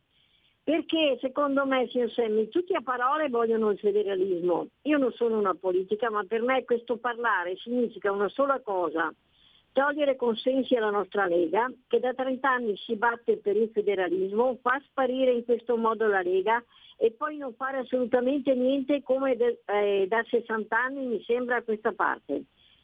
Perché 0.63 1.17
secondo 1.19 1.65
me, 1.65 1.87
signor 1.87 2.11
Semmi, 2.11 2.47
tutti 2.49 2.75
a 2.75 2.81
parole 2.81 3.27
vogliono 3.29 3.71
il 3.71 3.79
federalismo. 3.79 4.67
Io 4.83 4.99
non 4.99 5.11
sono 5.13 5.39
una 5.39 5.55
politica, 5.59 6.11
ma 6.11 6.23
per 6.27 6.43
me 6.43 6.63
questo 6.63 6.97
parlare 6.97 7.55
significa 7.57 8.11
una 8.11 8.29
sola 8.29 8.59
cosa. 8.59 9.11
Togliere 9.71 10.15
consensi 10.15 10.75
alla 10.75 10.91
nostra 10.91 11.25
Lega, 11.25 11.71
che 11.87 11.99
da 11.99 12.13
30 12.13 12.47
anni 12.47 12.77
si 12.77 12.95
batte 12.95 13.37
per 13.37 13.55
il 13.55 13.71
federalismo, 13.73 14.59
fa 14.61 14.79
sparire 14.85 15.31
in 15.31 15.43
questo 15.43 15.75
modo 15.75 16.05
la 16.05 16.21
Lega 16.21 16.63
e 16.97 17.11
poi 17.11 17.37
non 17.37 17.53
fare 17.53 17.79
assolutamente 17.79 18.53
niente 18.53 19.01
come 19.03 19.35
de- 19.35 19.61
eh, 19.65 20.05
da 20.07 20.23
60 20.27 20.77
anni 20.77 21.05
mi 21.05 21.23
sembra 21.23 21.57
a 21.57 21.63
questa 21.63 21.91
parte. 21.91 22.43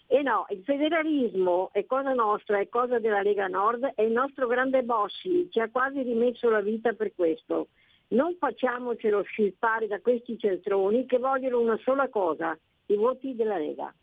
E 0.10 0.22
no, 0.22 0.46
il 0.50 0.64
federalismo 0.64 1.70
è 1.74 1.86
cosa 1.86 2.14
nostra, 2.14 2.60
è 2.60 2.70
cosa 2.70 2.98
della 2.98 3.22
Lega 3.22 3.48
Nord, 3.48 3.92
è 3.94 4.02
il 4.04 4.12
nostro 4.12 4.48
grande 4.48 4.84
Bossi, 4.84 5.50
ci 5.52 5.60
ha 5.60 5.70
quasi 5.70 6.02
rimesso 6.02 6.50
la 6.50 6.62
vita 6.62 6.94
per 6.94 7.14
questo. 7.14 7.68
Non 8.10 8.38
facciamocelo 8.40 9.22
scippare 9.24 9.88
da 9.88 10.00
questi 10.00 10.40
centroni 10.40 11.06
che 11.06 11.18
vogliono 11.18 11.60
una 11.60 11.78
sola 11.84 12.08
cosa, 12.08 12.58
i 12.86 12.96
voti 12.96 13.36
della 13.36 13.58
Lega. 13.58 13.94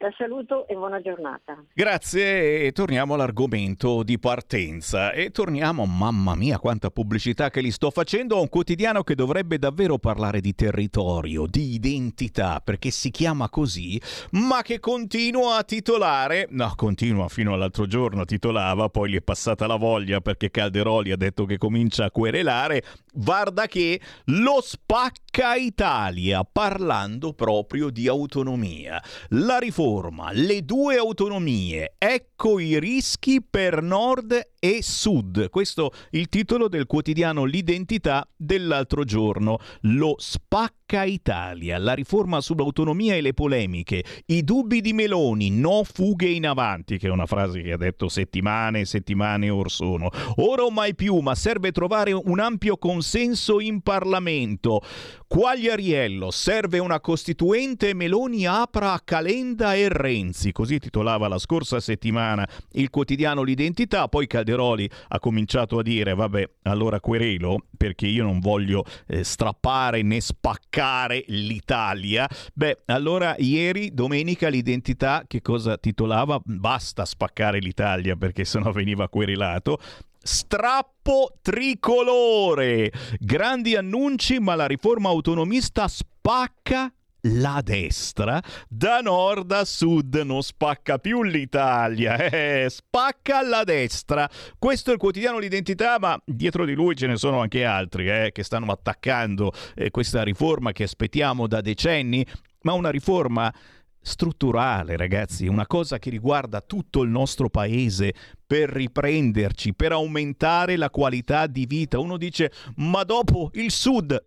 La 0.00 0.14
saluto 0.16 0.68
e 0.68 0.74
buona 0.74 1.00
giornata. 1.00 1.60
Grazie 1.74 2.66
e 2.66 2.70
torniamo 2.70 3.14
all'argomento 3.14 4.04
di 4.04 4.16
partenza 4.20 5.10
e 5.10 5.32
torniamo, 5.32 5.86
mamma 5.86 6.36
mia 6.36 6.60
quanta 6.60 6.88
pubblicità 6.88 7.50
che 7.50 7.60
li 7.60 7.72
sto 7.72 7.90
facendo, 7.90 8.36
a 8.36 8.40
un 8.40 8.48
quotidiano 8.48 9.02
che 9.02 9.16
dovrebbe 9.16 9.58
davvero 9.58 9.98
parlare 9.98 10.40
di 10.40 10.54
territorio, 10.54 11.46
di 11.48 11.74
identità, 11.74 12.60
perché 12.62 12.90
si 12.90 13.10
chiama 13.10 13.48
così, 13.48 14.00
ma 14.32 14.62
che 14.62 14.78
continua 14.78 15.56
a 15.56 15.64
titolare, 15.64 16.46
no 16.50 16.72
continua 16.76 17.26
fino 17.26 17.54
all'altro 17.54 17.86
giorno 17.86 18.24
titolava, 18.24 18.90
poi 18.90 19.10
gli 19.10 19.16
è 19.16 19.20
passata 19.20 19.66
la 19.66 19.74
voglia 19.74 20.20
perché 20.20 20.52
Calderoli 20.52 21.10
ha 21.10 21.16
detto 21.16 21.44
che 21.44 21.58
comincia 21.58 22.04
a 22.04 22.12
querelare, 22.12 22.84
guarda 23.12 23.66
che 23.66 24.00
lo 24.26 24.60
spacca 24.62 25.56
Italia 25.56 26.44
parlando 26.44 27.32
proprio 27.32 27.90
di 27.90 28.06
autonomia. 28.06 29.02
La 29.30 29.58
riforma, 29.58 29.86
le 30.32 30.64
due 30.64 30.96
autonomie, 30.96 31.94
ecco 31.96 32.58
i 32.58 32.78
rischi 32.78 33.42
per 33.42 33.82
nord 33.82 34.38
e 34.58 34.78
sud. 34.82 35.48
Questo 35.50 35.92
è 36.10 36.16
il 36.16 36.28
titolo 36.28 36.68
del 36.68 36.86
quotidiano 36.86 37.44
L'identità 37.44 38.28
dell'altro 38.36 39.04
giorno. 39.04 39.58
Lo 39.82 40.14
spacca 40.18 41.04
Italia, 41.04 41.78
la 41.78 41.92
riforma 41.92 42.40
sull'autonomia 42.40 43.14
e 43.14 43.20
le 43.20 43.34
polemiche, 43.34 44.04
i 44.26 44.42
dubbi 44.42 44.80
di 44.80 44.92
Meloni, 44.92 45.50
no 45.50 45.84
fughe 45.84 46.28
in 46.28 46.46
avanti, 46.46 46.96
che 46.98 47.08
è 47.08 47.10
una 47.10 47.26
frase 47.26 47.60
che 47.60 47.72
ha 47.72 47.76
detto 47.76 48.08
settimane 48.08 48.80
e 48.80 48.84
settimane 48.86 49.50
or 49.50 49.70
sono. 49.70 50.10
Ora 50.36 50.62
o 50.62 50.70
mai 50.70 50.94
più, 50.94 51.18
ma 51.18 51.34
serve 51.34 51.72
trovare 51.72 52.12
un 52.12 52.40
ampio 52.40 52.78
consenso 52.78 53.60
in 53.60 53.80
Parlamento. 53.82 54.82
Quagliariello, 55.26 56.30
serve 56.30 56.78
una 56.78 57.00
costituente 57.00 57.92
Meloni 57.92 58.46
apra 58.46 58.94
a 58.94 59.00
Calenda 59.00 59.74
e 59.74 59.88
Renzi, 59.90 60.52
così 60.52 60.78
titolava 60.78 61.28
la 61.28 61.38
scorsa 61.38 61.80
settimana 61.80 62.48
il 62.72 62.88
quotidiano 62.88 63.42
L'identità, 63.42 64.08
poi 64.08 64.26
Calderoli 64.48 64.88
ha 65.08 65.20
cominciato 65.20 65.78
a 65.78 65.82
dire 65.82 66.14
vabbè 66.14 66.48
allora 66.62 67.00
querelo 67.00 67.64
perché 67.76 68.06
io 68.06 68.24
non 68.24 68.40
voglio 68.40 68.84
eh, 69.06 69.22
strappare 69.22 70.02
né 70.02 70.20
spaccare 70.20 71.24
l'Italia. 71.28 72.28
Beh, 72.54 72.82
allora 72.86 73.36
ieri, 73.38 73.92
domenica, 73.92 74.48
l'identità 74.48 75.24
che 75.26 75.42
cosa 75.42 75.76
titolava? 75.76 76.40
Basta 76.42 77.04
spaccare 77.04 77.58
l'Italia 77.58 78.16
perché 78.16 78.44
sennò 78.44 78.72
veniva 78.72 79.08
querelato. 79.08 79.78
Strappo 80.20 81.34
tricolore. 81.40 82.90
Grandi 83.18 83.76
annunci, 83.76 84.40
ma 84.40 84.54
la 84.54 84.66
riforma 84.66 85.08
autonomista 85.08 85.86
spacca 85.86 86.92
la 87.36 87.60
destra 87.62 88.42
da 88.68 89.00
nord 89.00 89.52
a 89.52 89.64
sud 89.64 90.16
non 90.16 90.42
spacca 90.42 90.98
più 90.98 91.22
l'Italia, 91.22 92.16
eh, 92.28 92.66
spacca 92.68 93.42
la 93.42 93.64
destra. 93.64 94.28
Questo 94.58 94.90
è 94.90 94.92
il 94.94 94.98
quotidiano 94.98 95.38
L'identità, 95.38 95.98
ma 95.98 96.20
dietro 96.24 96.64
di 96.64 96.74
lui 96.74 96.96
ce 96.96 97.06
ne 97.06 97.16
sono 97.16 97.40
anche 97.40 97.64
altri 97.64 98.08
eh, 98.08 98.30
che 98.32 98.42
stanno 98.42 98.70
attaccando 98.72 99.52
eh, 99.74 99.90
questa 99.90 100.22
riforma 100.22 100.72
che 100.72 100.84
aspettiamo 100.84 101.46
da 101.46 101.60
decenni, 101.60 102.24
ma 102.62 102.72
una 102.72 102.90
riforma 102.90 103.52
strutturale, 104.00 104.96
ragazzi, 104.96 105.46
una 105.46 105.66
cosa 105.66 105.98
che 105.98 106.10
riguarda 106.10 106.60
tutto 106.60 107.02
il 107.02 107.10
nostro 107.10 107.50
paese 107.50 108.14
per 108.46 108.70
riprenderci, 108.70 109.74
per 109.74 109.92
aumentare 109.92 110.76
la 110.76 110.90
qualità 110.90 111.46
di 111.46 111.66
vita. 111.66 111.98
Uno 111.98 112.16
dice, 112.16 112.50
ma 112.76 113.04
dopo 113.04 113.50
il 113.54 113.70
sud, 113.70 114.26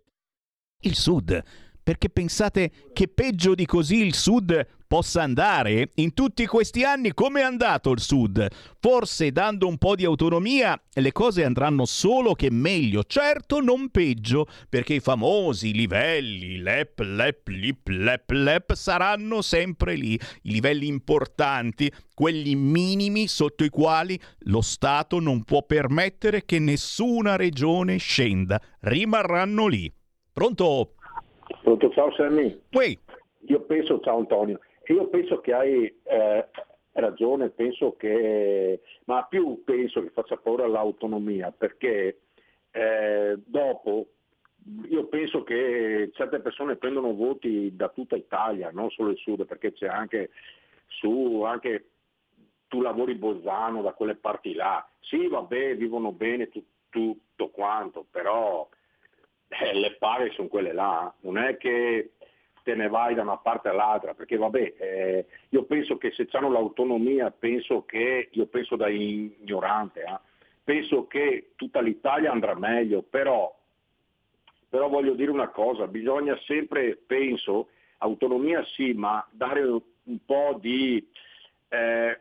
il 0.80 0.94
sud, 0.94 1.42
perché 1.82 2.08
pensate 2.08 2.70
che 2.92 3.08
peggio 3.08 3.54
di 3.54 3.66
così 3.66 4.04
il 4.04 4.14
sud 4.14 4.66
possa 4.86 5.22
andare? 5.22 5.90
In 5.94 6.12
tutti 6.12 6.46
questi 6.46 6.84
anni 6.84 7.12
come 7.12 7.40
è 7.40 7.44
andato 7.44 7.90
il 7.90 8.00
sud? 8.00 8.46
Forse 8.78 9.32
dando 9.32 9.66
un 9.66 9.78
po' 9.78 9.96
di 9.96 10.04
autonomia 10.04 10.80
le 10.92 11.12
cose 11.12 11.44
andranno 11.44 11.84
solo 11.86 12.34
che 12.34 12.50
meglio, 12.50 13.02
certo 13.04 13.60
non 13.60 13.88
peggio, 13.88 14.46
perché 14.68 14.94
i 14.94 15.00
famosi 15.00 15.72
livelli 15.72 16.58
LEP, 16.58 17.00
LEP, 17.00 17.48
LIP, 17.48 17.88
LEP, 17.88 18.30
LEP 18.30 18.74
saranno 18.74 19.42
sempre 19.42 19.94
lì, 19.94 20.12
i 20.14 20.50
livelli 20.50 20.86
importanti, 20.86 21.90
quelli 22.14 22.54
minimi 22.54 23.26
sotto 23.26 23.64
i 23.64 23.70
quali 23.70 24.20
lo 24.40 24.60
Stato 24.60 25.18
non 25.18 25.42
può 25.42 25.62
permettere 25.64 26.44
che 26.44 26.58
nessuna 26.58 27.36
regione 27.36 27.96
scenda, 27.96 28.60
rimarranno 28.80 29.66
lì. 29.66 29.92
Pronto? 30.32 30.94
Pronto, 31.62 31.90
ciao 31.90 32.12
Sammy. 32.12 32.60
Poi. 32.70 32.98
Io 33.46 33.60
penso, 33.62 34.00
ciao 34.00 34.18
Antonio, 34.18 34.58
io 34.86 35.08
penso 35.08 35.40
che 35.40 35.52
hai 35.52 35.84
eh, 36.02 36.48
ragione, 36.92 37.50
penso 37.50 37.94
che, 37.96 38.80
ma 39.04 39.24
più 39.24 39.62
penso 39.64 40.02
che 40.02 40.10
faccia 40.10 40.36
paura 40.36 40.66
l'autonomia, 40.66 41.52
perché 41.52 42.20
eh, 42.72 43.38
dopo 43.44 44.06
io 44.88 45.06
penso 45.06 45.42
che 45.42 46.10
certe 46.14 46.40
persone 46.40 46.76
prendono 46.76 47.14
voti 47.14 47.74
da 47.74 47.88
tutta 47.88 48.16
Italia, 48.16 48.70
non 48.72 48.90
solo 48.90 49.10
il 49.10 49.18
sud, 49.18 49.44
perché 49.44 49.72
c'è 49.72 49.86
anche 49.86 50.30
su, 50.86 51.42
anche 51.42 51.90
tu 52.66 52.80
lavori 52.80 53.14
Bolzano 53.14 53.82
da 53.82 53.92
quelle 53.92 54.16
parti 54.16 54.54
là. 54.54 54.84
Sì, 55.00 55.26
vabbè, 55.28 55.76
vivono 55.76 56.12
bene 56.12 56.48
tu- 56.48 56.64
tutto 56.88 57.50
quanto, 57.50 58.06
però 58.10 58.68
eh, 59.60 59.74
le 59.74 59.96
paghe 59.96 60.30
sono 60.32 60.48
quelle 60.48 60.72
là, 60.72 61.12
non 61.20 61.36
è 61.38 61.56
che 61.56 62.12
te 62.62 62.74
ne 62.74 62.88
vai 62.88 63.14
da 63.14 63.22
una 63.22 63.38
parte 63.38 63.68
all'altra, 63.68 64.14
perché 64.14 64.36
vabbè, 64.36 64.74
eh, 64.78 65.26
io 65.50 65.64
penso 65.64 65.98
che 65.98 66.12
se 66.12 66.26
hanno 66.32 66.50
l'autonomia, 66.50 67.30
penso 67.30 67.84
che, 67.84 68.28
io 68.30 68.46
penso 68.46 68.76
da 68.76 68.88
ignorante, 68.88 70.02
eh, 70.02 70.18
penso 70.62 71.06
che 71.06 71.52
tutta 71.56 71.80
l'Italia 71.80 72.30
andrà 72.30 72.54
meglio, 72.54 73.02
però, 73.02 73.54
però 74.68 74.88
voglio 74.88 75.14
dire 75.14 75.30
una 75.30 75.48
cosa, 75.48 75.86
bisogna 75.86 76.38
sempre, 76.46 76.96
penso, 77.04 77.68
autonomia 77.98 78.64
sì, 78.64 78.92
ma 78.92 79.26
dare 79.30 79.62
un 79.62 80.24
po' 80.24 80.56
di, 80.60 81.04
eh, 81.68 82.20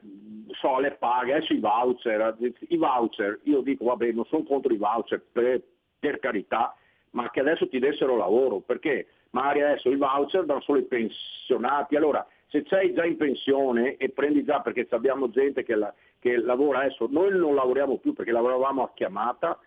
so, 0.60 0.80
le 0.80 0.92
paghe, 0.92 1.34
adesso 1.34 1.54
i 1.54 1.60
voucher, 1.60 2.36
i 2.68 2.78
voucher, 2.78 3.40
io 3.44 3.62
dico 3.62 3.86
vabbè 3.86 4.12
non 4.12 4.26
sono 4.26 4.44
contro 4.44 4.74
i 4.74 4.78
voucher 4.78 5.22
per, 5.32 5.62
per 6.00 6.20
carità, 6.20 6.76
ma 7.12 7.30
che 7.30 7.40
adesso 7.40 7.68
ti 7.68 7.80
dessero 7.80 8.16
lavoro, 8.16 8.60
perché 8.60 9.08
magari 9.32 9.62
adesso 9.62 9.90
i 9.90 9.96
voucher 9.96 10.46
danno 10.46 10.62
solo 10.62 10.80
i 10.80 10.84
pensionati, 10.84 11.96
allora 11.96 12.26
se 12.48 12.64
sei 12.68 12.94
già 12.94 13.06
in 13.06 13.18
pensione 13.18 13.96
e 13.98 14.10
prendi 14.10 14.44
già 14.44 14.60
perché 14.60 14.86
abbiamo 14.90 15.30
gente 15.30 15.64
che, 15.64 15.76
la- 15.76 15.94
che 16.20 16.38
lavora 16.38 16.80
adesso, 16.80 17.08
noi 17.10 17.32
non 17.38 17.56
lavoriamo 17.56 17.98
più 17.98 18.14
perché 18.14 18.32
lavoravamo 18.32 18.84
a 18.84 18.92
chiamata, 18.94 19.58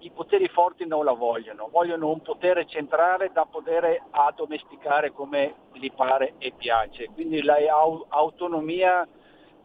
i 0.00 0.10
poteri 0.10 0.48
forti 0.48 0.86
non 0.86 1.04
la 1.04 1.12
vogliono, 1.12 1.68
vogliono 1.70 2.10
un 2.10 2.20
potere 2.20 2.66
centrale 2.66 3.30
da 3.32 3.44
poter 3.44 4.02
addomesticare 4.10 5.12
come 5.12 5.54
gli 5.72 5.90
pare 5.92 6.34
e 6.38 6.52
piace. 6.52 7.06
Quindi 7.06 7.42
l'autonomia 7.42 9.06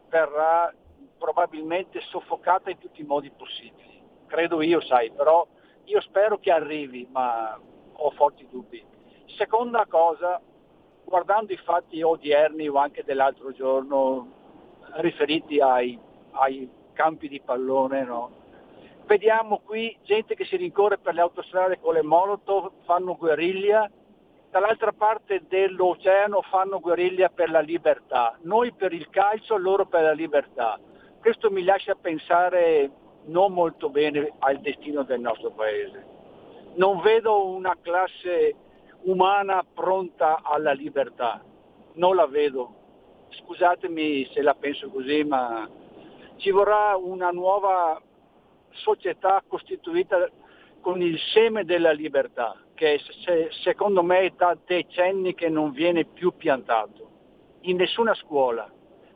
verrà 0.08 0.72
probabilmente 1.18 2.00
soffocata 2.00 2.70
in 2.70 2.78
tutti 2.78 3.00
i 3.02 3.04
modi 3.04 3.30
possibili. 3.30 4.02
Credo 4.26 4.62
io, 4.62 4.80
sai, 4.80 5.10
però 5.10 5.46
io 5.84 6.00
spero 6.00 6.38
che 6.38 6.50
arrivi, 6.50 7.06
ma 7.10 7.58
ho 7.92 8.10
forti 8.12 8.46
dubbi. 8.48 8.82
Seconda 9.36 9.86
cosa, 9.86 10.40
guardando 11.04 11.52
i 11.52 11.56
fatti 11.58 12.02
odierni 12.02 12.68
o 12.68 12.76
anche 12.76 13.04
dell'altro 13.04 13.52
giorno 13.52 14.38
riferiti 14.94 15.60
ai, 15.60 15.98
ai 16.32 16.68
campi 16.92 17.28
di 17.28 17.40
pallone, 17.40 18.04
no? 18.04 18.39
Vediamo 19.06 19.60
qui 19.64 19.96
gente 20.02 20.34
che 20.34 20.44
si 20.44 20.56
rincorre 20.56 20.98
per 20.98 21.14
le 21.14 21.20
autostrade 21.20 21.78
con 21.80 21.94
le 21.94 22.02
molotov, 22.02 22.70
fanno 22.84 23.16
guerriglia, 23.16 23.90
dall'altra 24.50 24.92
parte 24.92 25.42
dell'oceano 25.48 26.42
fanno 26.42 26.80
guerriglia 26.80 27.28
per 27.28 27.50
la 27.50 27.60
libertà, 27.60 28.36
noi 28.42 28.72
per 28.72 28.92
il 28.92 29.08
calcio, 29.10 29.56
loro 29.56 29.86
per 29.86 30.02
la 30.02 30.12
libertà. 30.12 30.78
Questo 31.20 31.50
mi 31.50 31.62
lascia 31.62 31.94
pensare 31.94 32.90
non 33.24 33.52
molto 33.52 33.90
bene 33.90 34.32
al 34.38 34.58
destino 34.60 35.02
del 35.02 35.20
nostro 35.20 35.50
paese. 35.50 36.04
Non 36.74 37.00
vedo 37.00 37.46
una 37.46 37.76
classe 37.80 38.54
umana 39.02 39.64
pronta 39.72 40.40
alla 40.42 40.72
libertà, 40.72 41.42
non 41.94 42.16
la 42.16 42.26
vedo. 42.26 42.74
Scusatemi 43.28 44.28
se 44.32 44.42
la 44.42 44.54
penso 44.54 44.90
così, 44.90 45.22
ma 45.24 45.68
ci 46.36 46.50
vorrà 46.50 46.96
una 46.96 47.30
nuova 47.30 48.00
società 48.72 49.42
costituita 49.46 50.28
con 50.80 51.02
il 51.02 51.18
seme 51.32 51.64
della 51.64 51.92
libertà, 51.92 52.56
che 52.74 53.00
se- 53.24 53.48
secondo 53.62 54.02
me 54.02 54.20
è 54.20 54.32
da 54.36 54.56
decenni 54.64 55.34
che 55.34 55.48
non 55.48 55.72
viene 55.72 56.04
più 56.04 56.34
piantato 56.36 57.08
in 57.62 57.76
nessuna 57.76 58.14
scuola, 58.14 58.70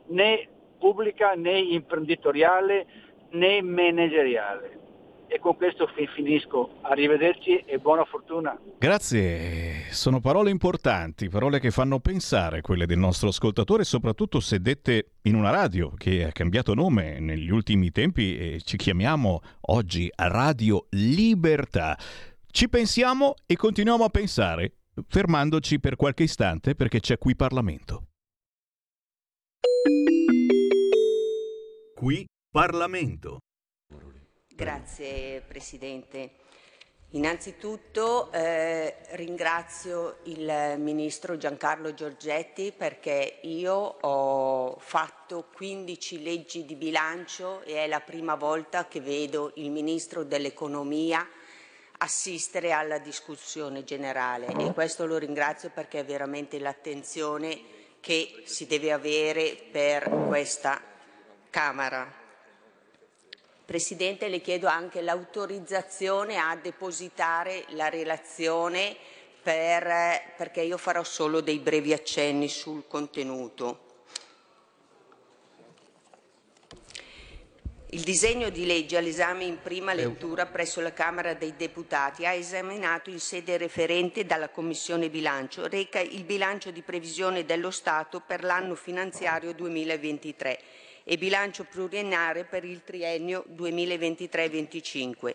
né 0.07 0.47
pubblica 0.77 1.33
né 1.33 1.57
imprenditoriale 1.57 2.85
né 3.31 3.61
manageriale. 3.61 4.84
E 5.27 5.39
con 5.39 5.55
questo 5.55 5.87
fi- 5.95 6.07
finisco. 6.07 6.77
Arrivederci 6.81 7.63
e 7.65 7.77
buona 7.79 8.05
fortuna. 8.05 8.57
Grazie, 8.77 9.91
sono 9.91 10.19
parole 10.19 10.49
importanti, 10.49 11.29
parole 11.29 11.59
che 11.59 11.71
fanno 11.71 11.99
pensare 11.99 12.61
quelle 12.61 12.85
del 12.85 12.99
nostro 12.99 13.29
ascoltatore, 13.29 13.83
soprattutto 13.83 14.39
se 14.39 14.59
dette 14.59 15.11
in 15.23 15.35
una 15.35 15.49
radio 15.49 15.91
che 15.97 16.25
ha 16.25 16.31
cambiato 16.31 16.73
nome 16.73 17.19
negli 17.19 17.49
ultimi 17.49 17.91
tempi 17.91 18.37
e 18.37 18.61
ci 18.61 18.77
chiamiamo 18.77 19.41
oggi 19.61 20.09
Radio 20.15 20.87
Libertà. 20.91 21.97
Ci 22.47 22.69
pensiamo 22.69 23.33
e 23.45 23.55
continuiamo 23.55 24.03
a 24.03 24.09
pensare, 24.09 24.73
fermandoci 25.07 25.79
per 25.79 25.95
qualche 25.97 26.23
istante 26.23 26.75
perché 26.75 26.99
c'è 26.99 27.17
qui 27.17 27.35
Parlamento. 27.35 28.07
Qui 31.95 32.25
Parlamento. 32.51 33.39
Grazie 34.55 35.41
Presidente. 35.41 36.29
Innanzitutto 37.09 38.31
eh, 38.31 38.95
ringrazio 39.09 40.19
il 40.23 40.75
Ministro 40.77 41.35
Giancarlo 41.35 41.93
Giorgetti 41.93 42.71
perché 42.71 43.39
io 43.41 43.73
ho 43.73 44.77
fatto 44.79 45.49
15 45.53 46.23
leggi 46.23 46.63
di 46.63 46.75
bilancio 46.75 47.63
e 47.63 47.83
è 47.83 47.87
la 47.87 47.99
prima 47.99 48.35
volta 48.35 48.87
che 48.87 49.01
vedo 49.01 49.51
il 49.55 49.71
Ministro 49.71 50.23
dell'Economia 50.23 51.27
assistere 51.97 52.71
alla 52.71 52.99
discussione 52.99 53.83
generale 53.83 54.47
e 54.57 54.71
questo 54.71 55.05
lo 55.05 55.17
ringrazio 55.17 55.69
perché 55.69 55.99
è 55.99 56.05
veramente 56.05 56.59
l'attenzione 56.59 57.59
che 57.99 58.43
si 58.45 58.67
deve 58.67 58.93
avere 58.93 59.57
per 59.69 60.09
questa 60.27 60.81
Camera. 61.49 62.23
Presidente, 63.65 64.27
le 64.27 64.41
chiedo 64.41 64.67
anche 64.67 65.01
l'autorizzazione 65.01 66.37
a 66.37 66.55
depositare 66.55 67.65
la 67.69 67.89
relazione 67.89 68.95
per- 69.41 70.33
perché 70.37 70.61
io 70.61 70.77
farò 70.77 71.03
solo 71.03 71.41
dei 71.41 71.57
brevi 71.57 71.91
accenni 71.91 72.47
sul 72.47 72.85
contenuto. 72.87 73.81
Il 77.89 78.01
disegno 78.01 78.49
di 78.49 78.67
legge 78.67 78.97
all'esame 78.97 79.45
in 79.45 79.59
prima 79.61 79.93
lettura 79.93 80.45
presso 80.45 80.81
la 80.81 80.93
Camera 80.93 81.33
dei 81.33 81.55
Deputati 81.55 82.25
ha 82.25 82.33
esaminato 82.33 83.09
in 83.09 83.19
sede 83.19 83.57
referente 83.57 84.25
dalla 84.25 84.49
Commissione 84.49 85.09
bilancio, 85.09 85.67
reca 85.67 85.99
il 85.99 86.23
bilancio 86.23 86.69
di 86.69 86.81
previsione 86.81 87.45
dello 87.45 87.71
Stato 87.71 88.19
per 88.19 88.43
l'anno 88.43 88.75
finanziario 88.75 89.53
2023 89.53 90.59
e 91.07 91.17
bilancio 91.19 91.65
pluriennale 91.65 92.45
per 92.45 92.65
il 92.65 92.83
triennio 92.83 93.45
2023-25. 93.55 95.33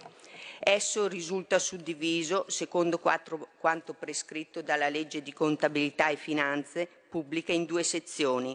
Esso 0.58 1.06
risulta 1.06 1.60
suddiviso, 1.60 2.44
secondo 2.48 2.98
quattro- 2.98 3.48
quanto 3.58 3.94
prescritto 3.94 4.62
dalla 4.62 4.88
legge 4.88 5.22
di 5.22 5.32
contabilità 5.32 6.08
e 6.08 6.16
finanze 6.16 6.88
pubbliche, 7.08 7.52
in 7.52 7.64
due 7.64 7.84
sezioni. 7.84 8.54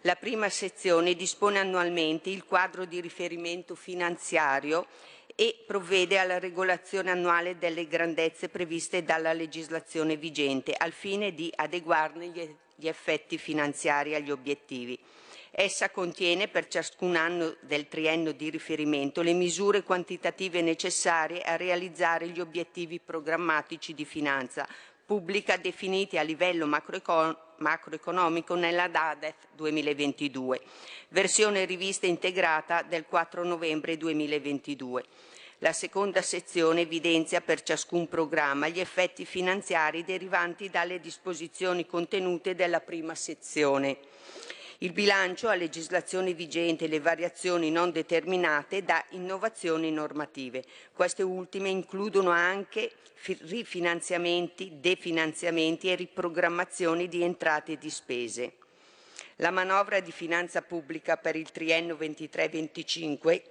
La 0.00 0.16
prima 0.16 0.48
sezione 0.48 1.14
dispone 1.14 1.58
annualmente 1.58 2.30
il 2.30 2.44
quadro 2.44 2.86
di 2.86 3.00
riferimento 3.00 3.74
finanziario 3.74 4.86
e 5.34 5.62
provvede 5.66 6.18
alla 6.18 6.38
regolazione 6.38 7.10
annuale 7.10 7.58
delle 7.58 7.86
grandezze 7.86 8.48
previste 8.48 9.04
dalla 9.04 9.34
legislazione 9.34 10.16
vigente 10.16 10.72
al 10.74 10.92
fine 10.92 11.34
di 11.34 11.52
adeguarne 11.54 12.28
gli 12.28 12.56
gli 12.76 12.88
effetti 12.88 13.38
finanziari 13.38 14.14
agli 14.14 14.30
obiettivi. 14.30 14.98
Essa 15.58 15.88
contiene 15.88 16.48
per 16.48 16.68
ciascun 16.68 17.16
anno 17.16 17.56
del 17.60 17.88
triennio 17.88 18.34
di 18.34 18.50
riferimento 18.50 19.22
le 19.22 19.32
misure 19.32 19.82
quantitative 19.82 20.60
necessarie 20.60 21.40
a 21.40 21.56
realizzare 21.56 22.28
gli 22.28 22.40
obiettivi 22.40 23.00
programmatici 23.00 23.94
di 23.94 24.04
finanza 24.04 24.68
pubblica 25.06 25.56
definiti 25.56 26.18
a 26.18 26.22
livello 26.22 26.66
macroecon- 26.66 27.34
macroeconomico 27.56 28.54
nella 28.54 28.88
DADEF 28.88 29.34
2022, 29.54 30.60
versione 31.08 31.64
rivista 31.64 32.04
integrata 32.04 32.82
del 32.82 33.06
4 33.06 33.42
novembre 33.42 33.96
2022. 33.96 35.04
La 35.60 35.72
seconda 35.72 36.20
sezione 36.20 36.82
evidenzia 36.82 37.40
per 37.40 37.62
ciascun 37.62 38.08
programma 38.08 38.68
gli 38.68 38.78
effetti 38.78 39.24
finanziari 39.24 40.04
derivanti 40.04 40.68
dalle 40.68 41.00
disposizioni 41.00 41.86
contenute 41.86 42.54
della 42.54 42.80
prima 42.80 43.14
sezione. 43.14 43.96
Il 44.80 44.92
bilancio 44.92 45.48
a 45.48 45.54
legislazione 45.54 46.34
vigente 46.34 46.84
e 46.84 46.88
le 46.88 47.00
variazioni 47.00 47.70
non 47.70 47.90
determinate 47.92 48.84
da 48.84 49.02
innovazioni 49.10 49.90
normative. 49.90 50.64
Queste 50.92 51.22
ultime 51.22 51.70
includono 51.70 52.28
anche 52.28 52.92
fi- 53.14 53.38
rifinanziamenti, 53.40 54.72
definanziamenti 54.78 55.90
e 55.90 55.94
riprogrammazioni 55.94 57.08
di 57.08 57.22
entrate 57.22 57.72
e 57.72 57.78
di 57.78 57.88
spese. 57.88 58.52
La 59.36 59.50
manovra 59.50 60.00
di 60.00 60.12
finanza 60.12 60.60
pubblica 60.60 61.16
per 61.16 61.36
il 61.36 61.50
triennio 61.50 61.96
23-25 61.96 63.42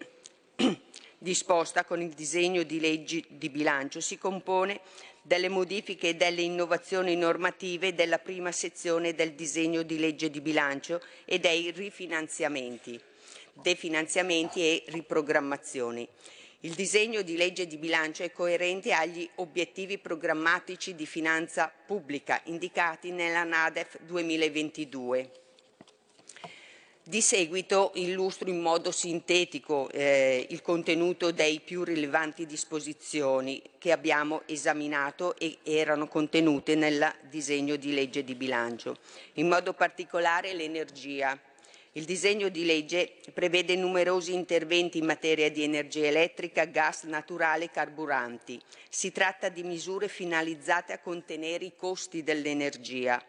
disposta 1.17 1.85
con 1.85 2.01
il 2.01 2.13
disegno 2.13 2.61
di 2.61 2.79
legge 2.79 3.23
di 3.27 3.49
bilancio 3.49 3.99
si 3.99 4.19
compone 4.19 4.79
delle 5.25 5.49
modifiche 5.49 6.09
e 6.09 6.15
delle 6.15 6.43
innovazioni 6.43 7.15
normative 7.15 7.95
della 7.95 8.19
prima 8.19 8.51
sezione 8.51 9.15
del 9.15 9.33
disegno 9.33 9.81
di 9.81 9.97
legge 9.97 10.29
di 10.29 10.39
bilancio 10.39 11.01
e 11.25 11.39
dei 11.39 11.71
rifinanziamenti, 11.71 13.01
definanziamenti 13.53 14.61
e 14.61 14.83
riprogrammazioni. 14.85 16.07
Il 16.59 16.75
disegno 16.75 17.23
di 17.23 17.37
legge 17.37 17.65
di 17.65 17.77
bilancio 17.77 18.21
è 18.21 18.31
coerente 18.31 18.93
agli 18.93 19.27
obiettivi 19.35 19.97
programmatici 19.97 20.93
di 20.93 21.07
finanza 21.07 21.73
pubblica 21.85 22.39
indicati 22.43 23.09
nella 23.09 23.43
NADEF 23.43 24.01
2022. 24.01 25.44
Di 27.07 27.21
seguito 27.21 27.91
illustro 27.97 28.49
in 28.49 28.59
modo 28.59 28.89
sintetico 28.89 29.91
eh, 29.91 30.47
il 30.49 30.63
contenuto 30.63 31.31
dei 31.31 31.59
più 31.59 31.83
rilevanti 31.83 32.47
disposizioni 32.47 33.61
che 33.77 33.91
abbiamo 33.91 34.41
esaminato 34.47 35.37
e 35.37 35.59
erano 35.61 36.07
contenute 36.07 36.73
nel 36.73 37.13
disegno 37.29 37.75
di 37.75 37.93
legge 37.93 38.23
di 38.23 38.33
bilancio. 38.33 38.97
In 39.33 39.47
modo 39.47 39.73
particolare 39.73 40.55
l'energia. 40.55 41.39
Il 41.91 42.05
disegno 42.05 42.49
di 42.49 42.65
legge 42.65 43.11
prevede 43.31 43.75
numerosi 43.75 44.33
interventi 44.33 44.97
in 44.97 45.05
materia 45.05 45.51
di 45.51 45.61
energia 45.61 46.07
elettrica, 46.07 46.65
gas 46.65 47.03
naturale 47.03 47.65
e 47.65 47.71
carburanti. 47.71 48.59
Si 48.89 49.11
tratta 49.11 49.49
di 49.49 49.61
misure 49.61 50.07
finalizzate 50.07 50.91
a 50.91 50.99
contenere 50.99 51.65
i 51.65 51.73
costi 51.77 52.23
dell'energia. 52.23 53.23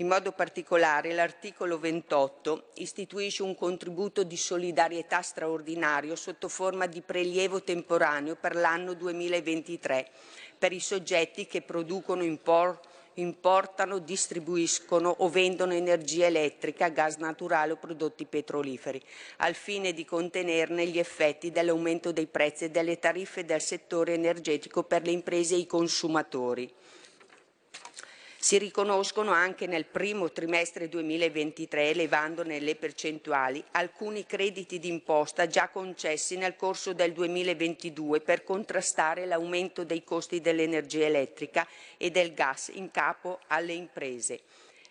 In 0.00 0.06
modo 0.06 0.30
particolare 0.30 1.12
l'articolo 1.12 1.76
28 1.76 2.70
istituisce 2.74 3.42
un 3.42 3.56
contributo 3.56 4.22
di 4.22 4.36
solidarietà 4.36 5.22
straordinario 5.22 6.14
sotto 6.14 6.46
forma 6.46 6.86
di 6.86 7.00
prelievo 7.00 7.64
temporaneo 7.64 8.36
per 8.36 8.54
l'anno 8.54 8.94
2023 8.94 10.08
per 10.56 10.72
i 10.72 10.78
soggetti 10.78 11.46
che 11.46 11.62
producono 11.62 12.22
impor- 12.22 12.78
importano, 13.14 13.98
distribuiscono 13.98 15.12
o 15.18 15.28
vendono 15.28 15.72
energia 15.72 16.26
elettrica, 16.26 16.90
gas 16.90 17.16
naturale 17.16 17.72
o 17.72 17.76
prodotti 17.76 18.24
petroliferi, 18.24 19.02
al 19.38 19.54
fine 19.54 19.92
di 19.92 20.04
contenerne 20.04 20.86
gli 20.86 21.00
effetti 21.00 21.50
dell'aumento 21.50 22.12
dei 22.12 22.28
prezzi 22.28 22.66
e 22.66 22.70
delle 22.70 23.00
tariffe 23.00 23.44
del 23.44 23.60
settore 23.60 24.14
energetico 24.14 24.84
per 24.84 25.02
le 25.02 25.10
imprese 25.10 25.56
e 25.56 25.58
i 25.58 25.66
consumatori. 25.66 26.72
Si 28.48 28.56
riconoscono 28.56 29.30
anche 29.32 29.66
nel 29.66 29.84
primo 29.84 30.32
trimestre 30.32 30.88
2023, 30.88 31.90
elevandone 31.90 32.60
le 32.60 32.76
percentuali, 32.76 33.62
alcuni 33.72 34.24
crediti 34.24 34.78
d'imposta 34.78 35.46
già 35.46 35.68
concessi 35.68 36.38
nel 36.38 36.56
corso 36.56 36.94
del 36.94 37.12
2022 37.12 38.22
per 38.22 38.44
contrastare 38.44 39.26
l'aumento 39.26 39.84
dei 39.84 40.02
costi 40.02 40.40
dell'energia 40.40 41.04
elettrica 41.04 41.68
e 41.98 42.10
del 42.10 42.32
gas 42.32 42.70
in 42.72 42.90
capo 42.90 43.40
alle 43.48 43.74
imprese. 43.74 44.40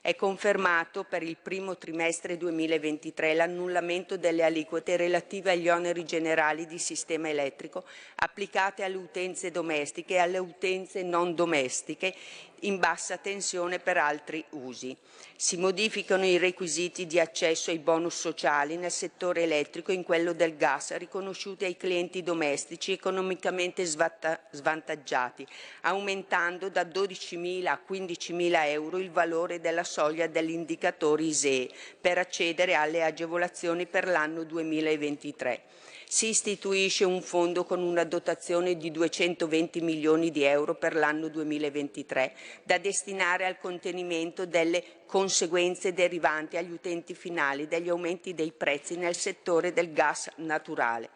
È 0.08 0.16
confermato 0.16 1.04
per 1.04 1.22
il 1.22 1.36
primo 1.36 1.76
trimestre 1.76 2.38
2023 2.38 3.34
l'annullamento 3.34 4.16
delle 4.16 4.44
aliquote 4.44 4.96
relative 4.96 5.52
agli 5.52 5.68
oneri 5.68 6.06
generali 6.06 6.66
di 6.66 6.78
sistema 6.78 7.28
elettrico 7.28 7.84
applicate 8.16 8.84
alle 8.84 8.96
utenze 8.96 9.52
domestiche 9.52 10.14
e 10.14 10.20
alle 10.20 10.38
utenze 10.38 11.04
non 11.04 11.36
domestiche 11.36 12.16
in 12.62 12.80
bassa 12.80 13.18
tensione 13.18 13.80
per 13.80 13.98
altri 13.98 14.44
usi. 14.52 14.96
Si 15.36 15.58
modificano 15.58 16.26
i 16.26 16.38
requisiti 16.38 17.06
di 17.06 17.20
accesso 17.20 17.70
ai 17.70 17.78
bonus 17.78 18.20
sociali 18.20 18.76
nel 18.78 18.92
settore 18.92 19.44
elettrico 19.44 19.92
e 19.92 19.96
in 19.96 20.04
quello 20.04 20.34
del 20.34 20.58
gas 20.58 20.96
riconosciuti 20.98 21.66
ai 21.66 21.78
clienti 21.78 22.24
domestici 22.24 22.92
economicamente 22.92 23.86
svanta- 23.86 24.40
svantaggiati, 24.52 25.46
aumentando 25.82 26.70
da 26.70 26.84
12.000 26.84 27.66
a 27.68 27.80
15.000 27.88 28.66
euro 28.70 28.98
il 28.98 29.12
valore 29.12 29.60
della 29.60 29.84
soglia 29.84 30.28
degli 30.28 30.52
indicatori 30.52 31.28
ISEE 31.28 31.70
per 32.02 32.18
accedere 32.18 32.74
alle 32.74 33.04
agevolazioni 33.04 33.86
per 33.86 34.08
l'anno 34.08 34.44
2023 34.44 35.62
si 36.10 36.30
istituisce 36.30 37.04
un 37.04 37.22
fondo 37.22 37.66
con 37.66 37.82
una 37.82 38.06
dotazione 38.06 38.78
di 38.78 38.92
220 38.92 39.82
milioni 39.82 40.32
di 40.32 40.44
euro 40.44 40.74
per 40.74 40.96
l'anno 40.96 41.28
2023 41.28 42.34
da 42.64 42.78
destinare 42.78 43.46
al 43.46 43.60
contenimento 43.60 44.46
delle 44.46 45.02
conseguenze 45.06 45.92
derivanti 45.92 46.56
agli 46.56 46.72
utenti 46.72 47.14
finali 47.14 47.68
degli 47.68 47.90
aumenti 47.90 48.34
dei 48.34 48.54
prezzi 48.54 48.96
nel 48.96 49.18
settore 49.18 49.74
del 49.74 49.92
gas 49.92 50.32
naturale. 50.38 51.10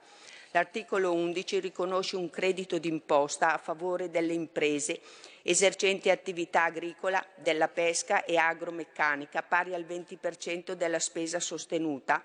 L'articolo 0.51 1.13
11 1.13 1.61
riconosce 1.61 2.17
un 2.17 2.29
credito 2.29 2.77
d'imposta 2.77 3.53
a 3.53 3.57
favore 3.57 4.09
delle 4.09 4.33
imprese 4.33 4.99
esercenti 5.43 6.09
attività 6.09 6.65
agricola, 6.65 7.25
della 7.37 7.69
pesca 7.69 8.25
e 8.25 8.35
agromeccanica 8.35 9.41
pari 9.41 9.73
al 9.73 9.85
20% 9.85 10.73
della 10.73 10.99
spesa 10.99 11.39
sostenuta 11.39 12.21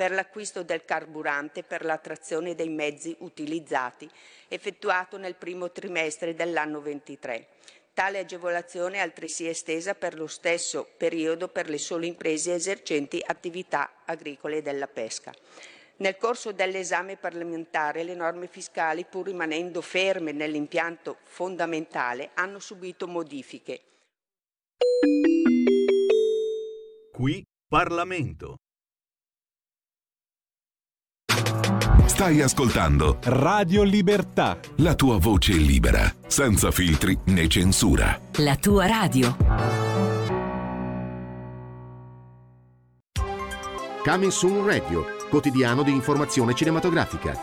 per 0.00 0.12
l'acquisto 0.12 0.62
del 0.62 0.86
carburante 0.86 1.62
per 1.62 1.84
la 1.84 1.98
trazione 1.98 2.54
dei 2.54 2.70
mezzi 2.70 3.14
utilizzati, 3.18 4.08
effettuato 4.48 5.18
nel 5.18 5.34
primo 5.34 5.72
trimestre 5.72 6.34
dell'anno 6.34 6.80
23. 6.80 7.48
Tale 7.92 8.20
agevolazione 8.20 8.96
è 8.96 9.00
altresì 9.00 9.46
estesa 9.46 9.94
per 9.94 10.14
lo 10.14 10.26
stesso 10.26 10.88
periodo 10.96 11.48
per 11.48 11.68
le 11.68 11.76
sole 11.76 12.06
imprese 12.06 12.54
esercenti 12.54 13.22
attività 13.22 13.90
agricole 14.06 14.56
e 14.56 14.62
della 14.62 14.86
pesca. 14.86 15.34
Nel 15.96 16.16
corso 16.16 16.52
dell'esame 16.52 17.18
parlamentare 17.18 18.02
le 18.02 18.14
norme 18.14 18.46
fiscali, 18.46 19.04
pur 19.04 19.26
rimanendo 19.26 19.82
ferme 19.82 20.32
nell'impianto 20.32 21.18
fondamentale, 21.24 22.30
hanno 22.32 22.58
subito 22.58 23.06
modifiche. 23.06 23.82
Qui 27.12 27.44
Parlamento. 27.68 28.56
Stai 32.10 32.42
ascoltando 32.42 33.18
Radio 33.22 33.84
Libertà. 33.84 34.58
la 34.78 34.96
tua 34.96 35.16
voce 35.16 35.52
libera, 35.52 36.12
senza 36.26 36.72
filtri 36.72 37.16
né 37.26 37.46
censura. 37.46 38.20
La 38.38 38.56
tua 38.56 38.86
radio. 38.86 39.36
Coming 44.02 44.32
Soon 44.32 44.66
Radio, 44.66 45.06
quotidiano 45.30 45.84
di 45.84 45.92
informazione 45.92 46.52
cinematografica. 46.52 47.38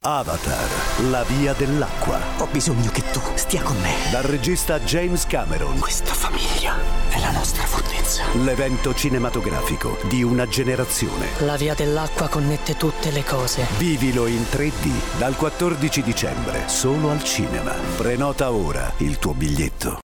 Avatar, 0.00 0.68
la 1.10 1.22
via 1.22 1.54
dell'acqua. 1.54 2.18
Ho 2.38 2.48
bisogno 2.50 2.90
che 2.90 3.02
tu 3.12 3.20
stia 3.34 3.62
con 3.62 3.80
me. 3.80 3.94
Dal 4.10 4.24
regista 4.24 4.80
James 4.80 5.24
Cameron. 5.24 5.78
Questa 5.78 6.12
famiglia 6.12 6.74
è 7.10 7.20
la 7.20 7.30
nostra 7.30 7.64
fortezza. 8.08 8.24
L'evento 8.42 8.94
cinematografico 8.94 9.98
di 10.08 10.22
una 10.22 10.46
generazione. 10.46 11.26
La 11.40 11.56
via 11.56 11.74
dell'acqua 11.74 12.28
connette 12.28 12.76
tutte 12.76 13.10
le 13.10 13.22
cose. 13.22 13.66
Vivilo 13.76 14.26
in 14.26 14.40
3D 14.42 15.18
dal 15.18 15.36
14 15.36 16.02
dicembre, 16.02 16.66
solo 16.68 17.10
al 17.10 17.22
cinema. 17.22 17.72
Prenota 17.96 18.50
ora 18.50 18.90
il 18.98 19.18
tuo 19.18 19.34
biglietto. 19.34 19.98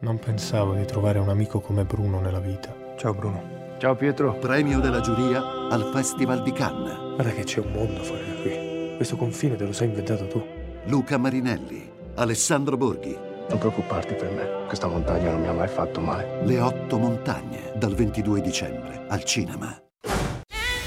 Non 0.00 0.18
pensavo 0.18 0.74
di 0.74 0.84
trovare 0.84 1.18
un 1.18 1.28
amico 1.28 1.60
come 1.60 1.84
Bruno 1.84 2.20
nella 2.20 2.40
vita. 2.40 2.74
Ciao 2.96 3.14
Bruno. 3.14 3.60
Ciao 3.78 3.96
Pietro. 3.96 4.34
Premio 4.34 4.80
della 4.80 5.00
giuria 5.00 5.68
al 5.68 5.90
Festival 5.92 6.42
di 6.42 6.52
Cannes. 6.52 7.14
Guarda 7.14 7.32
che 7.32 7.44
c'è 7.44 7.60
un 7.60 7.72
mondo 7.72 8.02
fuori 8.02 8.24
da 8.26 8.40
qui. 8.40 8.94
Questo 8.96 9.16
confine 9.16 9.56
te 9.56 9.64
lo 9.64 9.72
sei 9.72 9.88
inventato 9.88 10.26
tu. 10.28 10.44
Luca 10.86 11.18
Marinelli, 11.18 11.90
Alessandro 12.14 12.76
Borghi. 12.76 13.30
Non 13.48 13.58
preoccuparti 13.58 14.14
per 14.14 14.30
me. 14.30 14.66
Questa 14.66 14.86
montagna 14.86 15.30
non 15.30 15.40
mi 15.40 15.48
ha 15.48 15.52
mai 15.52 15.68
fatto 15.68 16.00
male. 16.00 16.40
Le 16.44 16.60
otto 16.60 16.98
montagne, 16.98 17.72
dal 17.74 17.94
22 17.94 18.40
dicembre, 18.40 19.04
al 19.08 19.24
cinema. 19.24 19.76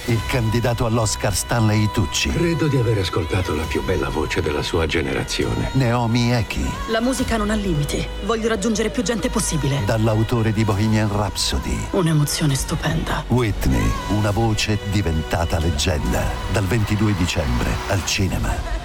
Il 0.08 0.20
candidato 0.28 0.86
all'Oscar 0.86 1.34
Stanley 1.34 1.90
Tucci. 1.92 2.30
Credo 2.30 2.68
di 2.68 2.78
aver 2.78 3.00
ascoltato 3.00 3.56
la 3.56 3.64
più 3.64 3.84
bella 3.84 4.10
voce 4.10 4.40
della 4.40 4.62
sua 4.62 4.86
generazione. 4.86 5.70
Naomi 5.74 6.32
Eki, 6.32 6.64
La 6.92 7.02
musica 7.02 7.38
non 7.38 7.50
ha 7.50 7.56
limiti. 7.56 8.06
Voglio 8.24 8.48
raggiungere 8.48 8.90
più 8.90 9.02
gente 9.02 9.30
possibile. 9.32 9.82
dall'autore 9.86 10.52
di 10.54 10.64
Bohemian 10.64 11.10
Rhapsody. 11.12 11.88
Un'emozione 11.92 12.54
stupenda. 12.54 13.24
Whitney, 13.30 13.92
una 14.10 14.30
voce 14.30 14.78
diventata 14.92 15.58
leggenda. 15.58 16.22
Dal 16.52 16.66
22 16.66 17.16
dicembre, 17.16 17.70
al 17.90 18.06
cinema. 18.06 18.85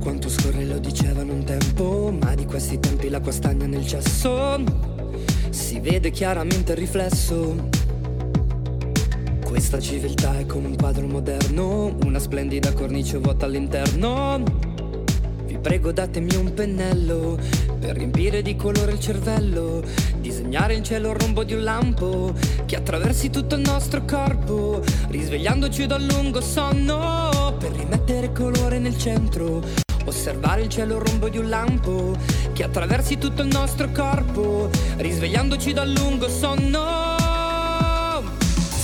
Quanto 0.00 0.30
scorre 0.30 0.64
lo 0.64 0.78
dicevano 0.78 1.34
un 1.34 1.44
tempo, 1.44 2.10
ma 2.10 2.34
di 2.34 2.46
questi 2.46 2.80
tempi 2.80 3.10
l'acqua 3.10 3.32
stagna 3.32 3.66
nel 3.66 3.86
cesso. 3.86 4.62
Si 5.50 5.78
vede 5.78 6.10
chiaramente 6.10 6.72
il 6.72 6.78
riflesso. 6.78 7.68
Questa 9.44 9.78
civiltà 9.78 10.38
è 10.38 10.46
come 10.46 10.68
un 10.68 10.76
quadro 10.76 11.06
moderno, 11.06 11.94
una 12.04 12.18
splendida 12.18 12.72
cornice 12.72 13.18
vuota 13.18 13.44
all'interno. 13.44 14.42
Vi 15.44 15.58
prego 15.58 15.92
datemi 15.92 16.34
un 16.34 16.54
pennello 16.54 17.38
per 17.78 17.96
riempire 17.96 18.40
di 18.40 18.56
colore 18.56 18.92
il 18.92 19.00
cervello, 19.00 19.82
disegnare 20.18 20.74
in 20.74 20.84
cielo 20.84 21.10
il 21.10 21.16
rombo 21.16 21.44
di 21.44 21.52
un 21.52 21.62
lampo 21.62 22.32
che 22.64 22.76
attraversi 22.76 23.28
tutto 23.28 23.56
il 23.56 23.62
nostro 23.62 24.04
corpo, 24.04 24.82
risvegliandoci 25.08 25.86
dal 25.86 26.04
lungo 26.04 26.40
sonno 26.40 27.54
per 27.58 27.72
rimettere 27.72 28.32
colore 28.32 28.78
nel 28.78 28.96
centro. 28.96 29.88
Osservare 30.04 30.62
il 30.62 30.68
cielo 30.68 30.98
rombo 30.98 31.28
di 31.28 31.38
un 31.38 31.48
lampo 31.48 32.16
che 32.52 32.64
attraversi 32.64 33.18
tutto 33.18 33.42
il 33.42 33.48
nostro 33.48 33.90
corpo, 33.92 34.68
risvegliandoci 34.96 35.72
dal 35.72 35.90
lungo 35.90 36.28
sonno. 36.28 37.16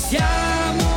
Siamo 0.08 0.95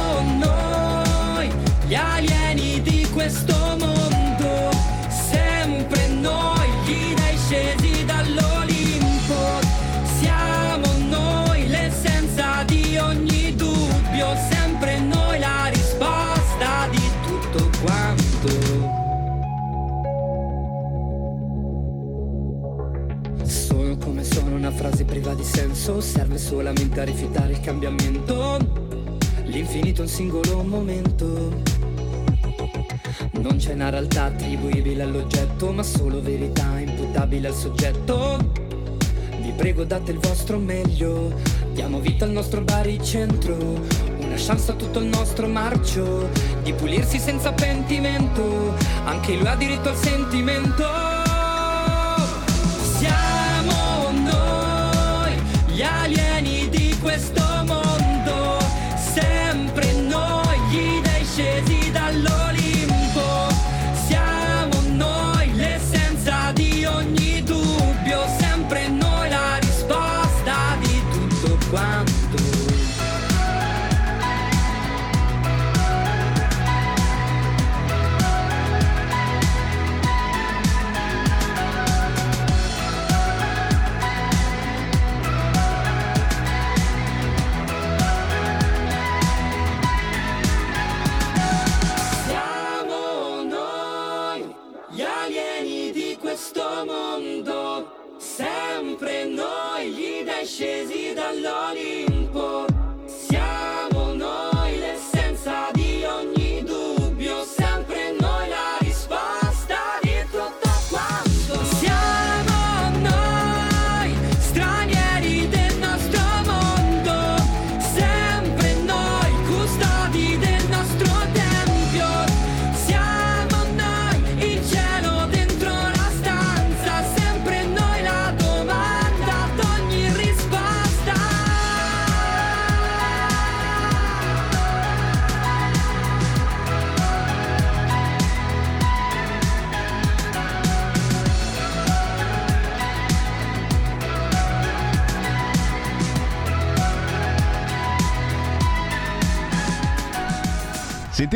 una 24.59 24.71
frase 24.71 25.05
priva 25.05 25.33
di 25.33 25.43
senso, 25.43 26.01
serve 26.01 26.37
solamente 26.37 26.99
a 26.99 27.05
rifiutare 27.05 27.53
il 27.53 27.61
cambiamento. 27.61 28.57
L'infinito 29.45 30.01
è 30.01 30.03
un 30.03 30.09
singolo 30.09 30.63
momento. 30.63 31.61
Non 33.31 33.55
c'è 33.55 33.71
una 33.71 33.89
realtà 33.89 34.25
attribuibile 34.25 35.03
all'oggetto, 35.03 35.71
ma 35.71 35.81
solo 35.81 36.21
verità 36.21 36.77
imputabile 36.77 37.47
al 37.47 37.53
soggetto. 37.53 38.37
Vi 39.39 39.53
prego 39.55 39.85
date 39.85 40.11
il 40.11 40.19
vostro 40.19 40.57
meglio, 40.57 41.33
diamo 41.71 42.01
vita 42.01 42.25
al 42.25 42.31
nostro 42.31 42.59
baricentro, 42.61 43.55
una 43.55 44.35
chance 44.35 44.71
a 44.71 44.73
tutto 44.73 44.99
il 44.99 45.07
nostro 45.07 45.47
marcio, 45.47 46.27
di 46.63 46.73
pulirsi 46.73 47.17
senza 47.17 47.53
pentimento, 47.53 48.75
anche 49.05 49.37
lui 49.37 49.47
ha 49.47 49.55
diritto 49.55 49.87
al 49.87 49.95
sentimento. 49.95 50.83
Siamo 52.97 53.48
noi 55.79 56.09
gli 56.09 56.28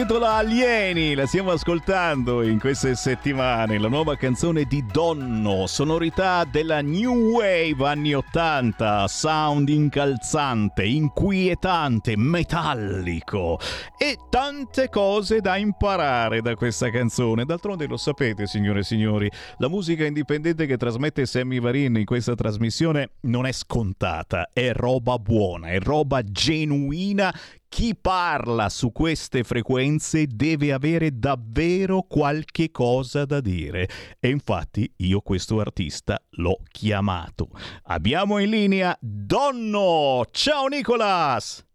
intitola 0.04 0.34
Alieni, 0.34 1.16
la 1.16 1.26
stiamo 1.26 1.51
ascoltando 1.51 2.41
in 2.41 2.60
queste 2.60 2.93
settimane, 2.93 3.80
la 3.80 3.88
nuova 3.88 4.18
canzone 4.18 4.66
di 4.66 4.84
Donno, 4.86 5.66
sonorità 5.66 6.43
della 6.43 6.82
New 6.82 7.30
Wave 7.30 7.88
anni 7.88 8.14
80, 8.14 9.08
sound 9.08 9.70
incalzante, 9.70 10.84
inquietante, 10.84 12.18
metallico 12.18 13.58
e 13.97 14.18
tante 14.30 14.89
cose 14.89 15.39
da 15.39 15.56
imparare 15.56 16.41
da 16.41 16.56
questa 16.56 16.89
canzone. 16.89 17.45
D'altronde 17.45 17.88
lo 17.88 17.95
sapete, 17.95 18.45
signore 18.45 18.80
e 18.80 18.84
signori, 18.84 19.32
la 19.60 19.70
musica 19.70 20.04
indipendente 20.04 20.66
che 20.66 20.76
trasmette 20.76 21.26
Sammy 21.26 21.62
Varin 21.62 21.95
in 21.95 22.06
questa 22.06 22.36
trasmissione 22.36 23.12
non 23.22 23.45
è 23.45 23.54
scontata, 23.54 24.49
è 24.51 24.74
roba 24.74 25.18
buona, 25.18 25.68
è 25.68 25.80
roba 25.80 26.22
genuina 26.24 27.34
chi 27.74 27.95
parla 27.95 28.69
su 28.69 28.91
queste 28.91 29.43
frequenze 29.43 30.28
deve 30.28 30.71
avere 30.71 31.17
davvero 31.17 32.03
qualche 32.03 32.69
cosa 32.69 33.26
da 33.26 33.41
dire. 33.41 33.89
E 34.19 34.30
infatti 34.30 34.93
io 34.97 35.21
questo 35.21 35.59
artista 35.59 36.21
l'ho 36.34 36.59
chiamato. 36.69 37.49
Abbiamo 37.86 38.38
in 38.38 38.51
linea 38.51 38.95
Donno! 39.01 40.24
Ciao 40.30 40.67
Nicolas! 40.67 41.65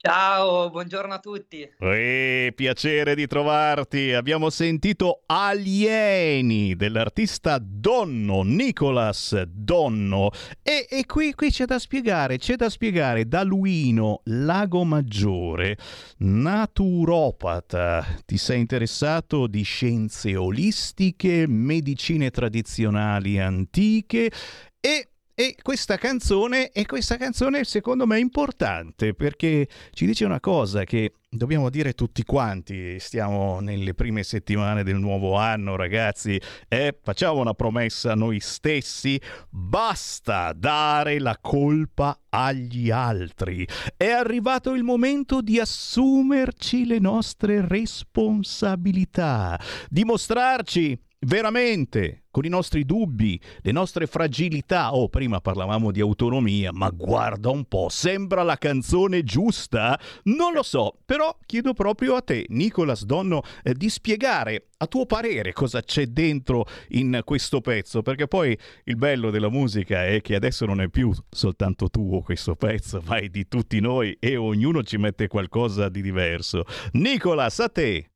Ciao, 0.00 0.70
buongiorno 0.70 1.12
a 1.12 1.18
tutti. 1.18 1.68
Eh, 1.76 2.52
piacere 2.54 3.16
di 3.16 3.26
trovarti. 3.26 4.12
Abbiamo 4.12 4.48
sentito 4.48 5.22
Alieni 5.26 6.76
dell'artista 6.76 7.58
Donno, 7.60 8.42
Nicolas 8.42 9.42
Donno. 9.42 10.30
E, 10.62 10.86
e 10.88 11.04
qui, 11.04 11.34
qui 11.34 11.50
c'è 11.50 11.64
da 11.64 11.80
spiegare, 11.80 12.38
c'è 12.38 12.54
da 12.54 12.70
spiegare 12.70 13.26
da 13.26 13.42
Luino, 13.42 14.20
Lago 14.26 14.84
Maggiore, 14.84 15.76
naturopata. 16.18 18.06
Ti 18.24 18.38
sei 18.38 18.60
interessato 18.60 19.48
di 19.48 19.62
scienze 19.62 20.36
olistiche, 20.36 21.48
medicine 21.48 22.30
tradizionali 22.30 23.40
antiche 23.40 24.30
e 24.78 25.08
e 25.40 25.54
questa 25.62 25.98
canzone, 25.98 26.72
e 26.72 26.84
questa 26.84 27.16
canzone 27.16 27.62
secondo 27.62 28.08
me 28.08 28.16
è 28.16 28.20
importante 28.20 29.14
perché 29.14 29.68
ci 29.92 30.04
dice 30.04 30.24
una 30.24 30.40
cosa 30.40 30.82
che 30.82 31.12
dobbiamo 31.30 31.70
dire 31.70 31.92
tutti 31.92 32.24
quanti, 32.24 32.98
stiamo 32.98 33.60
nelle 33.60 33.94
prime 33.94 34.24
settimane 34.24 34.82
del 34.82 34.96
nuovo 34.96 35.36
anno 35.36 35.76
ragazzi, 35.76 36.40
e 36.66 36.98
facciamo 37.00 37.38
una 37.38 37.54
promessa 37.54 38.16
noi 38.16 38.40
stessi, 38.40 39.20
basta 39.48 40.52
dare 40.52 41.20
la 41.20 41.38
colpa 41.40 42.18
agli 42.30 42.90
altri. 42.90 43.64
È 43.96 44.08
arrivato 44.08 44.74
il 44.74 44.82
momento 44.82 45.40
di 45.40 45.60
assumerci 45.60 46.84
le 46.84 46.98
nostre 46.98 47.64
responsabilità, 47.64 49.56
dimostrarci 49.88 51.00
veramente 51.20 52.24
con 52.38 52.46
i 52.46 52.50
nostri 52.50 52.84
dubbi, 52.84 53.40
le 53.62 53.72
nostre 53.72 54.06
fragilità. 54.06 54.94
Oh, 54.94 55.08
prima 55.08 55.40
parlavamo 55.40 55.90
di 55.90 55.98
autonomia, 55.98 56.70
ma 56.72 56.88
guarda 56.90 57.50
un 57.50 57.64
po', 57.64 57.88
sembra 57.88 58.44
la 58.44 58.56
canzone 58.56 59.24
giusta? 59.24 59.98
Non 60.24 60.52
lo 60.52 60.62
so, 60.62 60.98
però 61.04 61.36
chiedo 61.46 61.72
proprio 61.72 62.14
a 62.14 62.20
te, 62.20 62.46
Nicolas 62.50 63.04
Donno, 63.04 63.42
eh, 63.64 63.74
di 63.74 63.88
spiegare 63.88 64.68
a 64.76 64.86
tuo 64.86 65.04
parere 65.04 65.52
cosa 65.52 65.82
c'è 65.82 66.06
dentro 66.06 66.64
in 66.90 67.22
questo 67.24 67.60
pezzo, 67.60 68.02
perché 68.02 68.28
poi 68.28 68.56
il 68.84 68.94
bello 68.94 69.30
della 69.30 69.50
musica 69.50 70.06
è 70.06 70.20
che 70.20 70.36
adesso 70.36 70.64
non 70.64 70.80
è 70.80 70.88
più 70.88 71.12
soltanto 71.28 71.90
tuo 71.90 72.20
questo 72.20 72.54
pezzo, 72.54 73.02
ma 73.04 73.16
è 73.16 73.26
di 73.26 73.48
tutti 73.48 73.80
noi 73.80 74.16
e 74.20 74.36
ognuno 74.36 74.84
ci 74.84 74.96
mette 74.96 75.26
qualcosa 75.26 75.88
di 75.88 76.02
diverso. 76.02 76.62
Nicolas, 76.92 77.58
a 77.58 77.68
te. 77.68 78.10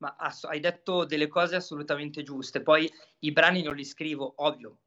Ma 0.00 0.16
ass- 0.18 0.44
hai 0.44 0.60
detto 0.60 1.04
delle 1.04 1.28
cose 1.28 1.56
assolutamente 1.56 2.22
giuste. 2.22 2.62
Poi 2.62 2.90
i 3.20 3.32
brani 3.32 3.62
non 3.62 3.74
li 3.76 3.84
scrivo, 3.84 4.32
ovvio. 4.36 4.78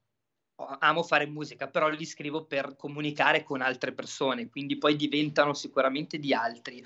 Amo 0.80 1.04
fare 1.04 1.26
musica, 1.26 1.68
però 1.68 1.90
li 1.90 2.06
scrivo 2.06 2.46
per 2.46 2.76
comunicare 2.76 3.44
con 3.44 3.62
altre 3.62 3.92
persone, 3.92 4.50
quindi 4.50 4.78
poi 4.78 4.96
diventano 4.96 5.54
sicuramente 5.54 6.20
di 6.20 6.34
altri. 6.34 6.84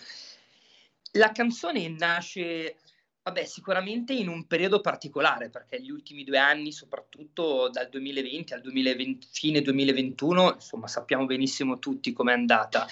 La 1.12 1.32
canzone 1.32 1.88
nasce, 1.90 2.78
vabbè, 3.24 3.46
sicuramente 3.46 4.14
in 4.14 4.30
un 4.30 4.48
periodo 4.48 4.80
particolare, 4.80 5.50
perché 5.50 5.82
gli 5.82 5.92
ultimi 5.92 6.24
due 6.24 6.38
anni, 6.38 6.72
soprattutto 6.72 7.70
dal 7.70 7.90
2020 7.90 8.54
al 8.54 8.62
2020, 8.62 9.28
fine 9.30 9.62
2021, 9.62 10.54
insomma, 10.54 10.88
sappiamo 10.88 11.26
benissimo 11.26 11.78
tutti 11.78 12.14
com'è 12.14 12.34
andata. 12.34 12.88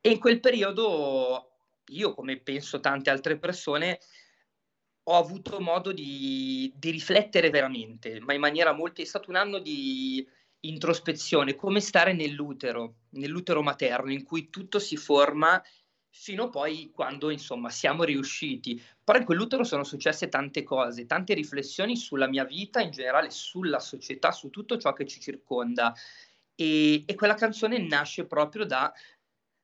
E 0.00 0.10
in 0.10 0.18
quel 0.18 0.40
periodo 0.40 1.50
io, 1.88 2.14
come 2.14 2.38
penso 2.38 2.80
tante 2.80 3.10
altre 3.10 3.38
persone, 3.38 3.98
ho 5.04 5.16
avuto 5.16 5.60
modo 5.60 5.92
di, 5.92 6.72
di 6.76 6.90
riflettere 6.90 7.50
veramente, 7.50 8.20
ma 8.20 8.34
in 8.34 8.40
maniera 8.40 8.72
molto... 8.72 9.02
È 9.02 9.04
stato 9.04 9.30
un 9.30 9.36
anno 9.36 9.58
di 9.58 10.26
introspezione, 10.60 11.56
come 11.56 11.80
stare 11.80 12.12
nell'utero, 12.12 12.94
nell'utero 13.10 13.62
materno, 13.62 14.12
in 14.12 14.22
cui 14.22 14.48
tutto 14.48 14.78
si 14.78 14.96
forma 14.96 15.60
fino 16.14 16.44
a 16.44 16.48
poi 16.50 16.90
quando, 16.94 17.30
insomma, 17.30 17.70
siamo 17.70 18.04
riusciti. 18.04 18.80
Però 19.02 19.18
in 19.18 19.24
quell'utero 19.24 19.64
sono 19.64 19.82
successe 19.82 20.28
tante 20.28 20.62
cose, 20.62 21.06
tante 21.06 21.34
riflessioni 21.34 21.96
sulla 21.96 22.28
mia 22.28 22.44
vita, 22.44 22.80
in 22.80 22.90
generale 22.90 23.30
sulla 23.30 23.80
società, 23.80 24.30
su 24.30 24.50
tutto 24.50 24.76
ciò 24.76 24.92
che 24.92 25.06
ci 25.06 25.20
circonda. 25.20 25.92
E, 26.54 27.02
e 27.06 27.14
quella 27.14 27.34
canzone 27.34 27.78
nasce 27.78 28.26
proprio 28.26 28.64
da, 28.64 28.92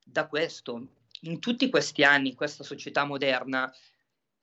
da 0.03 0.26
questo. 0.26 0.95
In 1.22 1.39
tutti 1.39 1.68
questi 1.68 2.03
anni, 2.03 2.34
questa 2.34 2.64
società 2.64 3.05
moderna, 3.05 3.72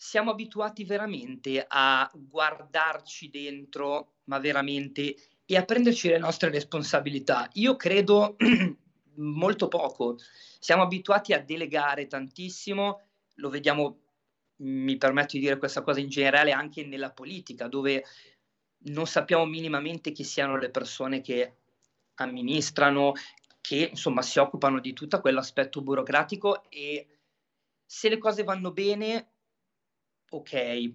siamo 0.06 0.30
abituati 0.30 0.84
veramente 0.84 1.66
a 1.68 2.10
guardarci 2.14 3.32
dentro, 3.32 4.18
ma 4.26 4.38
veramente, 4.38 5.16
e 5.44 5.58
a 5.58 5.66
prenderci 5.66 6.10
le 6.10 6.20
nostre 6.20 6.52
responsabilità. 6.52 7.50
Io 7.54 7.76
credo 7.76 8.36
molto 9.18 9.68
poco. 9.68 10.18
Siamo 10.60 10.84
abituati 10.84 11.34
a 11.34 11.44
delegare 11.44 12.06
tantissimo, 12.06 13.02
lo 13.38 13.50
vediamo, 13.50 14.02
mi 14.58 14.96
permetto 14.98 15.38
di 15.38 15.40
dire 15.40 15.58
questa 15.58 15.82
cosa 15.82 16.00
in 16.00 16.10
generale, 16.10 16.52
anche 16.52 16.86
nella 16.86 17.12
politica, 17.12 17.68
dove 17.68 18.06
non 18.86 19.08
sappiamo 19.08 19.46
minimamente 19.46 20.12
chi 20.12 20.24
siano 20.24 20.56
le 20.58 20.70
persone 20.70 21.22
che 21.22 21.56
amministrano, 22.16 23.14
che 23.60 23.88
insomma 23.90 24.22
si 24.22 24.38
occupano 24.38 24.80
di 24.80 24.94
tutto 24.94 25.20
quell'aspetto 25.20 25.82
burocratico 25.82 26.70
e 26.70 27.08
se 27.84 28.08
le 28.08 28.20
cose 28.20 28.44
vanno 28.44 28.72
bene 28.72 29.30
ok, 30.38 30.94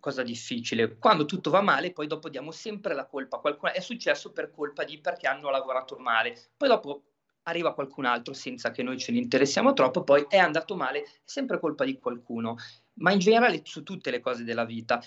cosa 0.00 0.22
difficile. 0.22 0.98
Quando 0.98 1.24
tutto 1.24 1.50
va 1.50 1.60
male, 1.60 1.92
poi 1.92 2.06
dopo 2.06 2.28
diamo 2.28 2.50
sempre 2.50 2.94
la 2.94 3.06
colpa 3.06 3.36
a 3.36 3.40
qualcuno. 3.40 3.72
È 3.72 3.80
successo 3.80 4.32
per 4.32 4.50
colpa 4.50 4.84
di 4.84 5.00
perché 5.00 5.26
hanno 5.26 5.50
lavorato 5.50 5.96
male. 5.96 6.36
Poi 6.56 6.68
dopo 6.68 7.02
arriva 7.42 7.74
qualcun 7.74 8.04
altro 8.04 8.34
senza 8.34 8.70
che 8.70 8.82
noi 8.82 8.98
ce 8.98 9.12
ne 9.12 9.18
interessiamo 9.18 9.72
troppo, 9.72 10.02
poi 10.02 10.26
è 10.28 10.36
andato 10.36 10.76
male, 10.76 11.02
è 11.02 11.08
sempre 11.24 11.60
colpa 11.60 11.84
di 11.84 11.98
qualcuno, 11.98 12.56
ma 12.94 13.12
in 13.12 13.18
generale 13.18 13.60
su 13.64 13.82
tutte 13.82 14.10
le 14.10 14.20
cose 14.20 14.44
della 14.44 14.64
vita. 14.64 15.00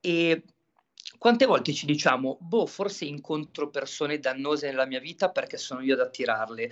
E 0.00 0.42
quante 1.18 1.46
volte 1.46 1.72
ci 1.72 1.86
diciamo, 1.86 2.36
boh, 2.40 2.66
forse 2.66 3.04
incontro 3.04 3.70
persone 3.70 4.18
dannose 4.18 4.66
nella 4.66 4.86
mia 4.86 5.00
vita 5.00 5.30
perché 5.30 5.56
sono 5.56 5.82
io 5.82 5.94
ad 5.94 6.00
attirarle. 6.00 6.70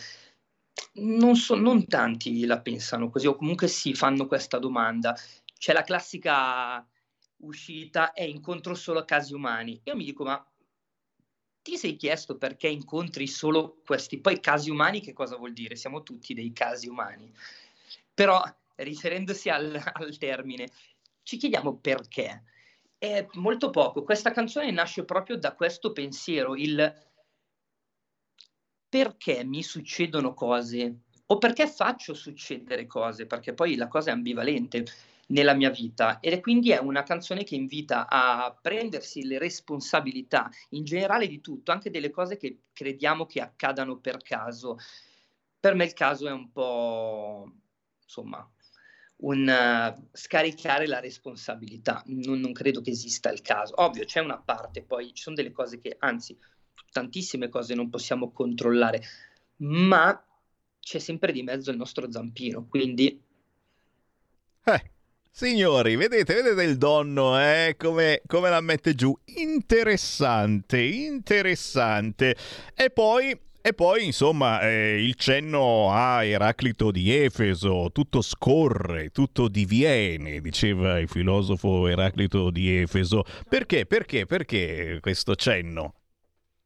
Non, 0.94 1.36
so, 1.36 1.54
non 1.54 1.86
tanti 1.86 2.44
la 2.44 2.60
pensano 2.60 3.08
così, 3.08 3.26
o 3.26 3.36
comunque 3.36 3.68
si 3.68 3.94
fanno 3.94 4.26
questa 4.26 4.58
domanda 4.58 5.16
c'è 5.62 5.72
la 5.72 5.84
classica 5.84 6.84
uscita 7.42 8.12
e 8.14 8.28
incontro 8.28 8.74
solo 8.74 9.04
casi 9.04 9.32
umani. 9.32 9.80
Io 9.84 9.94
mi 9.94 10.02
dico, 10.02 10.24
ma 10.24 10.44
ti 11.62 11.76
sei 11.76 11.94
chiesto 11.94 12.36
perché 12.36 12.66
incontri 12.66 13.28
solo 13.28 13.80
questi? 13.86 14.18
Poi 14.18 14.40
casi 14.40 14.70
umani 14.70 15.00
che 15.00 15.12
cosa 15.12 15.36
vuol 15.36 15.52
dire? 15.52 15.76
Siamo 15.76 16.02
tutti 16.02 16.34
dei 16.34 16.52
casi 16.52 16.88
umani. 16.88 17.32
Però, 18.12 18.42
riferendosi 18.74 19.50
al, 19.50 19.80
al 19.94 20.18
termine, 20.18 20.68
ci 21.22 21.36
chiediamo 21.36 21.76
perché. 21.76 22.42
È 22.98 23.24
molto 23.34 23.70
poco. 23.70 24.02
Questa 24.02 24.32
canzone 24.32 24.72
nasce 24.72 25.04
proprio 25.04 25.38
da 25.38 25.54
questo 25.54 25.92
pensiero, 25.92 26.56
il 26.56 26.92
perché 28.88 29.44
mi 29.44 29.62
succedono 29.62 30.34
cose 30.34 31.02
o 31.26 31.38
perché 31.38 31.68
faccio 31.68 32.14
succedere 32.14 32.84
cose, 32.86 33.26
perché 33.26 33.54
poi 33.54 33.76
la 33.76 33.86
cosa 33.86 34.10
è 34.10 34.12
ambivalente 34.12 35.10
nella 35.28 35.54
mia 35.54 35.70
vita 35.70 36.20
ed 36.20 36.32
è 36.32 36.40
quindi 36.40 36.72
è 36.72 36.78
una 36.78 37.02
canzone 37.02 37.44
che 37.44 37.54
invita 37.54 38.08
a 38.08 38.54
prendersi 38.60 39.24
le 39.24 39.38
responsabilità 39.38 40.50
in 40.70 40.84
generale 40.84 41.26
di 41.26 41.40
tutto, 41.40 41.72
anche 41.72 41.90
delle 41.90 42.10
cose 42.10 42.36
che 42.36 42.58
crediamo 42.72 43.26
che 43.26 43.40
accadano 43.40 43.98
per 43.98 44.18
caso. 44.22 44.78
Per 45.58 45.74
me 45.74 45.84
il 45.84 45.92
caso 45.92 46.26
è 46.26 46.32
un 46.32 46.50
po' 46.50 47.50
insomma 48.02 48.46
un 49.22 49.46
uh, 49.48 50.08
scaricare 50.12 50.86
la 50.86 50.98
responsabilità. 50.98 52.02
Non, 52.06 52.40
non 52.40 52.52
credo 52.52 52.80
che 52.80 52.90
esista 52.90 53.30
il 53.30 53.40
caso. 53.40 53.74
Ovvio, 53.76 54.04
c'è 54.04 54.20
una 54.20 54.38
parte, 54.38 54.82
poi 54.82 55.14
ci 55.14 55.22
sono 55.22 55.36
delle 55.36 55.52
cose 55.52 55.80
che, 55.80 55.94
anzi, 56.00 56.36
tantissime 56.90 57.48
cose 57.48 57.74
non 57.74 57.88
possiamo 57.88 58.32
controllare, 58.32 59.00
ma 59.58 60.20
c'è 60.80 60.98
sempre 60.98 61.32
di 61.32 61.44
mezzo 61.44 61.70
il 61.70 61.76
nostro 61.76 62.10
zampino, 62.10 62.66
quindi 62.66 63.22
Eh, 64.64 64.91
Signori, 65.34 65.96
vedete, 65.96 66.34
vedete 66.34 66.62
il 66.62 66.76
donno, 66.76 67.40
eh? 67.40 67.74
Come, 67.78 68.20
come 68.26 68.50
la 68.50 68.60
mette 68.60 68.94
giù? 68.94 69.18
Interessante, 69.36 70.78
interessante. 70.82 72.36
E 72.74 72.90
poi, 72.90 73.34
e 73.62 73.72
poi 73.72 74.04
insomma, 74.04 74.60
eh, 74.60 75.02
il 75.02 75.14
cenno 75.14 75.90
a 75.90 76.22
Eraclito 76.22 76.90
di 76.90 77.10
Efeso, 77.10 77.88
tutto 77.92 78.20
scorre, 78.20 79.08
tutto 79.08 79.48
diviene, 79.48 80.42
diceva 80.42 80.98
il 80.98 81.08
filosofo 81.08 81.88
Eraclito 81.88 82.50
di 82.50 82.82
Efeso. 82.82 83.24
Perché, 83.48 83.86
perché, 83.86 84.26
perché 84.26 84.98
questo 85.00 85.34
cenno? 85.34 85.94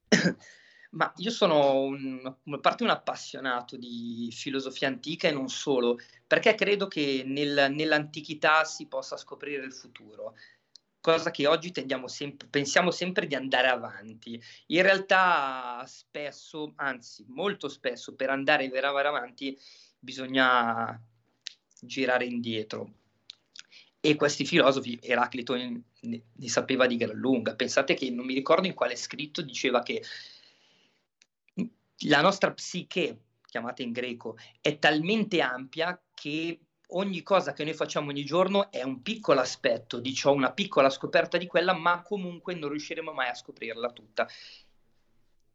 Ma 0.96 1.12
io 1.16 1.30
sono 1.30 1.80
un, 1.82 2.20
a 2.24 2.58
parte 2.58 2.82
un 2.82 2.88
appassionato 2.88 3.76
di 3.76 4.30
filosofia 4.32 4.88
antica 4.88 5.28
e 5.28 5.32
non 5.32 5.48
solo, 5.50 5.98
perché 6.26 6.54
credo 6.54 6.88
che 6.88 7.22
nel- 7.26 7.70
nell'antichità 7.70 8.64
si 8.64 8.86
possa 8.86 9.18
scoprire 9.18 9.62
il 9.62 9.74
futuro, 9.74 10.34
cosa 10.98 11.30
che 11.30 11.46
oggi 11.46 11.70
tendiamo 11.70 12.08
sempre, 12.08 12.48
pensiamo 12.48 12.90
sempre 12.90 13.26
di 13.26 13.34
andare 13.34 13.68
avanti. 13.68 14.42
In 14.68 14.82
realtà 14.82 15.84
spesso, 15.86 16.72
anzi 16.76 17.26
molto 17.28 17.68
spesso, 17.68 18.14
per 18.14 18.30
andare 18.30 18.66
veramente 18.70 19.08
avanti 19.08 19.58
bisogna 19.98 20.98
girare 21.82 22.24
indietro. 22.24 22.94
E 24.00 24.14
questi 24.14 24.46
filosofi, 24.46 24.98
Eraclito 25.02 25.54
ne, 25.54 25.82
ne 26.00 26.48
sapeva 26.48 26.86
di 26.86 26.96
gran 26.96 27.16
lunga. 27.16 27.54
Pensate 27.54 27.94
che 27.94 28.08
non 28.10 28.24
mi 28.24 28.34
ricordo 28.34 28.66
in 28.66 28.74
quale 28.74 28.96
scritto 28.96 29.42
diceva 29.42 29.82
che 29.82 30.02
la 32.00 32.20
nostra 32.20 32.52
psiche, 32.52 33.20
chiamata 33.46 33.82
in 33.82 33.92
greco, 33.92 34.36
è 34.60 34.78
talmente 34.78 35.40
ampia 35.40 36.00
che 36.14 36.60
ogni 36.90 37.22
cosa 37.22 37.52
che 37.52 37.64
noi 37.64 37.74
facciamo 37.74 38.10
ogni 38.10 38.24
giorno 38.24 38.70
è 38.70 38.82
un 38.82 39.02
piccolo 39.02 39.40
aspetto 39.40 39.98
di 39.98 40.14
ciò, 40.14 40.32
una 40.32 40.52
piccola 40.52 40.90
scoperta 40.90 41.38
di 41.38 41.46
quella, 41.46 41.72
ma 41.72 42.02
comunque 42.02 42.54
non 42.54 42.70
riusciremo 42.70 43.12
mai 43.12 43.28
a 43.28 43.34
scoprirla 43.34 43.90
tutta. 43.90 44.28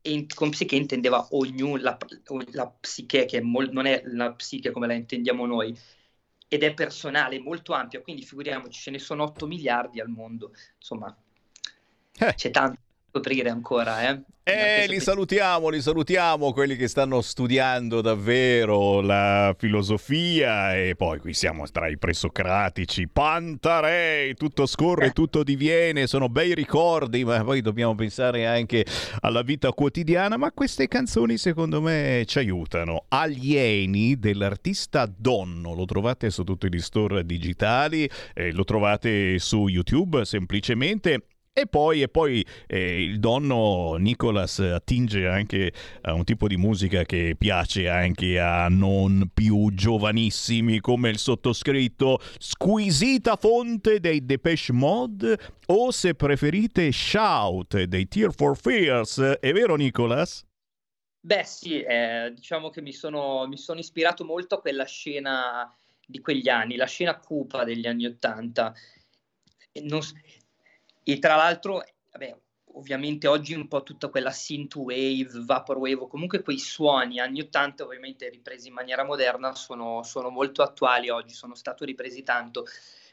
E 0.04 0.12
in- 0.12 0.28
con 0.34 0.50
psiche 0.50 0.76
intendeva 0.76 1.28
ognuno, 1.32 1.82
la, 1.82 1.98
la 2.52 2.68
psiche, 2.68 3.26
che 3.26 3.38
è 3.38 3.42
mol- 3.42 3.72
non 3.72 3.86
è 3.86 4.02
la 4.06 4.32
psiche 4.34 4.72
come 4.72 4.88
la 4.88 4.94
intendiamo 4.94 5.46
noi, 5.46 5.78
ed 6.48 6.64
è 6.64 6.74
personale, 6.74 7.40
molto 7.40 7.74
ampia, 7.74 8.02
quindi 8.02 8.24
figuriamoci, 8.24 8.82
ce 8.82 8.92
ne 8.92 9.00
sono 9.00 9.24
8 9.24 9.48
miliardi 9.48 10.02
al 10.02 10.10
mondo, 10.10 10.52
insomma, 10.78 11.16
c'è 12.12 12.52
tanto 12.52 12.80
scoprire 13.12 13.50
ancora, 13.50 14.10
eh? 14.10 14.22
Eh, 14.44 14.88
li 14.88 15.00
salutiamo, 15.00 15.70
li 15.70 15.82
salutiamo, 15.82 16.52
quelli 16.52 16.76
che 16.76 16.88
stanno 16.88 17.22
studiando 17.22 18.02
davvero 18.02 19.00
la 19.00 19.56
filosofia 19.56 20.76
e 20.76 20.96
poi 20.96 21.20
qui 21.20 21.36
siamo 21.36 21.70
tra 21.70 21.88
i 21.88 21.98
presocratici, 22.00 23.08
Pantarei, 23.08 24.34
tutto 24.34 24.66
scorre, 24.66 25.12
tutto 25.12 25.44
diviene, 25.44 26.08
sono 26.08 26.28
bei 26.28 26.56
ricordi, 26.56 27.24
ma 27.24 27.44
poi 27.44 27.62
dobbiamo 27.62 27.94
pensare 27.94 28.48
anche 28.48 28.84
alla 29.20 29.44
vita 29.44 29.72
quotidiana, 29.74 30.38
ma 30.38 30.52
queste 30.52 30.88
canzoni 30.88 31.38
secondo 31.38 31.80
me 31.80 32.24
ci 32.26 32.40
aiutano. 32.40 33.06
Alieni 33.10 34.18
dell'artista 34.18 35.06
Donno, 35.06 35.76
lo 35.76 35.86
trovate 35.86 36.32
su 36.32 36.44
tutti 36.44 36.68
gli 36.68 36.82
store 36.82 37.26
digitali, 37.28 38.10
eh, 38.34 38.52
lo 38.52 38.64
trovate 38.64 39.38
su 39.38 39.68
YouTube 39.68 40.26
semplicemente. 40.26 41.26
E 41.54 41.68
poi, 41.68 42.02
e 42.02 42.08
poi 42.08 42.46
eh, 42.66 43.04
il 43.04 43.20
donno 43.20 43.96
Nicolas 43.96 44.60
attinge 44.60 45.28
anche 45.28 45.74
a 46.04 46.14
un 46.14 46.24
tipo 46.24 46.48
di 46.48 46.56
musica 46.56 47.04
che 47.04 47.36
piace 47.38 47.90
anche 47.90 48.40
a 48.40 48.70
non 48.70 49.30
più 49.34 49.70
giovanissimi 49.74 50.80
come 50.80 51.10
il 51.10 51.18
sottoscritto, 51.18 52.20
squisita 52.38 53.36
fonte 53.36 54.00
dei 54.00 54.26
Depeche 54.26 54.72
Mode 54.72 55.38
o 55.66 55.92
se 55.92 56.16
preferite 56.16 56.90
Shout 56.94 57.84
dei 57.84 58.08
Tear 58.08 58.34
for 58.34 58.58
Fears. 58.58 59.20
È 59.20 59.52
vero 59.52 59.76
Nicolas? 59.76 60.46
Beh, 61.20 61.44
sì, 61.44 61.82
eh, 61.82 62.32
diciamo 62.34 62.70
che 62.70 62.82
mi 62.82 62.94
sono, 62.94 63.46
mi 63.46 63.58
sono 63.58 63.80
ispirato 63.80 64.24
molto 64.24 64.56
a 64.56 64.62
quella 64.62 64.86
scena 64.86 65.70
di 66.08 66.22
quegli 66.22 66.48
anni, 66.48 66.78
la 66.78 66.86
scena 66.86 67.20
cupa 67.20 67.66
degli 67.66 67.88
anni 67.88 68.06
Ottanta. 68.06 68.74
Non 69.84 70.02
e 71.04 71.20
tra 71.20 71.36
l'altro, 71.36 71.84
vabbè, 72.12 72.38
ovviamente 72.74 73.28
oggi 73.28 73.54
un 73.54 73.68
po' 73.68 73.84
tutta 73.84 74.10
quella 74.10 74.32
synthwave, 74.32 75.28
vaporwave, 75.44 76.02
o 76.02 76.08
comunque 76.08 76.42
quei 76.42 76.60
suoni 76.60 77.20
anni 77.20 77.42
Ottanta, 77.42 77.84
ovviamente 77.84 78.30
ripresi 78.30 78.68
in 78.70 78.74
maniera 78.74 79.04
moderna, 79.04 79.54
sono, 79.56 80.04
sono 80.04 80.30
molto 80.30 80.62
attuali 80.64 81.10
oggi, 81.10 81.34
sono 81.34 81.56
stati 81.56 81.86
ripresi 81.86 82.24
tanto. 82.24 82.66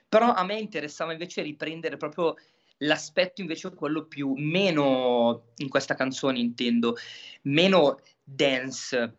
Però 0.09 0.32
a 0.32 0.45
me 0.45 0.59
interessava 0.59 1.12
invece 1.12 1.43
riprendere 1.43 1.97
proprio 1.97 2.34
l'aspetto 2.78 3.41
invece 3.41 3.74
quello 3.74 4.07
più 4.07 4.32
meno 4.36 5.49
in 5.57 5.68
questa 5.68 5.95
canzone 5.95 6.39
intendo 6.39 6.97
meno 7.43 8.01
dance 8.22 9.16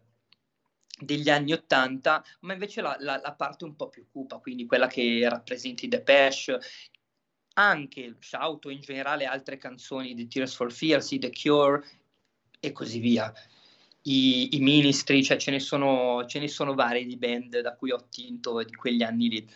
degli 1.02 1.30
anni 1.30 1.54
Ottanta, 1.54 2.24
ma 2.42 2.54
invece 2.54 2.82
la, 2.82 2.96
la- 3.00 3.20
la 3.24 3.34
parte 3.34 3.64
un 3.64 3.76
po' 3.76 3.88
più 3.88 4.06
cupa, 4.12 4.38
quindi 4.40 4.66
quella 4.66 4.88
che 4.88 5.26
rappresenta 5.30 5.86
i 5.86 5.88
Depeche, 5.88 6.60
anche 7.54 8.16
Shout 8.20 8.66
o 8.66 8.70
in 8.70 8.82
generale 8.82 9.26
altre 9.26 9.58
canzoni 9.58 10.14
di 10.14 10.28
Tears 10.28 10.56
for 10.56 10.72
Fears, 10.72 11.08
The 11.08 11.32
Cure 11.32 11.84
e 12.60 12.72
così 12.72 13.00
via. 13.00 13.32
I, 14.04 14.56
i 14.56 14.60
Ministry, 14.60 15.24
cioè 15.24 15.38
ce 15.38 15.52
ne, 15.52 15.60
sono, 15.60 16.26
ce 16.26 16.40
ne 16.40 16.48
sono 16.48 16.74
vari 16.74 17.06
di 17.06 17.18
band 17.18 17.60
da 17.60 17.76
cui 17.76 17.92
ho 17.92 17.98
attinto 17.98 18.64
di 18.64 18.74
quegli 18.74 19.04
anni 19.04 19.30
lì, 19.30 19.50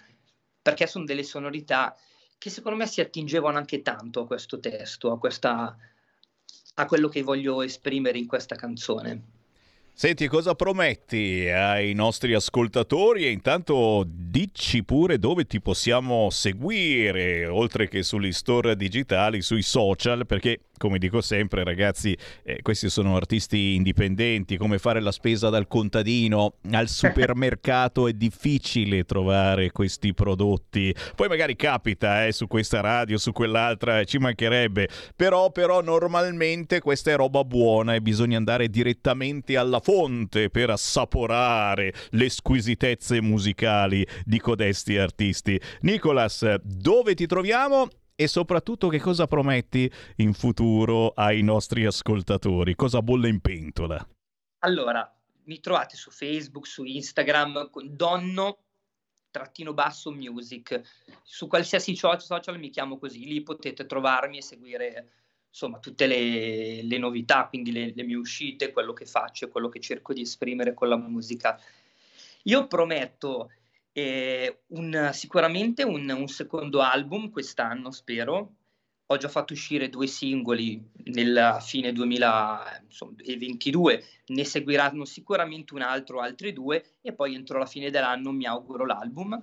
perché 0.62 0.86
sono 0.86 1.06
delle 1.06 1.24
sonorità 1.24 1.96
che 2.38 2.50
secondo 2.50 2.78
me 2.78 2.88
si 2.88 3.00
attingevano 3.00 3.58
anche 3.58 3.82
tanto 3.82 4.22
a 4.22 4.28
questo 4.28 4.60
testo, 4.60 5.12
a, 5.12 5.18
questa, 5.18 5.78
a 6.74 6.86
quello 6.86 7.08
che 7.08 7.22
voglio 7.22 7.62
esprimere 7.62 8.18
in 8.18 8.28
questa 8.28 8.56
canzone. 8.56 9.33
Senti, 9.96 10.28
cosa 10.28 10.56
prometti 10.56 11.48
ai 11.48 11.94
nostri 11.94 12.34
ascoltatori? 12.34 13.26
E 13.26 13.30
intanto 13.30 14.04
dici 14.08 14.84
pure 14.84 15.20
dove 15.20 15.46
ti 15.46 15.62
possiamo 15.62 16.32
seguire, 16.32 17.46
oltre 17.46 17.88
che 17.88 18.02
sugli 18.02 18.32
store 18.32 18.76
digitali, 18.76 19.44
sui 19.44 19.62
social, 19.62 20.26
perché 20.26 20.62
come 20.78 20.98
dico 20.98 21.22
sempre 21.22 21.64
ragazzi, 21.64 22.18
eh, 22.44 22.62
questi 22.62 22.90
sono 22.90 23.16
artisti 23.16 23.76
indipendenti, 23.76 24.58
come 24.58 24.80
fare 24.80 25.00
la 25.00 25.12
spesa 25.12 25.50
dal 25.50 25.68
contadino 25.68 26.56
al 26.72 26.90
supermercato 26.90 28.08
è 28.08 28.14
difficile 28.14 29.04
trovare 29.06 29.72
questi 29.72 30.14
prodotti. 30.14 30.94
Poi 31.16 31.28
magari 31.28 31.56
capita 31.56 32.26
eh, 32.26 32.32
su 32.32 32.48
questa 32.48 32.82
radio, 32.82 33.18
su 33.18 33.32
quell'altra, 33.32 34.04
ci 34.04 34.18
mancherebbe, 34.18 34.90
però, 35.16 35.52
però 35.52 35.82
normalmente 35.82 36.82
questa 36.82 37.12
è 37.12 37.16
roba 37.16 37.44
buona 37.44 37.94
e 37.94 38.02
bisogna 38.02 38.38
andare 38.38 38.68
direttamente 38.68 39.58
alla 39.58 39.80
fonte 39.80 40.50
per 40.50 40.70
assaporare 40.72 41.94
le 42.10 42.30
squisitezze 42.30 43.22
musicali 43.22 44.06
di 44.26 44.40
codesti 44.40 44.98
artisti. 44.98 45.60
Nicolas, 45.82 46.56
dove 46.64 47.14
ti 47.14 47.26
troviamo? 47.26 47.88
E 48.16 48.28
soprattutto 48.28 48.90
che 48.90 49.00
cosa 49.00 49.26
prometti 49.26 49.92
in 50.18 50.34
futuro 50.34 51.10
ai 51.10 51.42
nostri 51.42 51.86
ascoltatori? 51.86 52.76
Cosa 52.76 53.02
bolle 53.02 53.28
in 53.28 53.40
pentola? 53.40 54.08
Allora, 54.60 55.12
mi 55.46 55.60
trovate 55.60 55.96
su 55.96 56.12
Facebook, 56.12 56.68
su 56.68 56.84
Instagram, 56.84 57.70
con 57.72 57.96
donno 57.96 58.60
trattino 59.32 59.74
basso 59.74 60.12
music. 60.12 60.80
Su 61.24 61.48
qualsiasi 61.48 61.96
social 61.96 62.60
mi 62.60 62.70
chiamo 62.70 63.00
così, 63.00 63.26
lì 63.26 63.42
potete 63.42 63.88
trovarmi 63.88 64.38
e 64.38 64.44
seguire 64.44 65.10
insomma 65.50 65.80
tutte 65.80 66.06
le, 66.06 66.84
le 66.84 66.98
novità, 67.00 67.48
quindi 67.48 67.72
le, 67.72 67.94
le 67.96 68.04
mie 68.04 68.16
uscite, 68.16 68.72
quello 68.72 68.94
che 68.94 69.06
faccio, 69.06 69.50
quello 69.50 69.70
che 69.70 69.80
cerco 69.80 70.14
di 70.14 70.22
esprimere 70.22 70.76
con 70.76 70.88
la 70.88 70.98
musica. 70.98 71.60
Io 72.44 72.68
prometto 72.68 73.52
un- 74.68 75.10
sicuramente 75.14 75.84
un, 75.84 76.10
un 76.10 76.28
secondo 76.28 76.82
album 76.82 77.30
quest'anno, 77.30 77.92
spero. 77.92 78.56
Ho 79.08 79.18
già 79.18 79.28
fatto 79.30 79.54
uscire 79.54 79.90
due 79.90 80.08
singoli 80.08 80.82
nella 81.06 81.60
fine 81.60 81.92
2022, 81.92 84.04
ne 84.28 84.44
seguiranno 84.46 85.06
sicuramente 85.06 85.74
un 85.74 85.82
altro, 85.82 86.22
altri 86.22 86.54
due, 86.54 86.96
e 87.02 87.14
poi 87.14 87.36
entro 87.36 87.60
la 87.60 87.66
fine 87.66 87.92
dell'anno 87.92 88.32
mi 88.32 88.46
auguro 88.46 88.86
l'album. 88.86 89.40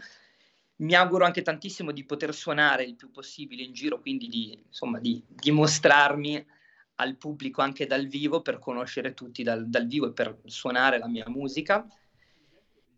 Mi 0.77 0.95
auguro 0.95 1.27
anche 1.27 1.43
tantissimo 1.43 1.93
di 1.93 2.05
poter 2.05 2.35
suonare 2.35 2.85
il 2.85 2.97
più 2.97 3.11
possibile 3.11 3.63
in 3.63 3.73
giro, 3.75 4.01
quindi 4.01 4.29
di, 4.29 4.59
insomma, 4.67 4.99
di 4.99 5.23
dimostrarmi 5.29 6.45
al 6.97 7.17
pubblico 7.17 7.61
anche 7.61 7.87
dal 7.87 8.07
vivo 8.07 8.41
per 8.41 8.59
conoscere 8.59 9.13
tutti 9.15 9.43
dal, 9.43 9.69
dal 9.69 9.87
vivo 9.87 10.07
e 10.09 10.13
per 10.13 10.39
suonare 10.47 10.99
la 10.99 11.07
mia 11.09 11.29
musica. 11.29 11.87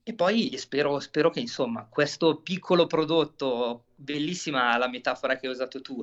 E 0.04 0.14
poi 0.14 0.56
spero, 0.58 0.98
spero 0.98 1.30
che 1.30 1.38
insomma 1.40 1.86
questo 1.88 2.40
piccolo 2.40 2.86
prodotto, 2.86 3.84
bellissima 3.94 4.76
la 4.76 4.88
metafora 4.88 5.36
che 5.36 5.46
hai 5.46 5.52
usato 5.52 5.80
tu, 5.80 6.02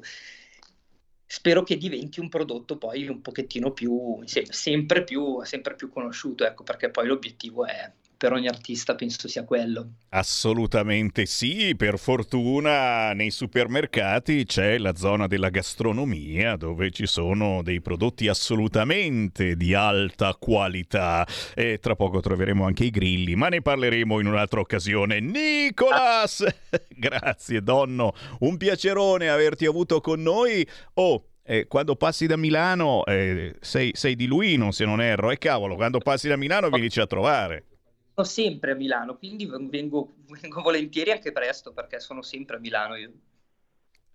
spero 1.26 1.63
che 1.63 1.77
diventi 1.77 2.19
un 2.19 2.30
prodotto 2.30 2.77
poi 2.77 3.07
un 3.07 3.21
pochettino 3.21 3.71
più, 3.71 4.21
se- 4.26 4.47
sempre 4.51 5.03
più, 5.03 5.43
sempre 5.43 5.76
più 5.76 5.89
conosciuto, 5.89 6.45
ecco, 6.45 6.63
perché 6.63 6.89
poi 6.89 7.07
l'obiettivo 7.07 7.65
è 7.65 7.91
per 8.20 8.34
ogni 8.34 8.50
artista 8.50 8.96
penso 8.96 9.30
sia 9.30 9.46
quello. 9.46 9.94
Assolutamente 10.10 11.26
sì, 11.26 11.74
per 11.78 11.98
fortuna 11.98 13.14
nei 13.14 13.32
supermercati 13.32 14.44
c'è 14.44 14.78
la 14.78 14.94
zona 14.94 15.26
della 15.26 15.48
gastronomia 15.48 16.58
dove 16.58 16.91
ci 16.91 17.08
sono 17.08 17.62
dei 17.64 17.80
prodotti 17.80 18.28
assolutamente 18.28 19.56
di 19.56 19.74
alta 19.74 20.36
qualità 20.38 21.26
e 21.56 21.80
tra 21.80 21.96
poco 21.96 22.20
troveremo 22.20 22.66
anche 22.66 22.84
i 22.84 22.90
grilli, 22.90 23.36
ma 23.36 23.48
ne 23.48 23.62
parleremo 23.62 24.20
in 24.20 24.28
un'altra 24.28 24.60
occasione. 24.60 25.22
Nicolas! 25.22 26.44
Grazie 26.90 27.64
Donno, 27.64 28.14
un 28.40 28.58
piacerone 28.58 29.30
averti 29.30 29.66
avuto 29.66 30.02
con 30.02 30.22
noi. 30.22 30.68
Oh, 30.96 31.24
eh, 31.44 31.68
quando 31.68 31.96
passi 31.96 32.28
da 32.28 32.36
Milano 32.36 33.06
eh, 33.06 33.56
sei, 33.62 33.91
sei 33.94 34.16
di 34.16 34.26
Luino 34.26 34.72
se 34.72 34.84
non 34.84 35.02
erro, 35.02 35.32
e 35.32 35.38
cavolo, 35.38 35.76
quando 35.76 36.00
passi 36.00 36.28
da 36.28 36.36
Milano 36.36 36.70
vienici 36.70 37.00
a 37.00 37.08
trovare. 37.08 37.69
Sono 38.20 38.24
sempre 38.32 38.72
a 38.72 38.76
Milano, 38.76 39.18
quindi 39.18 39.46
vengo, 39.46 40.16
vengo 40.41 40.62
volentieri 40.62 41.12
anche 41.12 41.32
presto 41.32 41.72
perché 41.72 42.02
sono 42.02 42.22
sempre 42.22 42.58
a 42.58 42.60
Milano 42.60 42.96
io. 42.96 43.12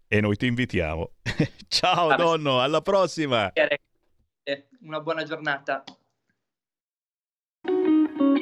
E 0.07 0.21
noi 0.21 0.37
ti 0.37 0.47
invitiamo. 0.47 1.13
Ciao 1.69 2.11
Ah, 2.11 2.17
Donno, 2.17 2.61
alla 2.61 2.83
prossima! 2.83 3.51
Eh, 3.53 4.67
Una 4.83 5.01
buona 5.01 5.25
giornata. 5.25 5.83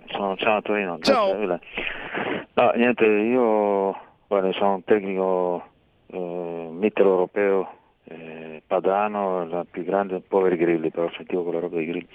Sono, 0.08 0.36
ciao 0.38 0.56
Antonino. 0.56 0.98
Ciao. 1.02 1.34
No, 1.36 2.72
niente, 2.76 3.06
io 3.06 3.96
guarda, 4.28 4.52
sono 4.54 4.76
un 4.76 4.84
tecnico 4.84 5.64
eh, 6.12 6.68
mitteleuropeo 6.72 7.70
eh, 8.06 8.62
padano, 8.66 9.46
la 9.48 9.66
più 9.70 9.84
grande, 9.84 10.22
poveri 10.22 10.58
grilli, 10.58 10.90
però 10.90 11.10
sentivo 11.16 11.44
quella 11.44 11.60
roba 11.60 11.76
dei 11.78 11.86
grilli. 11.86 12.08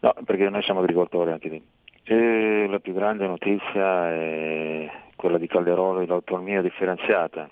No, 0.00 0.14
perché 0.24 0.48
noi 0.48 0.62
siamo 0.62 0.80
agricoltori 0.80 1.30
anche 1.30 1.48
lì. 1.48 1.62
E 2.04 2.66
la 2.68 2.78
più 2.78 2.92
grande 2.92 3.26
notizia 3.26 4.12
è 4.12 4.90
quella 5.16 5.38
di 5.38 5.46
Calderolo, 5.46 6.04
l'autonomia 6.04 6.62
differenziata. 6.62 7.48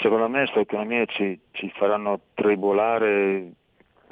Secondo 0.00 0.28
me 0.28 0.40
queste 0.40 0.58
autonomie 0.58 1.06
ci, 1.06 1.38
ci 1.52 1.70
faranno 1.76 2.20
tribolare 2.34 3.52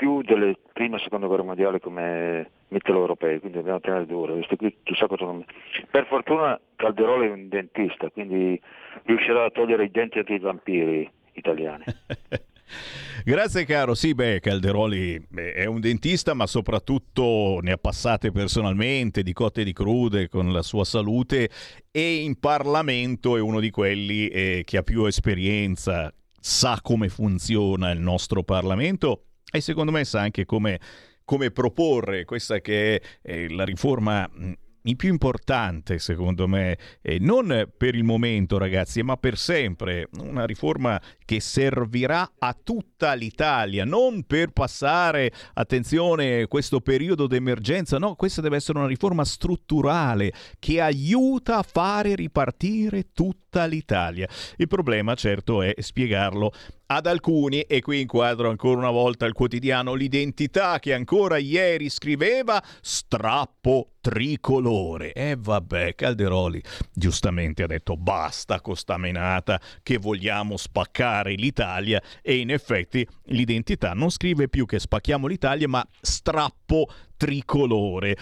più 0.02 0.20
delle 0.22 0.58
prime 0.72 0.96
e 0.96 0.98
seconde 0.98 1.28
guerre 1.28 1.44
mondiali 1.44 1.78
come 1.78 2.50
mitteleuropei, 2.70 3.38
quindi 3.38 3.58
dobbiamo 3.58 3.78
tenere 3.78 4.04
duro. 4.04 4.36
Qui 4.56 4.76
Per 4.82 6.06
fortuna 6.06 6.60
Calderolo 6.74 7.22
è 7.22 7.30
un 7.30 7.48
dentista, 7.48 8.10
quindi 8.10 8.60
riuscirà 9.04 9.44
a 9.44 9.50
togliere 9.50 9.84
i 9.84 9.90
denti 9.92 10.18
anche 10.18 10.32
ai 10.32 10.40
vampiri 10.40 11.08
italiani. 11.34 11.84
Grazie 13.24 13.64
caro, 13.64 13.94
sì 13.94 14.14
beh 14.14 14.40
Calderoli 14.40 15.24
è 15.34 15.66
un 15.66 15.78
dentista 15.78 16.34
ma 16.34 16.46
soprattutto 16.46 17.60
ne 17.60 17.72
ha 17.72 17.76
passate 17.76 18.32
personalmente 18.32 19.22
di 19.22 19.32
cotte 19.32 19.60
e 19.60 19.64
di 19.64 19.72
crude 19.72 20.28
con 20.28 20.50
la 20.50 20.62
sua 20.62 20.84
salute 20.84 21.48
e 21.92 22.14
in 22.22 22.40
Parlamento 22.40 23.36
è 23.36 23.40
uno 23.40 23.60
di 23.60 23.70
quelli 23.70 24.26
eh, 24.28 24.62
che 24.64 24.78
ha 24.78 24.82
più 24.82 25.04
esperienza, 25.04 26.12
sa 26.40 26.80
come 26.82 27.08
funziona 27.08 27.90
il 27.90 28.00
nostro 28.00 28.42
Parlamento 28.42 29.26
e 29.52 29.60
secondo 29.60 29.92
me 29.92 30.04
sa 30.04 30.20
anche 30.20 30.46
come, 30.46 30.80
come 31.24 31.50
proporre 31.50 32.24
questa 32.24 32.60
che 32.60 33.00
è 33.20 33.48
la 33.48 33.64
riforma 33.64 34.26
mh, 34.26 34.52
il 34.84 34.96
più 34.96 35.10
importante, 35.10 35.98
secondo 35.98 36.48
me, 36.48 36.76
eh, 37.02 37.18
non 37.20 37.70
per 37.76 37.94
il 37.94 38.02
momento, 38.02 38.58
ragazzi, 38.58 39.02
ma 39.02 39.16
per 39.16 39.36
sempre. 39.36 40.08
Una 40.18 40.44
riforma 40.44 41.00
che 41.24 41.40
servirà 41.40 42.32
a 42.38 42.56
tutta 42.60 43.12
l'Italia, 43.14 43.84
non 43.84 44.24
per 44.24 44.50
passare, 44.50 45.32
attenzione, 45.54 46.46
questo 46.48 46.80
periodo 46.80 47.26
d'emergenza. 47.26 47.98
No, 47.98 48.16
questa 48.16 48.40
deve 48.40 48.56
essere 48.56 48.78
una 48.78 48.88
riforma 48.88 49.24
strutturale 49.24 50.32
che 50.58 50.80
aiuta 50.80 51.58
a 51.58 51.62
fare 51.62 52.14
ripartire 52.16 53.12
tutta 53.52 53.66
l'Italia. 53.66 54.26
Il 54.56 54.66
problema, 54.66 55.14
certo, 55.14 55.60
è 55.60 55.74
spiegarlo 55.78 56.52
ad 56.86 57.06
alcuni, 57.06 57.60
e 57.62 57.82
qui 57.82 58.00
inquadro 58.00 58.48
ancora 58.48 58.78
una 58.78 58.90
volta 58.90 59.26
il 59.26 59.34
quotidiano 59.34 59.92
L'identità 59.94 60.78
che 60.78 60.94
ancora 60.94 61.36
ieri 61.36 61.90
scriveva 61.90 62.62
strappo 62.80 63.92
tricolore. 64.00 65.12
E 65.12 65.36
vabbè, 65.38 65.94
Calderoli 65.94 66.62
giustamente 66.92 67.62
ha 67.62 67.66
detto 67.66 67.96
basta 67.96 68.60
con 68.62 68.74
sta 68.74 68.96
menata 68.96 69.60
che 69.82 69.98
vogliamo 69.98 70.56
spaccare 70.56 71.34
l'Italia 71.34 72.02
e 72.22 72.36
in 72.36 72.50
effetti 72.50 73.06
l'identità 73.26 73.92
non 73.92 74.10
scrive 74.10 74.48
più 74.48 74.64
che 74.64 74.78
spacchiamo 74.78 75.26
l'Italia 75.26 75.68
ma 75.68 75.86
strappo 76.00 76.88
tricolore. 77.16 78.16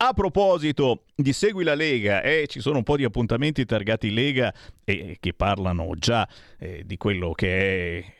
A 0.00 0.12
proposito 0.12 1.06
di 1.16 1.32
Segui 1.32 1.64
la 1.64 1.74
Lega, 1.74 2.22
eh, 2.22 2.46
ci 2.46 2.60
sono 2.60 2.76
un 2.76 2.84
po' 2.84 2.96
di 2.96 3.02
appuntamenti 3.02 3.64
targati 3.64 4.12
Lega 4.12 4.54
e 4.84 5.16
che 5.18 5.34
parlano 5.34 5.92
già 5.96 6.28
eh, 6.56 6.84
di 6.86 6.96
quello 6.96 7.32
che 7.32 7.98
è 7.98 8.14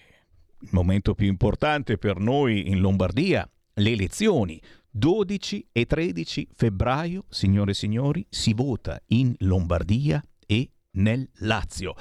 il 0.58 0.68
momento 0.72 1.14
più 1.14 1.28
importante 1.28 1.96
per 1.96 2.18
noi 2.18 2.68
in 2.68 2.80
Lombardia, 2.80 3.48
le 3.74 3.90
elezioni. 3.92 4.60
12 4.90 5.68
e 5.70 5.86
13 5.86 6.48
febbraio, 6.52 7.26
signore 7.28 7.70
e 7.70 7.74
signori, 7.74 8.26
si 8.28 8.54
vota 8.54 9.00
in 9.10 9.32
Lombardia 9.38 10.20
e 10.46 10.70
nel 10.94 11.30
Lazio. 11.42 11.94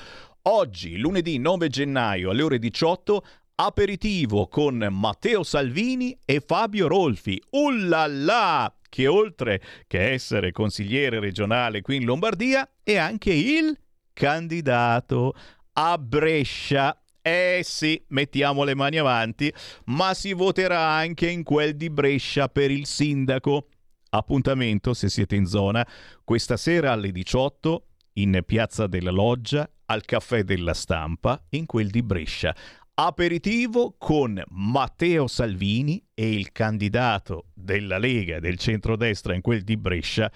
Oggi, 0.43 0.97
lunedì 0.97 1.37
9 1.37 1.67
gennaio 1.67 2.31
alle 2.31 2.41
ore 2.41 2.57
18, 2.57 3.23
aperitivo 3.53 4.47
con 4.47 4.87
Matteo 4.89 5.43
Salvini 5.43 6.17
e 6.25 6.39
Fabio 6.39 6.87
Rolfi. 6.87 7.39
Ullala! 7.51 8.76
Che 8.89 9.07
oltre 9.07 9.61
che 9.87 10.11
essere 10.11 10.51
consigliere 10.51 11.19
regionale 11.19 11.81
qui 11.81 11.97
in 11.97 12.05
Lombardia 12.05 12.67
è 12.83 12.95
anche 12.97 13.33
il 13.33 13.77
candidato 14.13 15.33
a 15.73 15.97
Brescia. 15.97 16.99
Eh 17.21 17.61
sì, 17.63 18.01
mettiamo 18.09 18.63
le 18.63 18.73
mani 18.73 18.97
avanti, 18.97 19.53
ma 19.85 20.13
si 20.13 20.33
voterà 20.33 20.87
anche 20.87 21.29
in 21.29 21.43
quel 21.43 21.75
di 21.75 21.89
Brescia 21.89 22.47
per 22.47 22.71
il 22.71 22.85
sindaco. 22.85 23.67
Appuntamento, 24.09 24.93
se 24.93 25.09
siete 25.09 25.35
in 25.35 25.45
zona, 25.45 25.85
questa 26.23 26.55
sera 26.55 26.93
alle 26.93 27.11
18 27.11 27.87
in 28.13 28.41
Piazza 28.45 28.87
della 28.87 29.11
Loggia, 29.11 29.69
al 29.85 30.05
Caffè 30.05 30.43
della 30.43 30.73
Stampa, 30.73 31.43
in 31.49 31.65
quel 31.65 31.89
di 31.89 32.01
Brescia. 32.01 32.55
Aperitivo 32.99 33.93
con 33.95 34.41
Matteo 34.47 35.27
Salvini 35.27 36.03
e 36.15 36.33
il 36.33 36.51
candidato 36.51 37.49
della 37.53 37.99
Lega 37.99 38.39
del 38.39 38.57
centrodestra 38.57 39.35
in 39.35 39.41
quel 39.41 39.61
di 39.61 39.77
Brescia, 39.77 40.31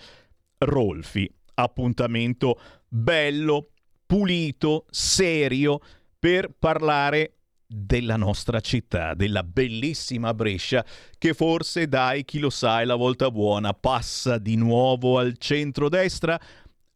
Rolfi. 0.60 1.28
Appuntamento 1.56 2.60
bello 2.88 3.72
pulito, 4.06 4.86
serio, 4.92 5.80
per 6.20 6.54
parlare 6.58 7.38
della 7.66 8.16
nostra 8.16 8.60
città, 8.60 9.16
della 9.16 9.42
bellissima 9.42 10.32
Brescia, 10.36 10.86
che 11.18 11.34
forse, 11.34 11.88
dai, 11.88 12.24
chi 12.26 12.38
lo 12.38 12.52
sa, 12.52 12.82
è 12.82 12.86
la 12.86 12.94
volta 12.94 13.32
buona, 13.32 13.74
passa 13.74 14.38
di 14.38 14.56
nuovo 14.56 15.18
al 15.18 15.36
centro-destra. 15.40 16.40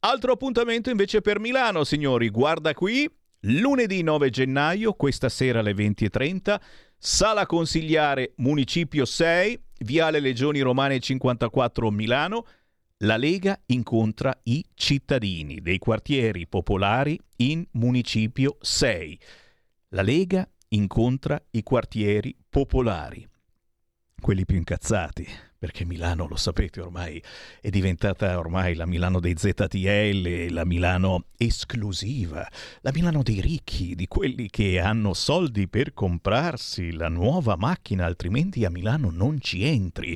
Altro 0.02 0.34
appuntamento 0.34 0.92
invece 0.92 1.22
per 1.22 1.40
Milano, 1.40 1.84
signori, 1.84 2.30
guarda 2.30 2.76
qui, 2.76 3.10
lunedì 3.45 4.01
9 4.01 4.30
gennaio, 4.30 4.93
questa 4.93 5.30
sera 5.30 5.59
alle 5.59 5.73
20.30, 5.73 6.59
Sala 6.97 7.45
Consigliare 7.45 8.34
Municipio 8.38 9.05
6, 9.05 9.63
Viale 9.80 10.19
Legioni 10.19 10.61
Romane 10.61 10.99
54 10.99 11.91
Milano, 11.91 12.45
la 12.99 13.17
Lega 13.17 13.59
incontra 13.67 14.35
i 14.43 14.65
cittadini 14.73 15.61
dei 15.61 15.77
quartieri 15.77 16.47
popolari 16.47 17.19
in 17.38 17.65
Municipio 17.72 18.57
6. 18.61 19.19
La 19.89 20.01
Lega 20.01 20.47
incontra 20.69 21.41
i 21.51 21.61
quartieri 21.61 22.35
popolari, 22.49 23.27
quelli 24.19 24.45
più 24.45 24.55
incazzati, 24.55 25.27
perché 25.66 25.84
Milano, 25.84 26.28
lo 26.28 26.36
sapete 26.36 26.80
ormai, 26.80 27.20
è 27.60 27.72
diventata 27.72 28.38
ormai 28.38 28.76
la 28.76 28.86
Milano 28.86 29.20
dei 29.20 29.34
ZTL, 29.36 30.54
la 30.54 30.64
Milano 30.64 31.26
esclusiva, 31.38 32.48
la 32.82 32.92
Milano 32.94 33.24
dei 33.24 33.42
ricchi, 33.42 33.96
di 33.96 34.06
quelli 34.06 34.48
che 34.52 34.80
hanno 34.80 35.16
soldi 35.16 35.68
per 35.68 35.96
comprarsi 35.96 36.92
la 36.92 37.10
nuova 37.10 37.56
macchina, 37.56 38.06
altrimenti 38.06 38.64
a 38.64 38.70
Milano 38.70 39.10
non 39.10 39.42
ci 39.42 39.64
entri. 39.64 40.16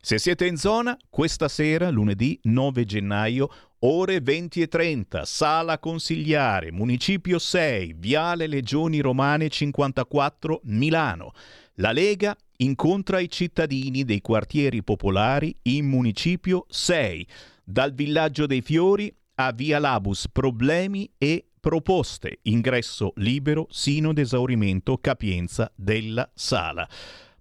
Se 0.00 0.18
siete 0.18 0.46
in 0.46 0.56
zona, 0.56 0.96
questa 1.10 1.48
sera, 1.48 1.90
lunedì 1.90 2.38
9 2.44 2.84
gennaio, 2.84 3.50
ore 3.80 4.20
20 4.20 4.62
e 4.62 4.68
30, 4.68 5.24
Sala 5.24 5.80
Consigliare, 5.80 6.70
Municipio 6.70 7.40
6, 7.40 7.96
Viale 7.98 8.46
Legioni 8.46 9.00
Romane 9.00 9.48
54, 9.48 10.60
Milano. 10.66 11.32
La 11.78 11.90
Lega 11.90 12.36
incontra 12.58 13.20
i 13.20 13.28
cittadini 13.28 14.04
dei 14.04 14.20
quartieri 14.20 14.82
popolari 14.82 15.56
in 15.62 15.86
Municipio 15.86 16.66
6, 16.68 17.26
dal 17.64 17.92
Villaggio 17.92 18.46
dei 18.46 18.62
Fiori 18.62 19.14
a 19.36 19.52
Via 19.52 19.78
Labus, 19.78 20.28
problemi 20.30 21.10
e 21.18 21.46
proposte. 21.60 22.38
Ingresso 22.42 23.12
libero 23.16 23.66
sino 23.70 24.10
ad 24.10 24.18
esaurimento 24.18 24.98
capienza 24.98 25.70
della 25.74 26.30
sala. 26.34 26.88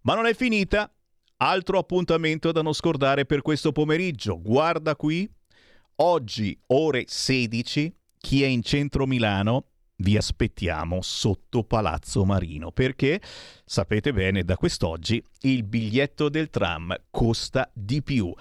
Ma 0.01 0.15
non 0.15 0.25
è 0.25 0.33
finita, 0.33 0.89
Altro 1.37 1.77
appuntamento 1.77 2.53
da 2.53 2.61
non 2.61 2.71
scordare 2.71 3.25
per 3.25 3.41
questo 3.41 3.73
pomeriggio. 3.73 4.41
Guarda 4.41 4.95
qui, 4.95 5.29
oggi 5.97 6.57
ore 6.67 7.03
16, 7.07 7.93
chi 8.17 8.41
è 8.41 8.45
in 8.45 8.61
centro 8.61 9.05
Milano, 9.05 9.65
vi 9.97 10.17
aspettiamo 10.17 10.99
sotto 11.01 11.63
Palazzo 11.63 12.25
Marino 12.25 12.71
perché 12.71 13.21
sapete 13.63 14.11
bene 14.11 14.43
da 14.43 14.57
quest'oggi 14.57 15.23
il 15.41 15.63
biglietto 15.63 16.29
del 16.29 16.49
tram 16.49 16.95
costa 17.09 17.69
di 17.73 18.01
più. 18.01 18.33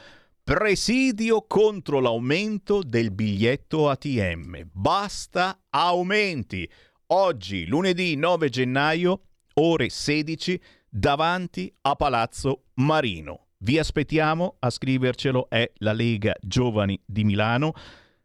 Presidio 0.42 1.46
contro 1.46 2.00
l'aumento 2.00 2.82
del 2.82 3.10
biglietto 3.12 3.88
ATM. 3.88 4.68
Basta 4.72 5.58
aumenti. 5.70 6.68
Oggi, 7.08 7.66
lunedì 7.66 8.14
9 8.16 8.48
gennaio, 8.50 9.20
ore 9.54 9.88
16, 9.88 10.60
davanti 10.88 11.72
a 11.82 11.94
Palazzo 11.94 12.64
Marino. 12.74 13.46
Vi 13.58 13.78
aspettiamo 13.78 14.56
a 14.58 14.68
scrivercelo, 14.68 15.48
è 15.48 15.70
la 15.76 15.92
Lega 15.92 16.34
Giovani 16.40 17.00
di 17.06 17.24
Milano, 17.24 17.72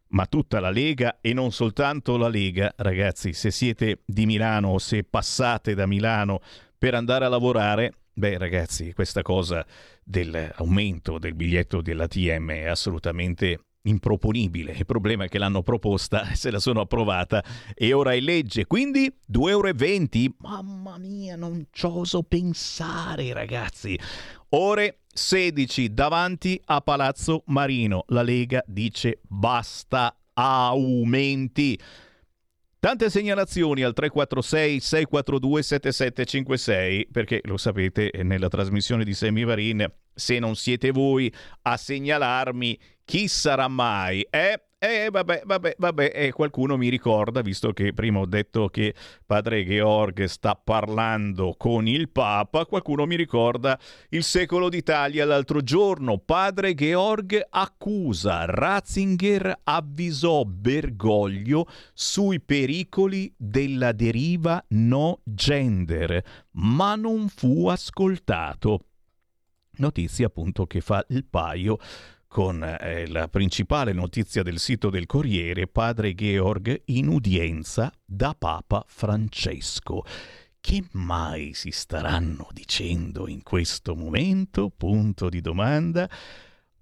ma 0.10 0.26
tutta 0.26 0.60
la 0.60 0.70
Lega 0.70 1.20
e 1.22 1.34
non 1.34 1.52
soltanto 1.52 2.18
la 2.18 2.28
Lega, 2.28 2.74
ragazzi, 2.78 3.34
se 3.34 3.52
siete 3.52 4.02
di 4.06 4.26
Milano 4.26 4.70
o 4.70 4.78
se 4.80 5.04
passate 5.04 5.76
da 5.76 5.86
Milano 5.86 6.42
per 6.78 6.94
andare 6.94 7.26
a 7.26 7.30
lavorare, 7.30 7.94
beh 8.14 8.38
ragazzi, 8.38 8.94
questa 8.94 9.22
cosa 9.22 9.66
dell'aumento 10.04 11.20
del 11.20 11.36
biglietto 11.36 11.82
dell'ATM 11.82 12.52
è 12.52 12.66
assolutamente 12.66 13.60
improponibile. 13.84 14.74
Il 14.74 14.86
problema 14.86 15.26
è 15.26 15.28
che 15.30 15.38
l'hanno 15.38 15.62
proposta, 15.62 16.34
se 16.36 16.52
la 16.52 16.60
sono 16.60 16.82
approvata 16.82 17.44
e 17.74 17.94
ora 17.94 18.14
è 18.14 18.20
legge. 18.20 18.66
Quindi 18.66 19.14
2,20 19.32 19.48
euro. 19.50 20.34
Mamma 20.40 20.98
mia, 20.98 21.36
non 21.36 21.68
ci 21.72 21.86
oso 21.86 22.24
pensare, 22.24 23.34
ragazzi. 23.34 23.98
Ore 24.50 25.00
16 25.14 25.94
davanti 25.94 26.60
a 26.66 26.82
Palazzo 26.82 27.44
Marino. 27.48 28.04
La 28.08 28.22
Lega 28.22 28.64
dice 28.66 29.20
basta 29.22 30.16
aumenti. 30.34 31.78
Tante 32.82 33.10
segnalazioni 33.10 33.84
al 33.84 33.92
346 33.92 34.80
642 34.80 35.64
7756 35.64 37.08
perché 37.12 37.42
lo 37.44 37.58
sapete 37.58 38.10
nella 38.24 38.48
trasmissione 38.48 39.04
di 39.04 39.14
Semivarin 39.14 39.86
se 40.14 40.40
non 40.40 40.56
siete 40.56 40.92
voi 40.92 41.30
a 41.64 41.76
segnalarmi 41.76 42.80
chi 43.04 43.28
sarà 43.28 43.68
mai? 43.68 44.26
Eh, 44.30 44.69
eh, 44.82 45.10
vabbè, 45.12 45.42
vabbè, 45.46 45.76
vabbè, 45.78 46.12
eh, 46.16 46.32
qualcuno 46.32 46.78
mi 46.78 46.88
ricorda, 46.88 47.42
visto 47.42 47.74
che 47.74 47.92
prima 47.92 48.20
ho 48.20 48.26
detto 48.26 48.70
che 48.70 48.96
padre 49.26 49.66
Georg 49.66 50.24
sta 50.24 50.56
parlando 50.56 51.54
con 51.58 51.86
il 51.86 52.08
Papa, 52.08 52.66
qualcuno 52.66 53.06
mi 53.06 53.18
ricorda 53.18 53.78
il 54.10 54.24
secolo 54.24 54.70
d'Italia 54.70 55.26
l'altro 55.26 55.62
giorno. 55.62 56.18
Padre 56.20 56.76
Georg 56.76 57.48
accusa, 57.50 58.46
Ratzinger 58.46 59.60
avvisò 59.64 60.44
Bergoglio 60.46 61.68
sui 61.94 62.40
pericoli 62.40 63.34
della 63.36 63.92
deriva 63.92 64.64
no 64.70 65.20
gender, 65.26 66.24
ma 66.52 66.96
non 66.96 67.28
fu 67.28 67.68
ascoltato. 67.68 68.86
Notizia 69.80 70.28
appunto 70.28 70.66
che 70.66 70.80
fa 70.80 71.06
il 71.10 71.26
paio 71.26 71.78
con 72.30 72.64
eh, 72.64 73.08
la 73.08 73.28
principale 73.28 73.92
notizia 73.92 74.44
del 74.44 74.60
sito 74.60 74.92
del 74.92 75.08
Corriere, 75.08 75.68
padre 75.68 76.14
Georg 76.14 76.84
in 76.86 77.08
udienza 77.08 77.92
da 78.06 78.36
Papa 78.38 78.86
Francesco. 78.88 80.06
Che 80.62 80.84
mai 80.92 81.54
si 81.54 81.72
staranno 81.72 82.48
dicendo 82.54 83.28
in 83.28 83.42
questo 83.42 83.96
momento? 83.96 84.70
Punto 84.70 85.28
di 85.28 85.42
domanda. 85.42 86.08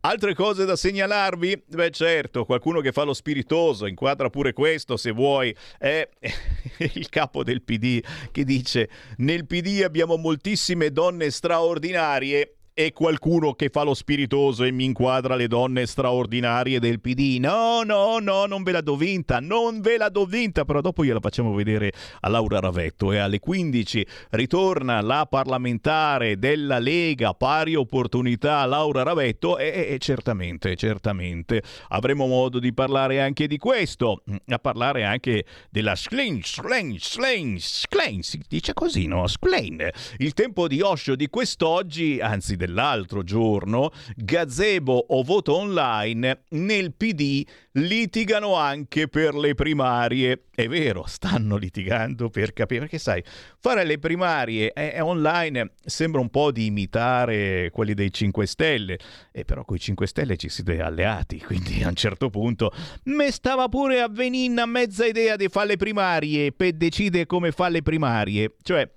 Altre 0.01 0.35
cose 0.35 0.65
da 0.65 0.75
segnalarvi? 0.75 1.63
Beh 1.65 1.91
certo, 1.91 2.43
qualcuno 2.43 2.81
che 2.81 2.91
fa 2.91 3.03
lo 3.03 3.13
spiritoso, 3.13 3.87
inquadra 3.87 4.29
pure 4.29 4.51
questo 4.51 4.97
se 4.97 5.11
vuoi, 5.11 5.55
è 5.77 6.07
il 6.93 7.07
capo 7.09 7.43
del 7.43 7.61
PD 7.61 8.01
che 8.31 8.43
dice 8.43 8.89
nel 9.17 9.47
PD 9.47 9.81
abbiamo 9.83 10.17
moltissime 10.17 10.91
donne 10.91 11.29
straordinarie 11.29 12.56
e 12.79 12.93
qualcuno 12.93 13.53
che 13.53 13.69
fa 13.69 13.81
lo 13.81 13.95
spiritoso 13.95 14.63
e 14.63 14.69
mi 14.69 14.85
inquadra 14.85 15.33
le 15.33 15.47
donne 15.47 15.87
straordinarie 15.87 16.79
del 16.79 17.01
PD. 17.01 17.39
No, 17.39 17.81
no, 17.81 18.19
no, 18.19 18.45
non 18.45 18.61
ve 18.61 18.71
la 18.71 18.81
do 18.81 18.95
vinta, 18.95 19.39
non 19.39 19.81
ve 19.81 19.97
la 19.97 20.09
do 20.09 20.25
vinta, 20.25 20.63
però 20.63 20.79
dopo 20.79 21.03
gliela 21.03 21.19
facciamo 21.19 21.55
vedere 21.55 21.91
a 22.19 22.29
Laura 22.29 22.59
Ravetto. 22.59 23.11
E 23.11 23.17
alle 23.17 23.39
15 23.39 24.05
ritorna 24.29 25.01
la 25.01 25.25
parlamentare 25.27 26.37
della 26.37 26.77
Lega 26.77 27.33
Pari 27.33 27.73
Opportunità 27.73 28.63
Laura 28.65 29.01
Ravetto. 29.01 29.57
E, 29.57 29.87
e 29.89 29.97
certamente, 29.97 30.75
certamente 30.75 31.63
avremo 31.87 32.27
modo 32.27 32.59
di 32.59 32.75
parlare 32.75 33.21
anche 33.21 33.47
di 33.47 33.57
questo, 33.57 34.21
a 34.45 34.59
parlare 34.59 35.03
anche 35.03 35.45
della 35.71 35.95
Schlein, 35.95 36.43
Schlein, 36.43 36.99
Schlein, 36.99 37.59
Schlein, 37.59 38.21
si 38.21 38.39
dice 38.47 38.75
così, 38.75 39.07
no? 39.07 39.25
Schlein, 39.25 39.89
il 40.17 40.33
tempo 40.33 40.67
di 40.67 40.79
Osho 40.81 41.15
di 41.15 41.27
quest'oggi, 41.27 42.19
anzi 42.21 42.55
del 42.55 42.65
dell'altro 42.67 43.23
giorno, 43.23 43.91
gazebo 44.15 45.05
o 45.09 45.23
voto 45.23 45.55
online, 45.55 46.43
nel 46.49 46.93
PD 46.93 47.45
litigano 47.73 48.55
anche 48.55 49.07
per 49.07 49.33
le 49.33 49.55
primarie. 49.55 50.43
È 50.53 50.67
vero, 50.67 51.05
stanno 51.07 51.55
litigando 51.55 52.29
per 52.29 52.51
capire, 52.51 52.81
perché 52.81 52.97
sai, 52.97 53.23
fare 53.59 53.85
le 53.85 53.99
primarie 53.99 54.73
è, 54.73 55.01
online 55.01 55.73
sembra 55.85 56.19
un 56.19 56.29
po' 56.29 56.51
di 56.51 56.65
imitare 56.65 57.69
quelli 57.71 57.93
dei 57.93 58.11
5 58.11 58.45
Stelle, 58.45 58.99
e 59.31 59.45
però 59.45 59.63
con 59.63 59.77
i 59.77 59.79
5 59.79 60.05
Stelle 60.07 60.35
ci 60.35 60.49
siete 60.49 60.81
alleati, 60.81 61.39
quindi 61.39 61.83
a 61.83 61.87
un 61.87 61.95
certo 61.95 62.29
punto 62.29 62.71
me 63.03 63.31
stava 63.31 63.69
pure 63.69 64.01
a 64.01 64.09
venire 64.09 64.61
a 64.61 64.65
mezza 64.65 65.05
idea 65.05 65.35
di 65.35 65.47
fare 65.47 65.67
le 65.67 65.77
primarie 65.77 66.51
per 66.51 66.73
decidere 66.73 67.25
come 67.25 67.51
fare 67.51 67.71
le 67.71 67.81
primarie, 67.81 68.55
cioè 68.63 68.89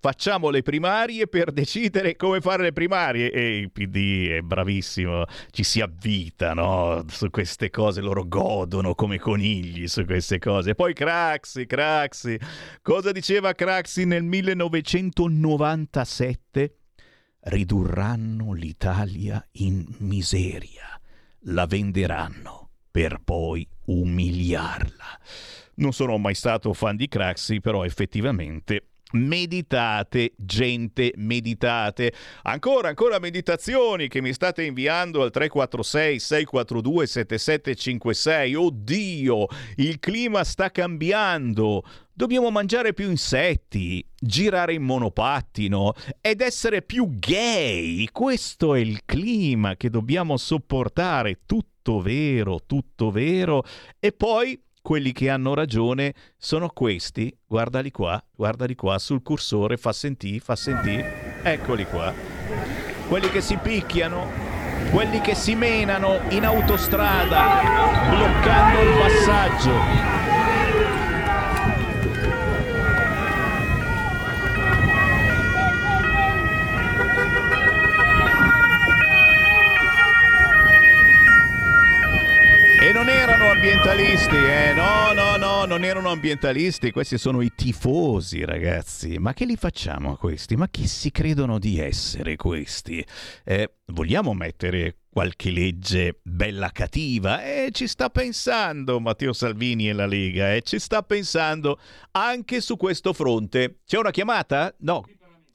facciamo 0.00 0.48
le 0.48 0.62
primarie 0.62 1.26
per 1.28 1.52
decidere 1.52 2.16
come 2.16 2.40
fare 2.40 2.62
le 2.62 2.72
primarie 2.72 3.30
e 3.30 3.58
il 3.58 3.70
PD 3.70 4.30
è 4.30 4.40
bravissimo, 4.40 5.26
ci 5.50 5.62
si 5.62 5.82
avvita 5.82 6.54
no? 6.54 7.04
su 7.08 7.28
queste 7.30 7.68
cose, 7.70 8.00
loro 8.00 8.26
godono 8.26 8.94
come 8.94 9.18
conigli 9.18 9.86
su 9.86 10.06
queste 10.06 10.38
cose. 10.38 10.74
Poi 10.74 10.94
Craxi, 10.94 11.66
Craxi, 11.66 12.38
cosa 12.80 13.12
diceva 13.12 13.52
Craxi 13.52 14.06
nel 14.06 14.24
1997? 14.24 16.76
Ridurranno 17.42 18.52
l'Italia 18.52 19.42
in 19.52 19.86
miseria, 19.98 21.00
la 21.44 21.64
venderanno 21.66 22.70
per 22.90 23.20
poi 23.22 23.66
umiliarla. 23.86 25.20
Non 25.76 25.92
sono 25.92 26.18
mai 26.18 26.34
stato 26.34 26.74
fan 26.74 26.96
di 26.96 27.08
Craxi, 27.08 27.60
però 27.60 27.84
effettivamente 27.84 28.89
Meditate, 29.12 30.34
gente, 30.36 31.12
meditate. 31.16 32.12
Ancora, 32.42 32.88
ancora 32.88 33.18
meditazioni 33.18 34.08
che 34.08 34.20
mi 34.20 34.32
state 34.32 34.62
inviando 34.62 35.22
al 35.22 35.30
346 35.30 36.18
642 36.18 37.06
7756. 37.06 38.54
Oddio, 38.54 39.46
il 39.76 39.98
clima 39.98 40.44
sta 40.44 40.70
cambiando. 40.70 41.82
Dobbiamo 42.12 42.50
mangiare 42.50 42.92
più 42.92 43.08
insetti, 43.08 44.04
girare 44.16 44.74
in 44.74 44.82
monopattino 44.82 45.94
ed 46.20 46.40
essere 46.40 46.82
più 46.82 47.18
gay. 47.18 48.06
Questo 48.12 48.74
è 48.74 48.80
il 48.80 49.00
clima 49.06 49.76
che 49.76 49.90
dobbiamo 49.90 50.36
sopportare. 50.36 51.40
Tutto 51.46 52.00
vero, 52.00 52.60
tutto 52.66 53.10
vero. 53.10 53.64
E 53.98 54.12
poi 54.12 54.60
quelli 54.82 55.12
che 55.12 55.30
hanno 55.30 55.54
ragione 55.54 56.14
sono 56.36 56.68
questi, 56.68 57.36
guardali 57.46 57.90
qua, 57.90 58.22
guardali 58.34 58.74
qua 58.74 58.98
sul 58.98 59.22
cursore, 59.22 59.76
fa 59.76 59.92
sentire, 59.92 60.40
fa 60.40 60.56
sentire, 60.56 61.40
eccoli 61.42 61.84
qua. 61.84 62.12
Quelli 63.08 63.28
che 63.30 63.40
si 63.40 63.56
picchiano, 63.56 64.30
quelli 64.90 65.20
che 65.20 65.34
si 65.34 65.54
menano 65.54 66.20
in 66.30 66.44
autostrada, 66.44 68.08
bloccando 68.10 68.80
il 68.80 68.98
passaggio. 68.98 70.19
E 82.82 82.92
non 82.92 83.10
erano 83.10 83.50
ambientalisti, 83.50 84.36
eh? 84.36 84.72
No, 84.72 85.12
no, 85.12 85.36
no, 85.36 85.66
non 85.66 85.84
erano 85.84 86.08
ambientalisti, 86.08 86.92
questi 86.92 87.18
sono 87.18 87.42
i 87.42 87.52
tifosi, 87.54 88.42
ragazzi. 88.42 89.18
Ma 89.18 89.34
che 89.34 89.44
li 89.44 89.56
facciamo 89.56 90.12
a 90.12 90.16
questi? 90.16 90.56
Ma 90.56 90.66
chi 90.66 90.86
si 90.86 91.10
credono 91.10 91.58
di 91.58 91.78
essere 91.78 92.36
questi? 92.36 93.04
Eh, 93.44 93.74
vogliamo 93.88 94.32
mettere 94.32 95.00
qualche 95.10 95.50
legge 95.50 96.20
bella 96.22 96.70
cattiva? 96.72 97.44
Eh, 97.44 97.68
ci 97.70 97.86
sta 97.86 98.08
pensando 98.08 98.98
Matteo 98.98 99.34
Salvini 99.34 99.90
e 99.90 99.92
la 99.92 100.06
Lega, 100.06 100.54
eh? 100.54 100.62
ci 100.62 100.78
sta 100.78 101.02
pensando 101.02 101.78
anche 102.12 102.62
su 102.62 102.78
questo 102.78 103.12
fronte. 103.12 103.80
C'è 103.84 103.98
una 103.98 104.10
chiamata? 104.10 104.74
No. 104.78 105.04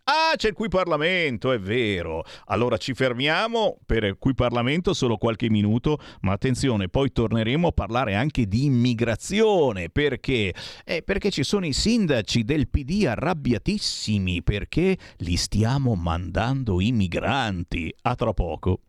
Ah, 0.07 0.35
c'è 0.35 0.49
il 0.49 0.53
qui 0.53 0.67
Parlamento, 0.67 1.51
è 1.51 1.57
vero. 1.57 2.23
Allora 2.45 2.77
ci 2.77 2.93
fermiamo 2.93 3.79
per 3.87 4.03
il 4.03 4.17
qui 4.19 4.35
Parlamento 4.35 4.93
solo 4.93 5.17
qualche 5.17 5.49
minuto, 5.49 5.97
ma 6.21 6.33
attenzione, 6.33 6.89
poi 6.89 7.11
torneremo 7.11 7.69
a 7.69 7.71
parlare 7.71 8.13
anche 8.13 8.45
di 8.45 8.65
immigrazione. 8.65 9.89
Perché? 9.89 10.53
Eh, 10.83 11.01
perché 11.01 11.31
ci 11.31 11.43
sono 11.43 11.65
i 11.65 11.73
sindaci 11.73 12.43
del 12.43 12.69
PD 12.69 13.07
arrabbiatissimi 13.07 14.43
perché 14.43 14.95
li 15.17 15.37
stiamo 15.37 15.95
mandando 15.95 16.79
i 16.79 16.91
migranti. 16.91 17.91
A 18.03 18.13
tra 18.13 18.31
poco. 18.31 18.81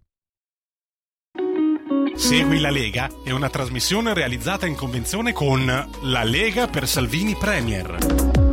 Segui 2.14 2.60
la 2.60 2.70
Lega 2.70 3.10
è 3.24 3.30
una 3.30 3.48
trasmissione 3.48 4.12
realizzata 4.12 4.66
in 4.66 4.74
convenzione 4.74 5.32
con 5.32 5.64
La 6.02 6.24
Lega 6.24 6.66
per 6.66 6.86
Salvini 6.86 7.34
Premier. 7.36 8.45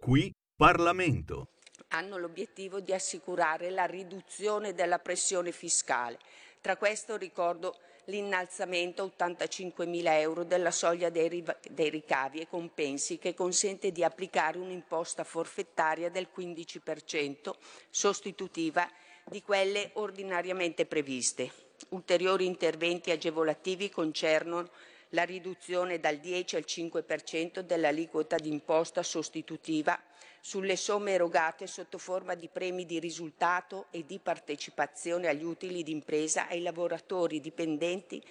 Qui 0.00 0.34
Parlamento. 0.56 1.48
Hanno 1.88 2.16
l'obiettivo 2.16 2.80
di 2.80 2.92
assicurare 2.94 3.70
la 3.70 3.84
riduzione 3.84 4.72
della 4.72 4.98
pressione 4.98 5.52
fiscale. 5.52 6.18
Tra 6.60 6.76
questo 6.76 7.16
ricordo 7.16 7.76
l'innalzamento 8.06 9.02
a 9.02 9.24
85.000 9.26 10.02
euro 10.20 10.44
della 10.44 10.70
soglia 10.70 11.10
dei, 11.10 11.44
dei, 11.70 11.90
ricavi 11.90 12.40
e 12.40 12.48
compensi 12.48 13.18
che 13.18 13.34
consente 13.34 13.92
di 13.92 14.02
applicare 14.02 14.58
un'imposta 14.58 15.24
forfettaria 15.24 16.10
del 16.10 16.28
15% 16.34 17.52
sostitutiva 17.90 18.88
di 19.26 19.42
quelle 19.42 19.90
ordinariamente 19.94 20.86
previste. 20.86 21.52
Ulteriori 21.90 22.46
interventi 22.46 23.10
agevolativi 23.10 23.90
concernono 23.90 24.68
la 25.10 25.24
riduzione 25.24 25.98
dal 26.00 26.18
10 26.18 26.56
al 26.56 26.64
5% 26.66 27.60
dell'aliquota 27.60 28.36
d'imposta 28.36 29.02
sostitutiva 29.02 29.98
sulle 30.40 30.76
somme 30.76 31.12
erogate 31.12 31.66
sotto 31.66 31.98
forma 31.98 32.34
di 32.34 32.48
premi 32.48 32.84
di 32.86 32.98
risultato 32.98 33.86
e 33.90 34.04
di 34.04 34.18
partecipazione 34.18 35.28
agli 35.28 35.44
utili 35.44 35.82
d'impresa 35.82 36.48
ai 36.48 36.62
lavoratori 36.62 37.40
dipendenti 37.40 38.22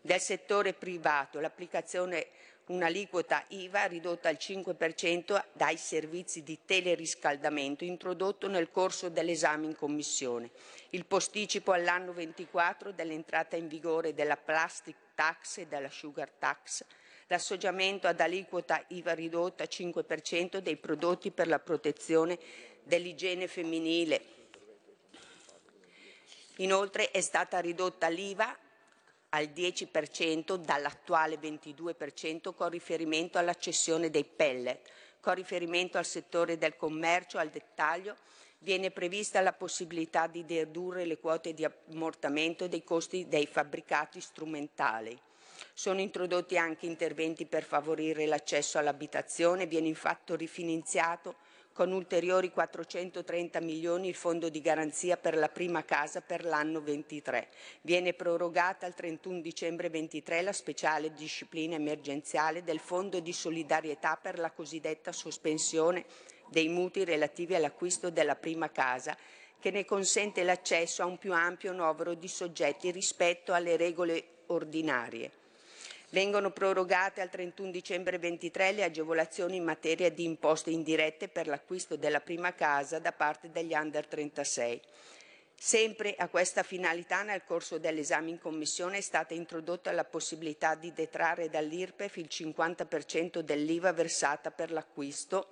del 0.00 0.20
settore 0.20 0.72
privato, 0.72 1.40
l'applicazione 1.40 2.28
un'aliquota 2.66 3.44
IVA 3.48 3.84
ridotta 3.84 4.28
al 4.28 4.36
5% 4.40 5.44
dai 5.52 5.76
servizi 5.76 6.42
di 6.42 6.58
teleriscaldamento 6.64 7.84
introdotto 7.84 8.48
nel 8.48 8.70
corso 8.70 9.08
dell'esame 9.08 9.66
in 9.66 9.76
Commissione, 9.76 10.50
il 10.90 11.06
posticipo 11.06 11.72
all'anno 11.72 12.12
24 12.12 12.92
dell'entrata 12.92 13.56
in 13.56 13.68
vigore 13.68 14.14
della 14.14 14.36
plastic 14.36 14.96
tax 15.16 15.56
e 15.56 15.66
della 15.66 15.90
sugar 15.90 16.30
tax, 16.30 16.84
l'assoggiamento 17.26 18.06
ad 18.06 18.20
aliquota 18.20 18.84
IVA 18.88 19.14
ridotta 19.14 19.64
al 19.64 19.68
5% 19.72 20.58
dei 20.58 20.76
prodotti 20.76 21.32
per 21.32 21.48
la 21.48 21.58
protezione 21.58 22.38
dell'igiene 22.84 23.48
femminile. 23.48 24.34
Inoltre 26.58 27.10
è 27.10 27.20
stata 27.20 27.58
ridotta 27.58 28.06
l'IVA 28.08 28.56
al 29.30 29.46
10% 29.46 30.54
dall'attuale 30.54 31.36
22% 31.36 32.54
con 32.54 32.68
riferimento 32.68 33.38
alla 33.38 33.54
cessione 33.54 34.10
dei 34.10 34.24
pellet. 34.24 34.88
Con 35.20 35.34
riferimento 35.34 35.98
al 35.98 36.06
settore 36.06 36.56
del 36.56 36.76
commercio 36.76 37.38
al 37.38 37.50
dettaglio 37.50 38.16
viene 38.58 38.90
prevista 38.90 39.40
la 39.40 39.52
possibilità 39.52 40.26
di 40.26 40.44
dedurre 40.44 41.04
le 41.04 41.18
quote 41.18 41.54
di 41.54 41.64
ammortamento 41.64 42.68
dei 42.68 42.84
costi 42.84 43.26
dei 43.28 43.46
fabbricati 43.46 44.20
strumentali. 44.20 45.18
Sono 45.72 46.00
introdotti 46.00 46.56
anche 46.56 46.86
interventi 46.86 47.46
per 47.46 47.62
favorire 47.62 48.26
l'accesso 48.26 48.78
all'abitazione, 48.78 49.66
viene 49.66 49.88
infatti 49.88 50.34
rifinanziato 50.36 51.36
con 51.76 51.92
ulteriori 51.92 52.50
430 52.50 53.60
milioni 53.60 54.08
il 54.08 54.14
fondo 54.14 54.48
di 54.48 54.62
garanzia 54.62 55.18
per 55.18 55.36
la 55.36 55.50
prima 55.50 55.84
casa 55.84 56.22
per 56.22 56.46
l'anno 56.46 56.80
23. 56.80 57.48
Viene 57.82 58.14
prorogata 58.14 58.86
al 58.86 58.94
31 58.94 59.42
dicembre 59.42 59.90
23 59.90 60.40
la 60.40 60.54
speciale 60.54 61.12
disciplina 61.12 61.74
emergenziale 61.74 62.64
del 62.64 62.78
fondo 62.78 63.20
di 63.20 63.34
solidarietà 63.34 64.16
per 64.16 64.38
la 64.38 64.52
cosiddetta 64.52 65.12
sospensione 65.12 66.06
dei 66.48 66.68
mutui 66.68 67.04
relativi 67.04 67.54
all'acquisto 67.54 68.10
della 68.10 68.36
prima 68.36 68.70
casa 68.70 69.16
che 69.58 69.70
ne 69.70 69.84
consente 69.84 70.42
l'accesso 70.42 71.02
a 71.02 71.06
un 71.06 71.18
più 71.18 71.32
ampio 71.32 71.72
novero 71.72 72.14
di 72.14 72.28
soggetti 72.28 72.90
rispetto 72.90 73.52
alle 73.52 73.76
regole 73.76 74.24
ordinarie. 74.46 75.30
Vengono 76.10 76.50
prorogate 76.50 77.20
al 77.20 77.30
31 77.30 77.70
dicembre 77.70 78.18
23 78.18 78.72
le 78.72 78.84
agevolazioni 78.84 79.56
in 79.56 79.64
materia 79.64 80.08
di 80.08 80.24
imposte 80.24 80.70
indirette 80.70 81.28
per 81.28 81.48
l'acquisto 81.48 81.96
della 81.96 82.20
prima 82.20 82.54
casa 82.54 83.00
da 83.00 83.12
parte 83.12 83.50
degli 83.50 83.74
under 83.74 84.06
36. 84.06 84.80
Sempre 85.58 86.14
a 86.16 86.28
questa 86.28 86.62
finalità, 86.62 87.22
nel 87.22 87.42
corso 87.44 87.78
dell'esame 87.78 88.30
in 88.30 88.38
Commissione 88.38 88.98
è 88.98 89.00
stata 89.00 89.34
introdotta 89.34 89.90
la 89.90 90.04
possibilità 90.04 90.74
di 90.74 90.92
detrarre 90.92 91.48
dall'IRPEF 91.48 92.16
il 92.18 92.28
50% 92.30 93.40
dell'IVA 93.40 93.92
versata 93.92 94.50
per 94.50 94.70
l'acquisto 94.70 95.48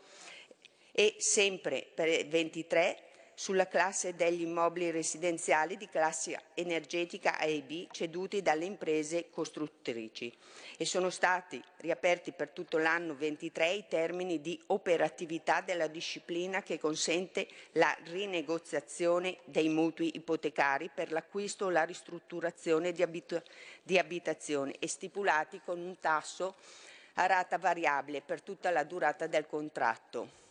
e 0.97 1.16
sempre 1.19 1.85
per 1.93 2.25
23 2.27 3.05
sulla 3.35 3.66
classe 3.66 4.15
degli 4.15 4.43
immobili 4.43 4.93
residenziali 4.93 5.77
di 5.77 5.89
classe 5.89 6.41
energetica 6.55 7.37
A 7.37 7.47
e 7.47 7.62
B 7.62 7.89
ceduti 7.91 8.43
dalle 8.43 8.65
imprese 8.65 9.29
costruttrici 9.31 10.33
e 10.77 10.85
sono 10.85 11.11
stati 11.11 11.61
riaperti 11.79 12.31
per 12.31 12.51
tutto 12.51 12.79
l'anno 12.79 13.16
23 13.16 13.73
i 13.73 13.85
termini 13.89 14.41
di 14.41 14.61
operatività 14.69 15.61
della 15.61 15.89
disciplina 15.89 16.62
che 16.62 16.79
consente 16.79 17.49
la 17.73 17.95
rinegoziazione 18.05 19.39
dei 19.45 19.69
mutui 19.69 20.15
ipotecari 20.15 20.91
per 20.95 21.11
l'acquisto 21.11 21.66
o 21.66 21.71
la 21.71 21.83
ristrutturazione 21.83 22.93
di, 22.93 23.03
abit- 23.03 23.43
di 23.83 23.99
abitazioni 23.99 24.73
e 24.79 24.87
stipulati 24.87 25.61
con 25.65 25.81
un 25.81 25.99
tasso 25.99 26.55
a 27.15 27.27
rata 27.27 27.59
variabile 27.59 28.21
per 28.21 28.43
tutta 28.43 28.71
la 28.71 28.85
durata 28.85 29.27
del 29.27 29.47
contratto. 29.47 30.44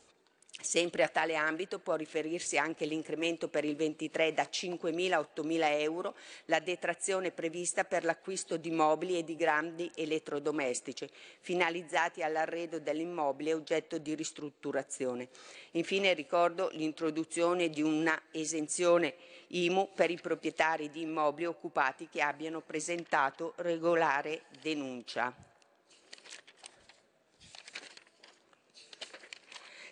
Sempre 0.61 1.03
a 1.03 1.07
tale 1.07 1.35
ambito 1.35 1.79
può 1.79 1.95
riferirsi 1.95 2.57
anche 2.57 2.85
l'incremento 2.85 3.47
per 3.49 3.65
il 3.65 3.75
23 3.75 4.33
da 4.33 4.43
5.000 4.43 5.11
a 5.11 5.19
8.000 5.19 5.79
euro, 5.81 6.15
la 6.45 6.59
detrazione 6.59 7.31
prevista 7.31 7.83
per 7.83 8.03
l'acquisto 8.03 8.55
di 8.55 8.69
mobili 8.69 9.17
e 9.17 9.23
di 9.23 9.35
grandi 9.35 9.91
elettrodomestici, 9.95 11.09
finalizzati 11.41 12.21
all'arredo 12.21 12.79
dell'immobile 12.79 13.53
oggetto 13.53 13.97
di 13.97 14.13
ristrutturazione. 14.13 15.29
Infine 15.71 16.13
ricordo 16.13 16.69
l'introduzione 16.73 17.69
di 17.69 17.81
una 17.81 18.21
esenzione 18.31 19.15
IMU 19.47 19.89
per 19.95 20.11
i 20.11 20.19
proprietari 20.19 20.91
di 20.91 21.01
immobili 21.01 21.47
occupati 21.47 22.07
che 22.09 22.21
abbiano 22.21 22.61
presentato 22.61 23.53
regolare 23.57 24.43
denuncia. 24.61 25.52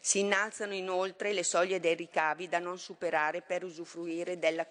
Si 0.03 0.17
innalzano 0.17 0.73
inoltre 0.73 1.31
le 1.31 1.43
soglie 1.43 1.79
dei 1.79 1.93
ricavi 1.93 2.49
da 2.49 2.57
non 2.57 2.79
superare 2.79 3.43
per 3.43 3.63
usufruire 3.63 4.39
della, 4.39 4.65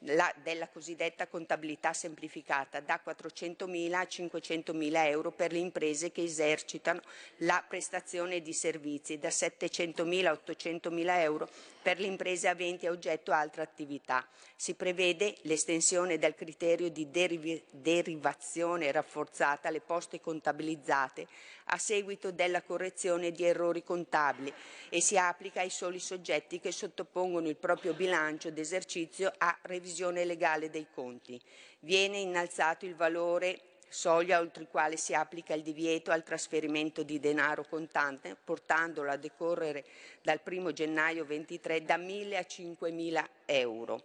la, 0.00 0.30
della 0.42 0.68
cosiddetta 0.68 1.26
contabilità 1.26 1.94
semplificata 1.94 2.80
da 2.80 3.00
400.000 3.02 3.94
a 3.94 4.02
500.000 4.02 5.06
euro 5.06 5.30
per 5.30 5.52
le 5.52 5.58
imprese 5.58 6.12
che 6.12 6.22
esercitano 6.22 7.00
la 7.38 7.64
prestazione 7.66 8.42
di 8.42 8.52
servizi, 8.52 9.18
da 9.18 9.28
700.000 9.28 10.26
a 10.26 10.38
800.000 10.44 11.18
euro 11.20 11.48
per 11.84 12.00
le 12.00 12.06
imprese 12.06 12.48
aventi 12.48 12.86
a 12.86 12.90
oggetto 12.90 13.30
altre 13.30 13.60
attività. 13.60 14.26
Si 14.56 14.72
prevede 14.72 15.34
l'estensione 15.42 16.16
del 16.16 16.34
criterio 16.34 16.88
di 16.88 17.10
deriv- 17.10 17.62
derivazione 17.70 18.90
rafforzata 18.90 19.68
alle 19.68 19.82
poste 19.82 20.18
contabilizzate 20.18 21.28
a 21.64 21.76
seguito 21.76 22.32
della 22.32 22.62
correzione 22.62 23.32
di 23.32 23.44
errori 23.44 23.84
contabili 23.84 24.50
e 24.88 25.02
si 25.02 25.18
applica 25.18 25.60
ai 25.60 25.68
soli 25.68 25.98
soggetti 25.98 26.58
che 26.58 26.72
sottopongono 26.72 27.50
il 27.50 27.56
proprio 27.56 27.92
bilancio 27.92 28.50
d'esercizio 28.50 29.30
a 29.36 29.54
revisione 29.64 30.24
legale 30.24 30.70
dei 30.70 30.86
conti. 30.90 31.38
Viene 31.80 32.16
innalzato 32.16 32.86
il 32.86 32.96
valore 32.96 33.73
soglia 33.88 34.40
oltre 34.40 34.62
il 34.62 34.68
quale 34.68 34.96
si 34.96 35.14
applica 35.14 35.54
il 35.54 35.62
divieto 35.62 36.10
al 36.10 36.22
trasferimento 36.22 37.02
di 37.02 37.20
denaro 37.20 37.64
contante, 37.64 38.36
portandolo 38.42 39.10
a 39.10 39.16
decorrere 39.16 39.84
dal 40.22 40.40
1 40.44 40.72
gennaio 40.72 41.24
23 41.24 41.82
da 41.82 41.96
1.000 41.96 42.36
a 42.36 42.40
5.000 42.40 43.24
euro. 43.46 44.02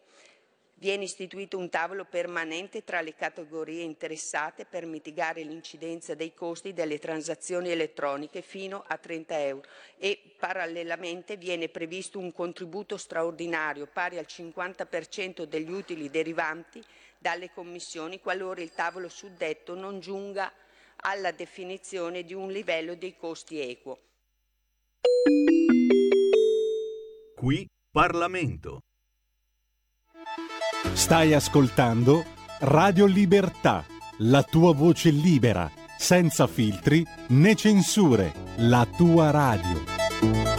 Viene 0.79 1.03
istituito 1.03 1.57
un 1.57 1.67
tavolo 1.67 2.05
permanente 2.05 2.85
tra 2.85 3.01
le 3.01 3.13
categorie 3.13 3.83
interessate 3.83 4.63
per 4.63 4.85
mitigare 4.85 5.41
l'incidenza 5.41 6.15
dei 6.15 6.33
costi 6.33 6.71
delle 6.71 6.99
transazioni 6.99 7.69
elettroniche 7.69 8.41
fino 8.41 8.85
a 8.87 8.95
30 8.95 9.39
euro 9.41 9.67
e 9.97 10.17
parallelamente 10.37 11.35
viene 11.35 11.67
previsto 11.67 12.17
un 12.17 12.31
contributo 12.31 12.95
straordinario 12.95 13.87
pari 13.91 14.19
al 14.19 14.25
50% 14.25 15.43
degli 15.43 15.69
utili 15.69 16.09
derivanti 16.09 16.81
dalle 17.19 17.51
commissioni 17.51 18.21
qualora 18.21 18.61
il 18.61 18.71
tavolo 18.73 19.09
suddetto 19.09 19.75
non 19.75 19.99
giunga 19.99 20.51
alla 21.01 21.31
definizione 21.31 22.23
di 22.23 22.33
un 22.33 22.49
livello 22.49 22.95
dei 22.95 23.15
costi 23.17 23.59
equo. 23.59 23.99
Qui 27.35 27.67
Parlamento. 27.91 28.79
Stai 30.93 31.33
ascoltando 31.33 32.23
Radio 32.59 33.05
Libertà, 33.05 33.85
la 34.19 34.43
tua 34.43 34.73
voce 34.73 35.09
libera, 35.09 35.69
senza 35.97 36.47
filtri 36.47 37.05
né 37.29 37.55
censure, 37.55 38.33
la 38.57 38.85
tua 38.85 39.31
radio. 39.31 40.58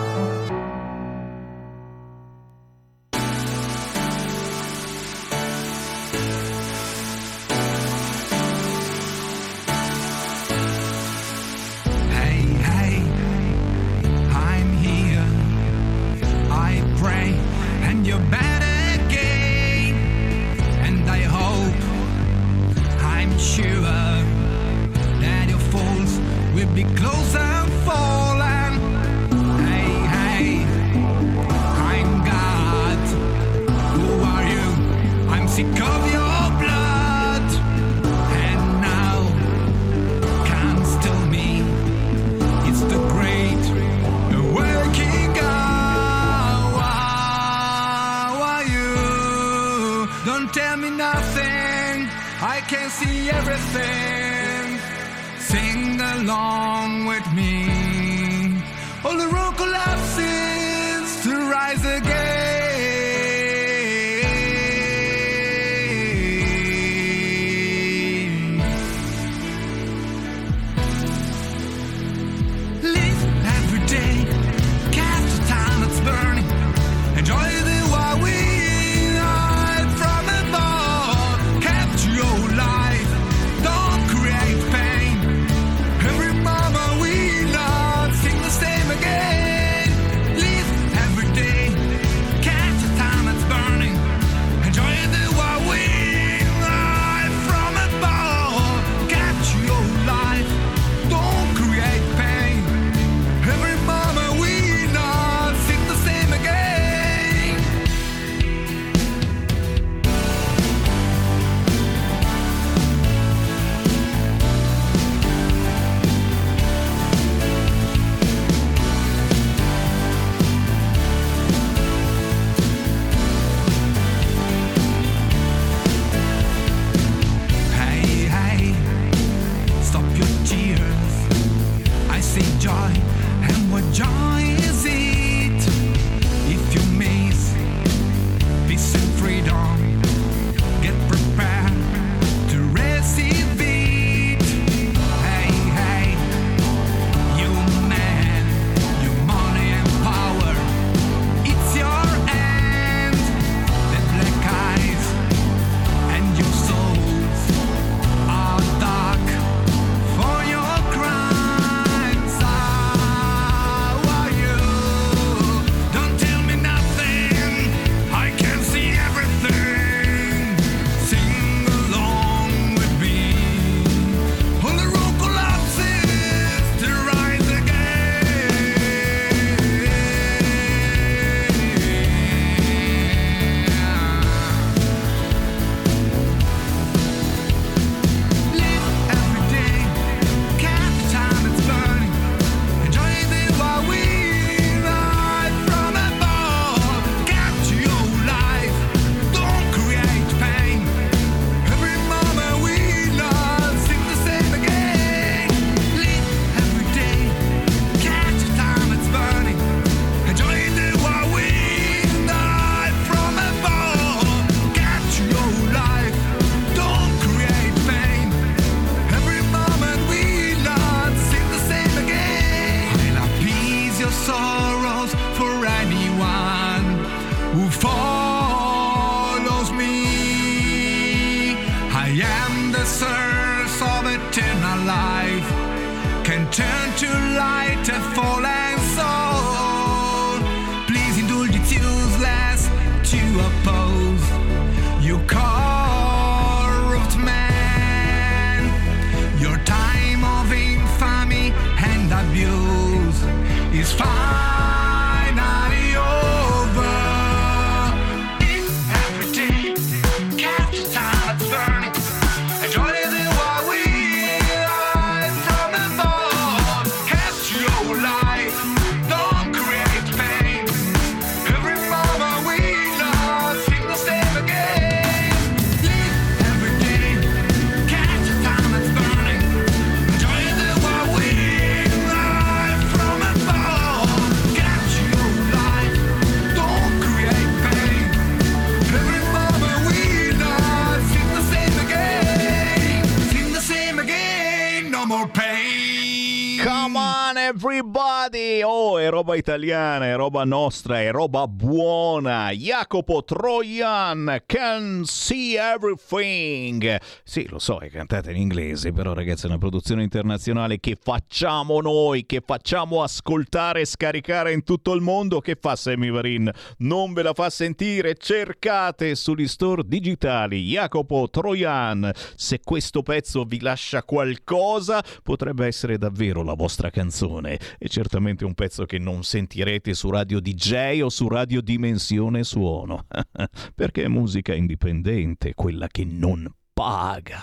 Roba 299.31 299.35
italiana, 299.35 300.05
è 300.05 300.15
roba 300.15 300.43
nostra, 300.43 301.01
è 301.01 301.11
roba 301.11 301.47
buona. 301.47 302.51
Jacopo 302.51 303.23
Trojan, 303.23 304.43
can 304.45 305.03
see 305.05 305.57
everything. 305.57 306.97
Sì, 307.23 307.47
lo 307.47 307.59
so, 307.59 307.79
è 307.79 307.89
cantata 307.89 308.31
in 308.31 308.37
inglese, 308.37 308.91
però 308.91 309.13
ragazzi 309.13 309.45
è 309.45 309.49
una 309.49 309.57
produzione 309.57 310.03
internazionale 310.03 310.79
che 310.79 310.97
facciamo 311.01 311.79
noi, 311.79 312.25
che 312.25 312.41
facciamo 312.45 313.03
ascoltare 313.03 313.81
e 313.81 313.85
scaricare 313.85 314.51
in 314.51 314.63
tutto 314.63 314.93
il 314.93 315.01
mondo. 315.01 315.39
Che 315.39 315.57
fa 315.59 315.75
Sammy 315.75 316.09
Varin? 316.09 316.51
Non 316.79 317.13
ve 317.13 317.23
la 317.23 317.33
fa 317.33 317.49
sentire? 317.49 318.15
Cercate 318.15 319.15
sugli 319.15 319.47
store 319.47 319.83
digitali 319.85 320.61
Jacopo 320.63 321.29
Trojan. 321.29 322.11
Se 322.35 322.59
questo 322.63 323.01
pezzo 323.01 323.43
vi 323.43 323.61
lascia 323.61 324.03
qualcosa, 324.03 325.03
potrebbe 325.23 325.67
essere 325.67 325.97
davvero 325.97 326.43
la 326.43 326.53
vostra 326.53 326.89
canzone 326.89 327.57
e 327.77 327.87
certamente 327.87 328.43
un 328.43 328.53
pezzo 328.53 328.85
che 328.85 328.97
non 328.97 329.20
sentirete 329.21 329.93
su 329.93 330.09
Radio 330.09 330.39
DJ 330.39 331.01
o 331.01 331.09
su 331.09 331.27
Radio 331.27 331.61
Dimensione 331.61 332.43
Suono, 332.43 333.05
perché 333.75 334.03
è 334.03 334.07
musica 334.07 334.53
indipendente, 334.53 335.53
quella 335.53 335.87
che 335.87 336.05
non 336.05 336.51
paga. 336.81 337.39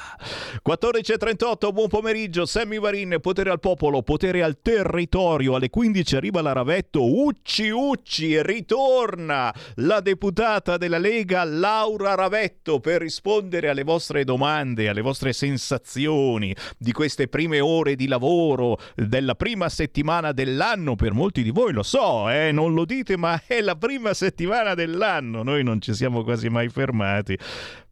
14.38, 0.66 1.72
buon 1.72 1.86
pomeriggio, 1.86 2.44
Sammy 2.44 2.80
Varin, 2.80 3.18
potere 3.20 3.50
al 3.50 3.60
popolo, 3.60 4.02
potere 4.02 4.42
al 4.42 4.58
territorio. 4.60 5.54
Alle 5.54 5.70
15 5.70 6.16
arriva 6.16 6.42
la 6.42 6.52
Ravetto, 6.52 7.04
Ucci 7.04 7.68
Ucci, 7.68 8.42
ritorna 8.42 9.54
la 9.76 10.00
deputata 10.00 10.76
della 10.76 10.98
Lega 10.98 11.44
Laura 11.44 12.16
Ravetto 12.16 12.80
per 12.80 13.00
rispondere 13.00 13.68
alle 13.68 13.84
vostre 13.84 14.24
domande, 14.24 14.88
alle 14.88 15.02
vostre 15.02 15.32
sensazioni 15.32 16.52
di 16.76 16.90
queste 16.90 17.28
prime 17.28 17.60
ore 17.60 17.94
di 17.94 18.08
lavoro 18.08 18.80
della 18.96 19.36
prima 19.36 19.68
settimana 19.68 20.32
dell'anno. 20.32 20.96
Per 20.96 21.12
molti 21.12 21.44
di 21.44 21.50
voi 21.50 21.72
lo 21.72 21.84
so, 21.84 22.28
eh, 22.28 22.50
non 22.50 22.74
lo 22.74 22.84
dite, 22.84 23.16
ma 23.16 23.40
è 23.46 23.60
la 23.60 23.76
prima 23.76 24.14
settimana 24.14 24.74
dell'anno. 24.74 25.44
Noi 25.44 25.62
non 25.62 25.80
ci 25.80 25.94
siamo 25.94 26.24
quasi 26.24 26.48
mai 26.48 26.68
fermati. 26.68 27.38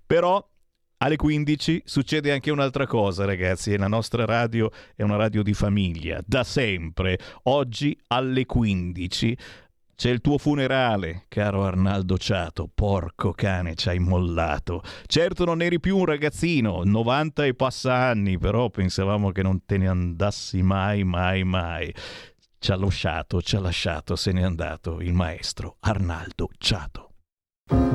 Però 0.06 0.44
alle 0.98 1.16
15 1.16 1.82
succede 1.84 2.32
anche 2.32 2.50
un'altra 2.50 2.86
cosa, 2.86 3.24
ragazzi, 3.24 3.76
la 3.76 3.88
nostra 3.88 4.24
radio 4.24 4.70
è 4.94 5.02
una 5.02 5.16
radio 5.16 5.42
di 5.42 5.52
famiglia, 5.52 6.22
da 6.24 6.42
sempre. 6.42 7.18
Oggi 7.44 7.98
alle 8.08 8.46
15 8.46 9.36
c'è 9.94 10.10
il 10.10 10.20
tuo 10.20 10.36
funerale, 10.36 11.24
caro 11.28 11.64
Arnaldo 11.64 12.18
Ciato. 12.18 12.70
Porco 12.72 13.32
cane, 13.32 13.74
ci 13.74 13.88
hai 13.88 13.98
mollato. 13.98 14.82
Certo 15.06 15.44
non 15.44 15.62
eri 15.62 15.80
più 15.80 15.98
un 15.98 16.04
ragazzino, 16.04 16.82
90 16.84 17.44
e 17.44 17.54
passa 17.54 17.94
anni, 17.94 18.38
però 18.38 18.70
pensavamo 18.70 19.32
che 19.32 19.42
non 19.42 19.64
te 19.64 19.78
ne 19.78 19.88
andassi 19.88 20.62
mai, 20.62 21.04
mai, 21.04 21.44
mai. 21.44 21.94
Ci 22.58 22.72
ha 22.72 22.76
lasciato, 22.76 23.42
ci 23.42 23.56
ha 23.56 23.60
lasciato, 23.60 24.16
se 24.16 24.32
n'è 24.32 24.42
andato 24.42 25.00
il 25.00 25.12
maestro 25.12 25.76
Arnaldo 25.80 26.48
Ciato. 26.58 27.05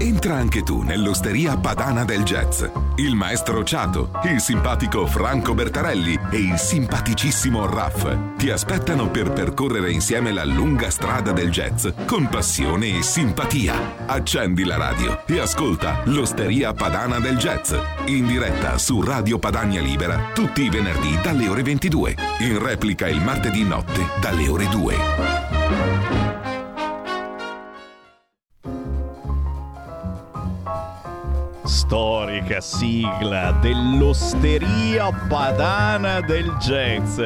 Entra 0.01 0.33
anche 0.33 0.63
tu 0.63 0.81
nell'osteria 0.81 1.55
padana 1.57 2.03
del 2.03 2.23
jazz. 2.23 2.63
Il 2.95 3.13
maestro 3.13 3.63
Ciato, 3.63 4.09
il 4.23 4.41
simpatico 4.41 5.05
Franco 5.05 5.53
Bertarelli 5.53 6.17
e 6.31 6.37
il 6.37 6.57
simpaticissimo 6.57 7.67
Raff 7.67 8.11
ti 8.35 8.49
aspettano 8.49 9.11
per 9.11 9.31
percorrere 9.31 9.91
insieme 9.91 10.31
la 10.31 10.43
lunga 10.43 10.89
strada 10.89 11.31
del 11.33 11.51
jazz 11.51 11.87
con 12.07 12.27
passione 12.29 12.97
e 12.97 13.03
simpatia. 13.03 14.07
Accendi 14.07 14.63
la 14.63 14.77
radio 14.77 15.21
e 15.27 15.39
ascolta 15.39 16.01
l'osteria 16.05 16.73
padana 16.73 17.19
del 17.19 17.37
jazz 17.37 17.71
in 18.05 18.25
diretta 18.25 18.79
su 18.79 19.03
Radio 19.03 19.37
Padania 19.37 19.81
Libera 19.81 20.31
tutti 20.33 20.63
i 20.63 20.69
venerdì 20.69 21.15
dalle 21.21 21.47
ore 21.47 21.61
22. 21.61 22.15
In 22.39 22.57
replica 22.57 23.07
il 23.07 23.21
martedì 23.21 23.63
notte 23.63 24.03
dalle 24.19 24.47
ore 24.47 24.67
2. 24.67 26.30
Storica 31.63 32.61
sigla 32.61 33.51
dell'osteria 33.61 35.11
padana 35.27 36.21
del 36.21 36.55
jazz. 36.59 37.19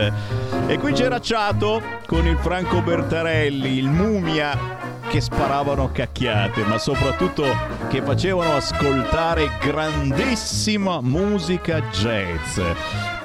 E 0.67 0.77
qui 0.79 0.93
c'era 0.93 1.19
Ciato 1.19 1.81
con 2.05 2.25
il 2.27 2.37
Franco 2.37 2.81
Bertarelli, 2.81 3.77
il 3.77 3.89
Mumia 3.89 4.93
che 5.07 5.21
sparavano 5.21 5.91
cacchiate, 5.91 6.63
ma 6.63 6.77
soprattutto 6.77 7.45
che 7.89 8.01
facevano 8.01 8.55
ascoltare 8.55 9.51
grandissima 9.59 10.99
musica 11.01 11.81
jazz. 11.91 12.59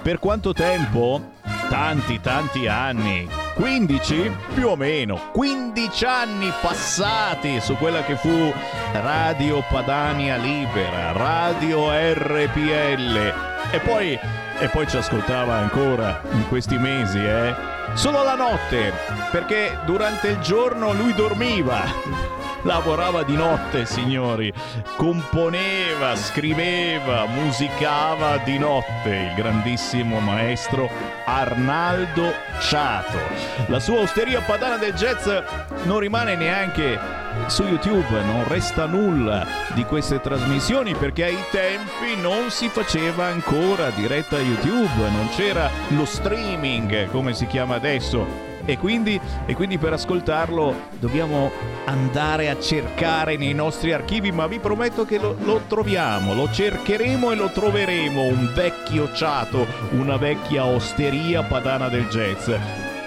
Per 0.02 0.18
quanto 0.18 0.52
tempo? 0.52 1.38
Tanti, 1.70 2.20
tanti 2.20 2.66
anni. 2.66 3.28
15 3.54 4.36
più 4.54 4.70
o 4.70 4.76
meno 4.76 5.30
15 5.32 6.04
anni 6.04 6.52
passati 6.60 7.60
su 7.60 7.76
quella 7.76 8.02
che 8.02 8.16
fu 8.16 8.52
Radio 8.92 9.62
Padania 9.70 10.34
Libera, 10.34 11.12
Radio 11.12 11.90
RPL 11.92 13.34
e 13.70 13.78
poi, 13.84 14.18
e 14.58 14.68
poi 14.68 14.88
ci 14.88 14.96
ascoltava 14.96 15.54
ancora 15.58 16.20
in 16.32 16.48
questi 16.48 16.76
mesi, 16.76 17.18
eh? 17.18 17.54
Solo 17.94 18.24
la 18.24 18.34
notte, 18.34 18.92
perché 19.30 19.78
durante 19.84 20.28
il 20.28 20.38
giorno 20.40 20.92
lui 20.92 21.14
dormiva 21.14 22.39
lavorava 22.62 23.22
di 23.22 23.34
notte, 23.34 23.86
signori, 23.86 24.52
componeva, 24.96 26.14
scriveva, 26.16 27.26
musicava 27.26 28.38
di 28.38 28.58
notte 28.58 29.08
il 29.08 29.34
grandissimo 29.34 30.20
maestro 30.20 30.90
Arnaldo 31.24 32.32
Ciato. 32.60 33.18
La 33.66 33.80
sua 33.80 34.00
osteria 34.00 34.40
padana 34.40 34.76
del 34.76 34.94
jazz 34.94 35.28
non 35.84 35.98
rimane 35.98 36.34
neanche 36.36 36.98
su 37.46 37.62
YouTube, 37.62 38.22
non 38.24 38.46
resta 38.48 38.86
nulla 38.86 39.46
di 39.74 39.84
queste 39.84 40.20
trasmissioni 40.20 40.94
perché 40.94 41.24
ai 41.24 41.38
tempi 41.50 42.20
non 42.20 42.50
si 42.50 42.68
faceva 42.68 43.26
ancora 43.26 43.90
diretta 43.90 44.38
YouTube, 44.38 45.08
non 45.10 45.28
c'era 45.30 45.70
lo 45.88 46.04
streaming 46.04 47.08
come 47.10 47.32
si 47.32 47.46
chiama 47.46 47.76
adesso 47.76 48.49
e 48.64 48.78
quindi, 48.78 49.20
e 49.46 49.54
quindi 49.54 49.78
per 49.78 49.92
ascoltarlo 49.92 50.74
dobbiamo 50.98 51.50
andare 51.86 52.50
a 52.50 52.58
cercare 52.58 53.36
nei 53.36 53.54
nostri 53.54 53.92
archivi, 53.92 54.32
ma 54.32 54.46
vi 54.46 54.58
prometto 54.58 55.04
che 55.04 55.18
lo, 55.18 55.36
lo 55.42 55.62
troviamo, 55.66 56.34
lo 56.34 56.50
cercheremo 56.50 57.32
e 57.32 57.34
lo 57.34 57.50
troveremo, 57.50 58.22
un 58.22 58.52
vecchio 58.54 59.12
ciato, 59.12 59.66
una 59.90 60.16
vecchia 60.16 60.64
osteria 60.64 61.42
padana 61.42 61.88
del 61.88 62.06
jazz. 62.08 62.50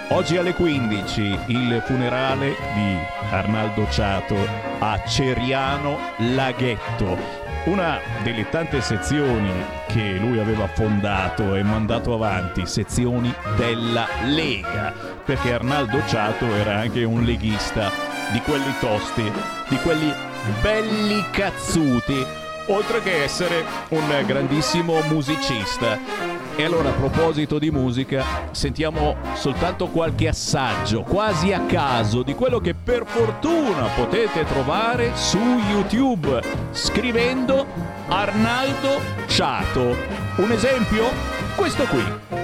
Oggi 0.08 0.36
alle 0.36 0.54
15 0.54 1.38
il 1.46 1.82
funerale 1.86 2.54
di 2.74 2.96
Arnaldo 3.30 3.86
Ciato 3.90 4.36
a 4.78 5.02
Ceriano 5.06 5.98
Laghetto 6.18 7.43
una 7.64 7.98
delle 8.22 8.48
tante 8.48 8.80
sezioni 8.80 9.50
che 9.86 10.16
lui 10.18 10.38
aveva 10.38 10.66
fondato 10.66 11.54
e 11.54 11.62
mandato 11.62 12.12
avanti, 12.14 12.66
sezioni 12.66 13.32
della 13.56 14.06
Lega, 14.24 14.92
perché 15.24 15.54
Arnaldo 15.54 16.02
Ciato 16.06 16.44
era 16.46 16.80
anche 16.80 17.04
un 17.04 17.22
leghista 17.22 17.90
di 18.32 18.40
quelli 18.40 18.72
tosti, 18.80 19.30
di 19.68 19.76
quelli 19.76 20.12
belli 20.60 21.24
cazzuti, 21.30 22.24
oltre 22.66 23.00
che 23.02 23.22
essere 23.22 23.64
un 23.90 24.22
grandissimo 24.26 25.00
musicista. 25.08 26.43
E 26.56 26.62
allora 26.62 26.90
a 26.90 26.92
proposito 26.92 27.58
di 27.58 27.72
musica, 27.72 28.24
sentiamo 28.52 29.16
soltanto 29.34 29.88
qualche 29.88 30.28
assaggio, 30.28 31.02
quasi 31.02 31.52
a 31.52 31.62
caso, 31.62 32.22
di 32.22 32.34
quello 32.34 32.60
che 32.60 32.74
per 32.74 33.04
fortuna 33.06 33.88
potete 33.96 34.44
trovare 34.44 35.16
su 35.16 35.38
YouTube, 35.38 36.40
scrivendo 36.70 37.66
Arnaldo 38.06 39.00
Ciato. 39.26 39.96
Un 40.36 40.52
esempio? 40.52 41.10
Questo 41.56 41.84
qui. 41.86 42.43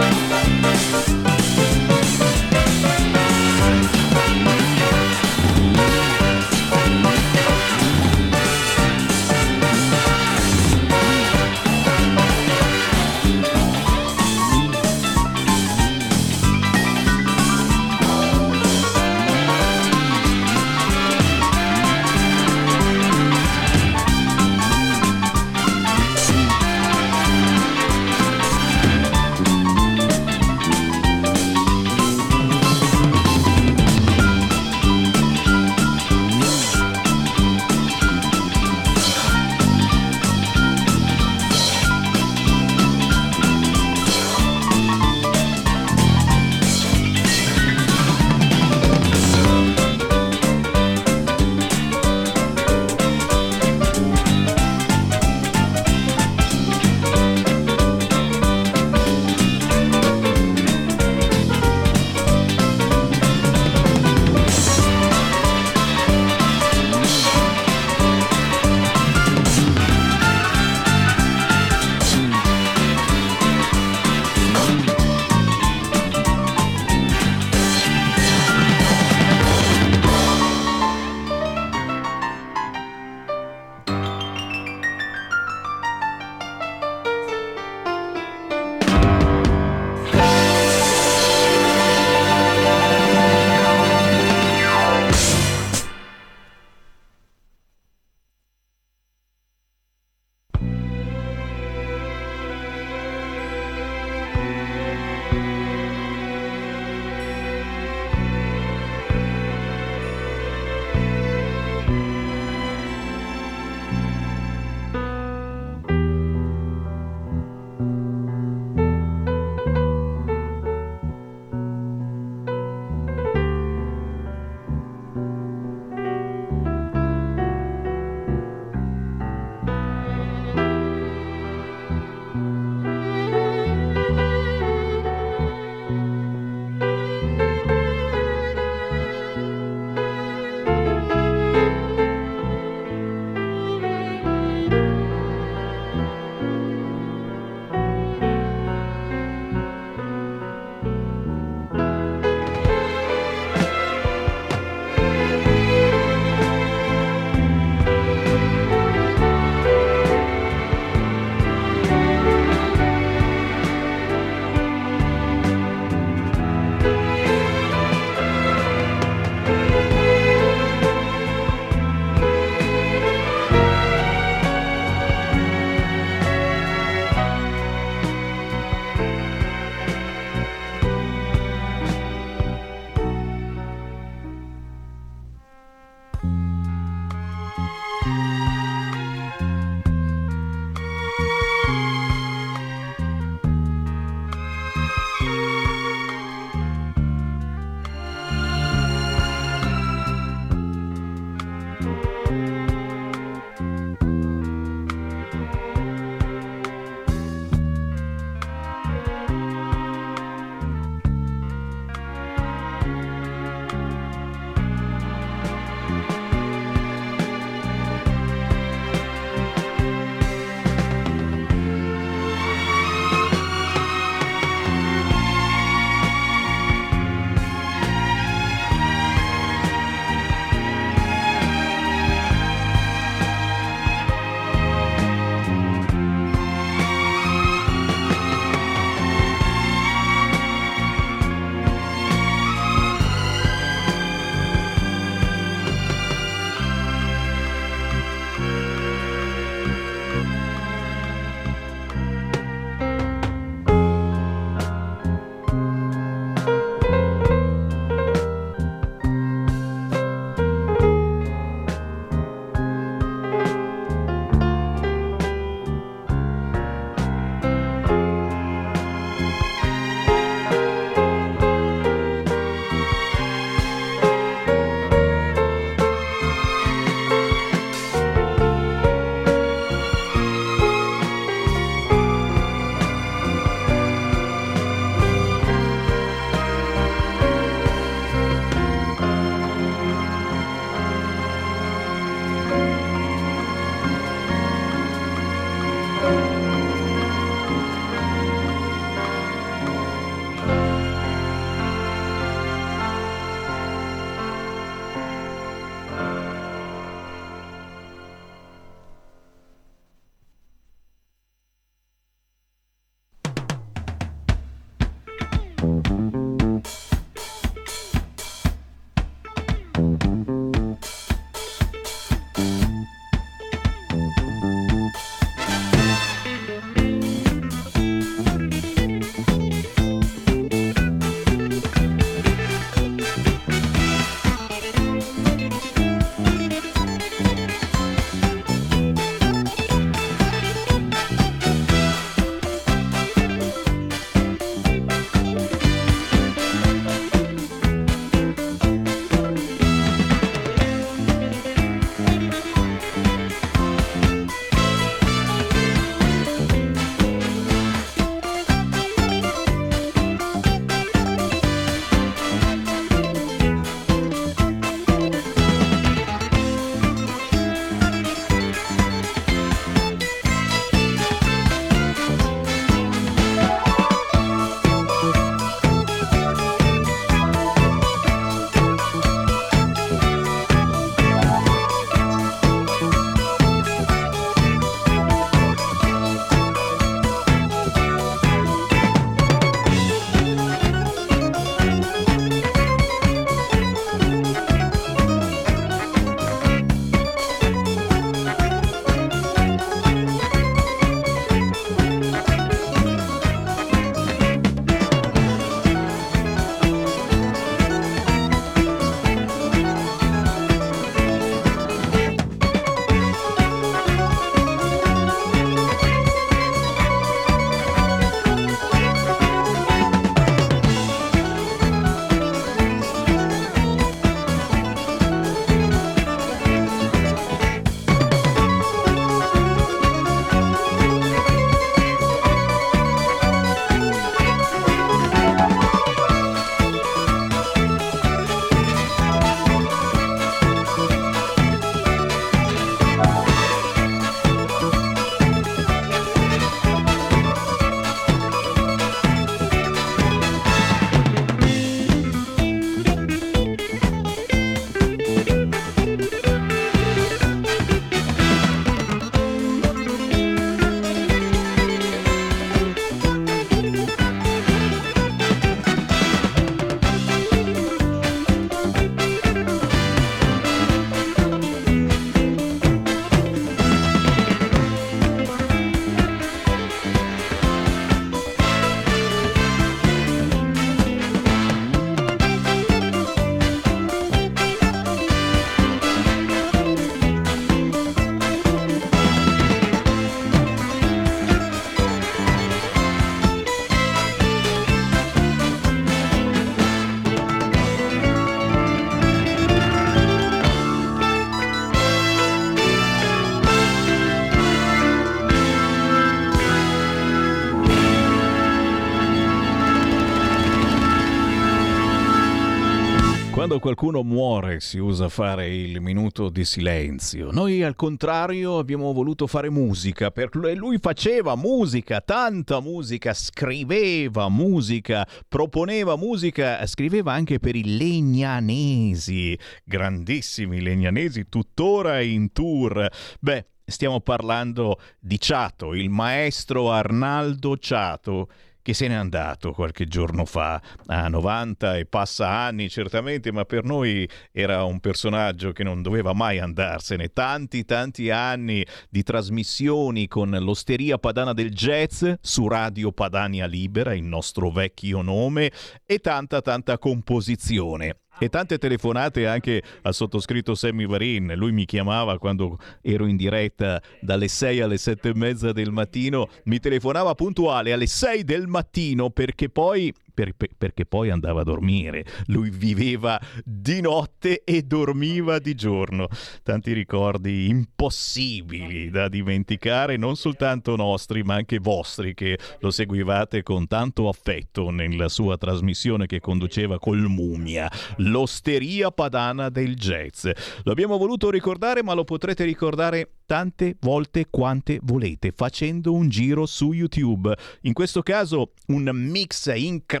Quando 513.51 513.67
qualcuno 513.67 514.03
muore 514.03 514.61
si 514.61 514.77
usa 514.77 515.09
fare 515.09 515.53
il 515.53 515.81
minuto 515.81 516.29
di 516.29 516.45
silenzio. 516.45 517.31
Noi 517.31 517.63
al 517.63 517.75
contrario 517.75 518.57
abbiamo 518.57 518.93
voluto 518.93 519.27
fare 519.27 519.49
musica, 519.49 520.09
per 520.09 520.29
lui 520.33 520.77
faceva 520.77 521.35
musica, 521.35 521.99
tanta 521.99 522.61
musica, 522.61 523.13
scriveva 523.13 524.29
musica, 524.29 525.05
proponeva 525.27 525.97
musica, 525.97 526.65
scriveva 526.65 527.11
anche 527.11 527.39
per 527.39 527.57
i 527.57 527.75
legnanesi, 527.77 529.37
grandissimi 529.65 530.61
legnanesi, 530.61 531.27
tuttora 531.27 531.99
in 531.99 532.31
tour. 532.31 532.87
Beh, 533.19 533.47
stiamo 533.65 533.99
parlando 533.99 534.79
di 534.97 535.19
Ciato, 535.19 535.73
il 535.73 535.89
maestro 535.89 536.71
Arnaldo 536.71 537.57
Ciato 537.57 538.29
che 538.61 538.73
se 538.73 538.87
n'è 538.87 538.93
andato 538.93 539.51
qualche 539.51 539.85
giorno 539.85 540.25
fa, 540.25 540.61
a 540.87 541.07
90 541.07 541.77
e 541.77 541.85
passa 541.85 542.29
anni 542.29 542.69
certamente, 542.69 543.31
ma 543.31 543.45
per 543.45 543.63
noi 543.63 544.07
era 544.31 544.63
un 544.63 544.79
personaggio 544.79 545.51
che 545.51 545.63
non 545.63 545.81
doveva 545.81 546.13
mai 546.13 546.39
andarsene. 546.39 547.13
Tanti, 547.13 547.65
tanti 547.65 548.09
anni 548.09 548.65
di 548.89 549.03
trasmissioni 549.03 550.07
con 550.07 550.29
l'Osteria 550.29 550.97
Padana 550.97 551.33
del 551.33 551.51
Jazz 551.51 552.05
su 552.21 552.47
Radio 552.47 552.91
Padania 552.91 553.45
Libera, 553.45 553.93
il 553.93 554.03
nostro 554.03 554.51
vecchio 554.51 555.01
nome, 555.01 555.51
e 555.85 555.99
tanta, 555.99 556.41
tanta 556.41 556.77
composizione 556.77 557.97
e 558.21 558.29
tante 558.29 558.59
telefonate 558.59 559.25
anche 559.25 559.63
al 559.81 559.95
sottoscritto 559.95 560.53
Sammy 560.53 560.85
Varin. 560.85 561.33
Lui 561.35 561.51
mi 561.51 561.65
chiamava 561.65 562.19
quando 562.19 562.59
ero 562.83 563.07
in 563.07 563.15
diretta 563.15 563.81
dalle 563.99 564.27
6 564.27 564.61
alle 564.61 564.77
7 564.77 565.09
e 565.09 565.15
mezza 565.15 565.51
del 565.51 565.71
mattino, 565.71 566.29
mi 566.43 566.59
telefonava 566.59 567.15
puntuale 567.15 567.73
alle 567.73 567.87
6 567.87 568.23
del 568.23 568.45
mattino 568.45 569.09
perché 569.09 569.49
poi 569.49 569.91
per, 570.13 570.33
per, 570.35 570.49
perché 570.57 570.85
poi 570.85 571.09
andava 571.09 571.41
a 571.41 571.43
dormire. 571.43 572.05
Lui 572.27 572.49
viveva 572.49 573.19
di 573.43 573.81
notte 573.81 574.43
e 574.43 574.63
dormiva 574.63 575.39
di 575.39 575.55
giorno. 575.55 576.07
Tanti 576.43 576.73
ricordi 576.73 577.47
impossibili 577.47 578.89
da 578.89 579.07
dimenticare, 579.07 579.97
non 579.97 580.15
soltanto 580.15 580.75
nostri, 580.75 581.23
ma 581.23 581.35
anche 581.35 581.59
vostri, 581.59 582.13
che 582.13 582.37
lo 582.59 582.71
seguivate 582.71 583.43
con 583.43 583.67
tanto 583.67 584.07
affetto 584.07 584.69
nella 584.69 585.09
sua 585.09 585.37
trasmissione 585.37 586.05
che 586.05 586.19
conduceva 586.19 586.79
col 586.79 587.01
Mumia, 587.01 587.71
l'Osteria 587.97 588.91
Padana 588.91 589.49
del 589.49 589.75
Jazz. 589.75 590.27
Lo 590.63 590.71
abbiamo 590.71 590.97
voluto 590.97 591.29
ricordare, 591.29 591.83
ma 591.83 591.93
lo 591.93 592.03
potrete 592.03 592.43
ricordare 592.43 593.09
tante 593.25 593.77
volte 593.79 594.27
quante 594.29 594.79
volete, 594.83 595.31
facendo 595.31 595.93
un 595.93 596.09
giro 596.09 596.45
su 596.45 596.73
YouTube. 596.73 597.33
In 597.61 597.71
questo 597.73 598.01
caso 598.01 598.51
un 598.67 598.89
mix 598.93 599.53
incredibile, 599.55 600.00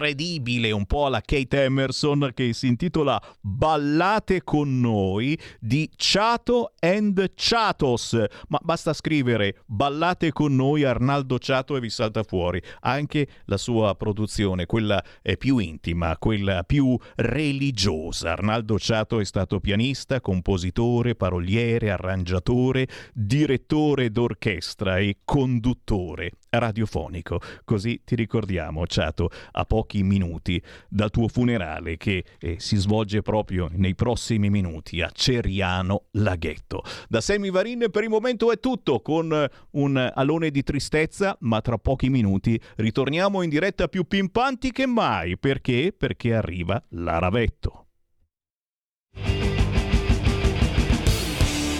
un 0.71 0.85
po' 0.87 1.05
alla 1.05 1.21
Kate 1.21 1.63
Emerson, 1.63 2.31
che 2.33 2.53
si 2.53 2.67
intitola 2.67 3.21
Ballate 3.39 4.43
con 4.43 4.79
noi 4.79 5.39
di 5.59 5.89
Chato 5.95 6.73
and 6.79 7.33
Chatos. 7.35 8.17
Ma 8.47 8.59
basta 8.63 8.93
scrivere 8.93 9.61
Ballate 9.67 10.31
con 10.31 10.55
noi 10.55 10.83
Arnaldo 10.83 11.37
Chato 11.39 11.75
e 11.75 11.79
vi 11.79 11.89
salta 11.89 12.23
fuori. 12.23 12.61
Anche 12.81 13.27
la 13.45 13.57
sua 13.57 13.95
produzione, 13.95 14.65
quella 14.65 15.03
più 15.37 15.59
intima, 15.59 16.17
quella 16.17 16.63
più 16.63 16.97
religiosa. 17.15 18.31
Arnaldo 18.31 18.77
Chato 18.79 19.19
è 19.19 19.25
stato 19.25 19.59
pianista, 19.59 20.19
compositore, 20.19 21.15
paroliere, 21.15 21.91
arrangiatore, 21.91 22.87
direttore 23.13 24.09
d'orchestra 24.09 24.97
e 24.97 25.17
conduttore 25.23 26.31
radiofonico. 26.51 27.39
Così 27.63 28.01
ti 28.03 28.15
ricordiamo, 28.15 28.85
Ciato, 28.85 29.29
a 29.51 29.65
pochi 29.65 30.03
minuti 30.03 30.61
dal 30.89 31.09
tuo 31.09 31.27
funerale 31.27 31.97
che 31.97 32.23
eh, 32.39 32.55
si 32.59 32.75
svolge 32.77 33.21
proprio 33.21 33.69
nei 33.71 33.95
prossimi 33.95 34.49
minuti 34.49 35.01
a 35.01 35.09
Ceriano 35.11 36.05
Laghetto. 36.11 36.83
Da 37.07 37.21
Semi 37.21 37.49
Varin 37.49 37.87
per 37.91 38.03
il 38.03 38.09
momento 38.09 38.51
è 38.51 38.59
tutto 38.59 39.01
con 39.01 39.47
un 39.71 40.11
alone 40.13 40.51
di 40.51 40.63
tristezza, 40.63 41.37
ma 41.41 41.61
tra 41.61 41.77
pochi 41.77 42.09
minuti 42.09 42.59
ritorniamo 42.75 43.41
in 43.41 43.49
diretta 43.49 43.87
più 43.87 44.05
pimpanti 44.05 44.71
che 44.71 44.85
mai. 44.85 45.37
Perché? 45.37 45.93
Perché 45.97 46.33
arriva 46.33 46.81
l'Aravetto. 46.89 47.87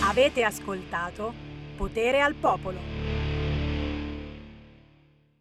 Avete 0.04 0.44
ascoltato 0.44 1.34
Potere 1.78 2.22
al 2.22 2.36
Popolo. 2.36 3.01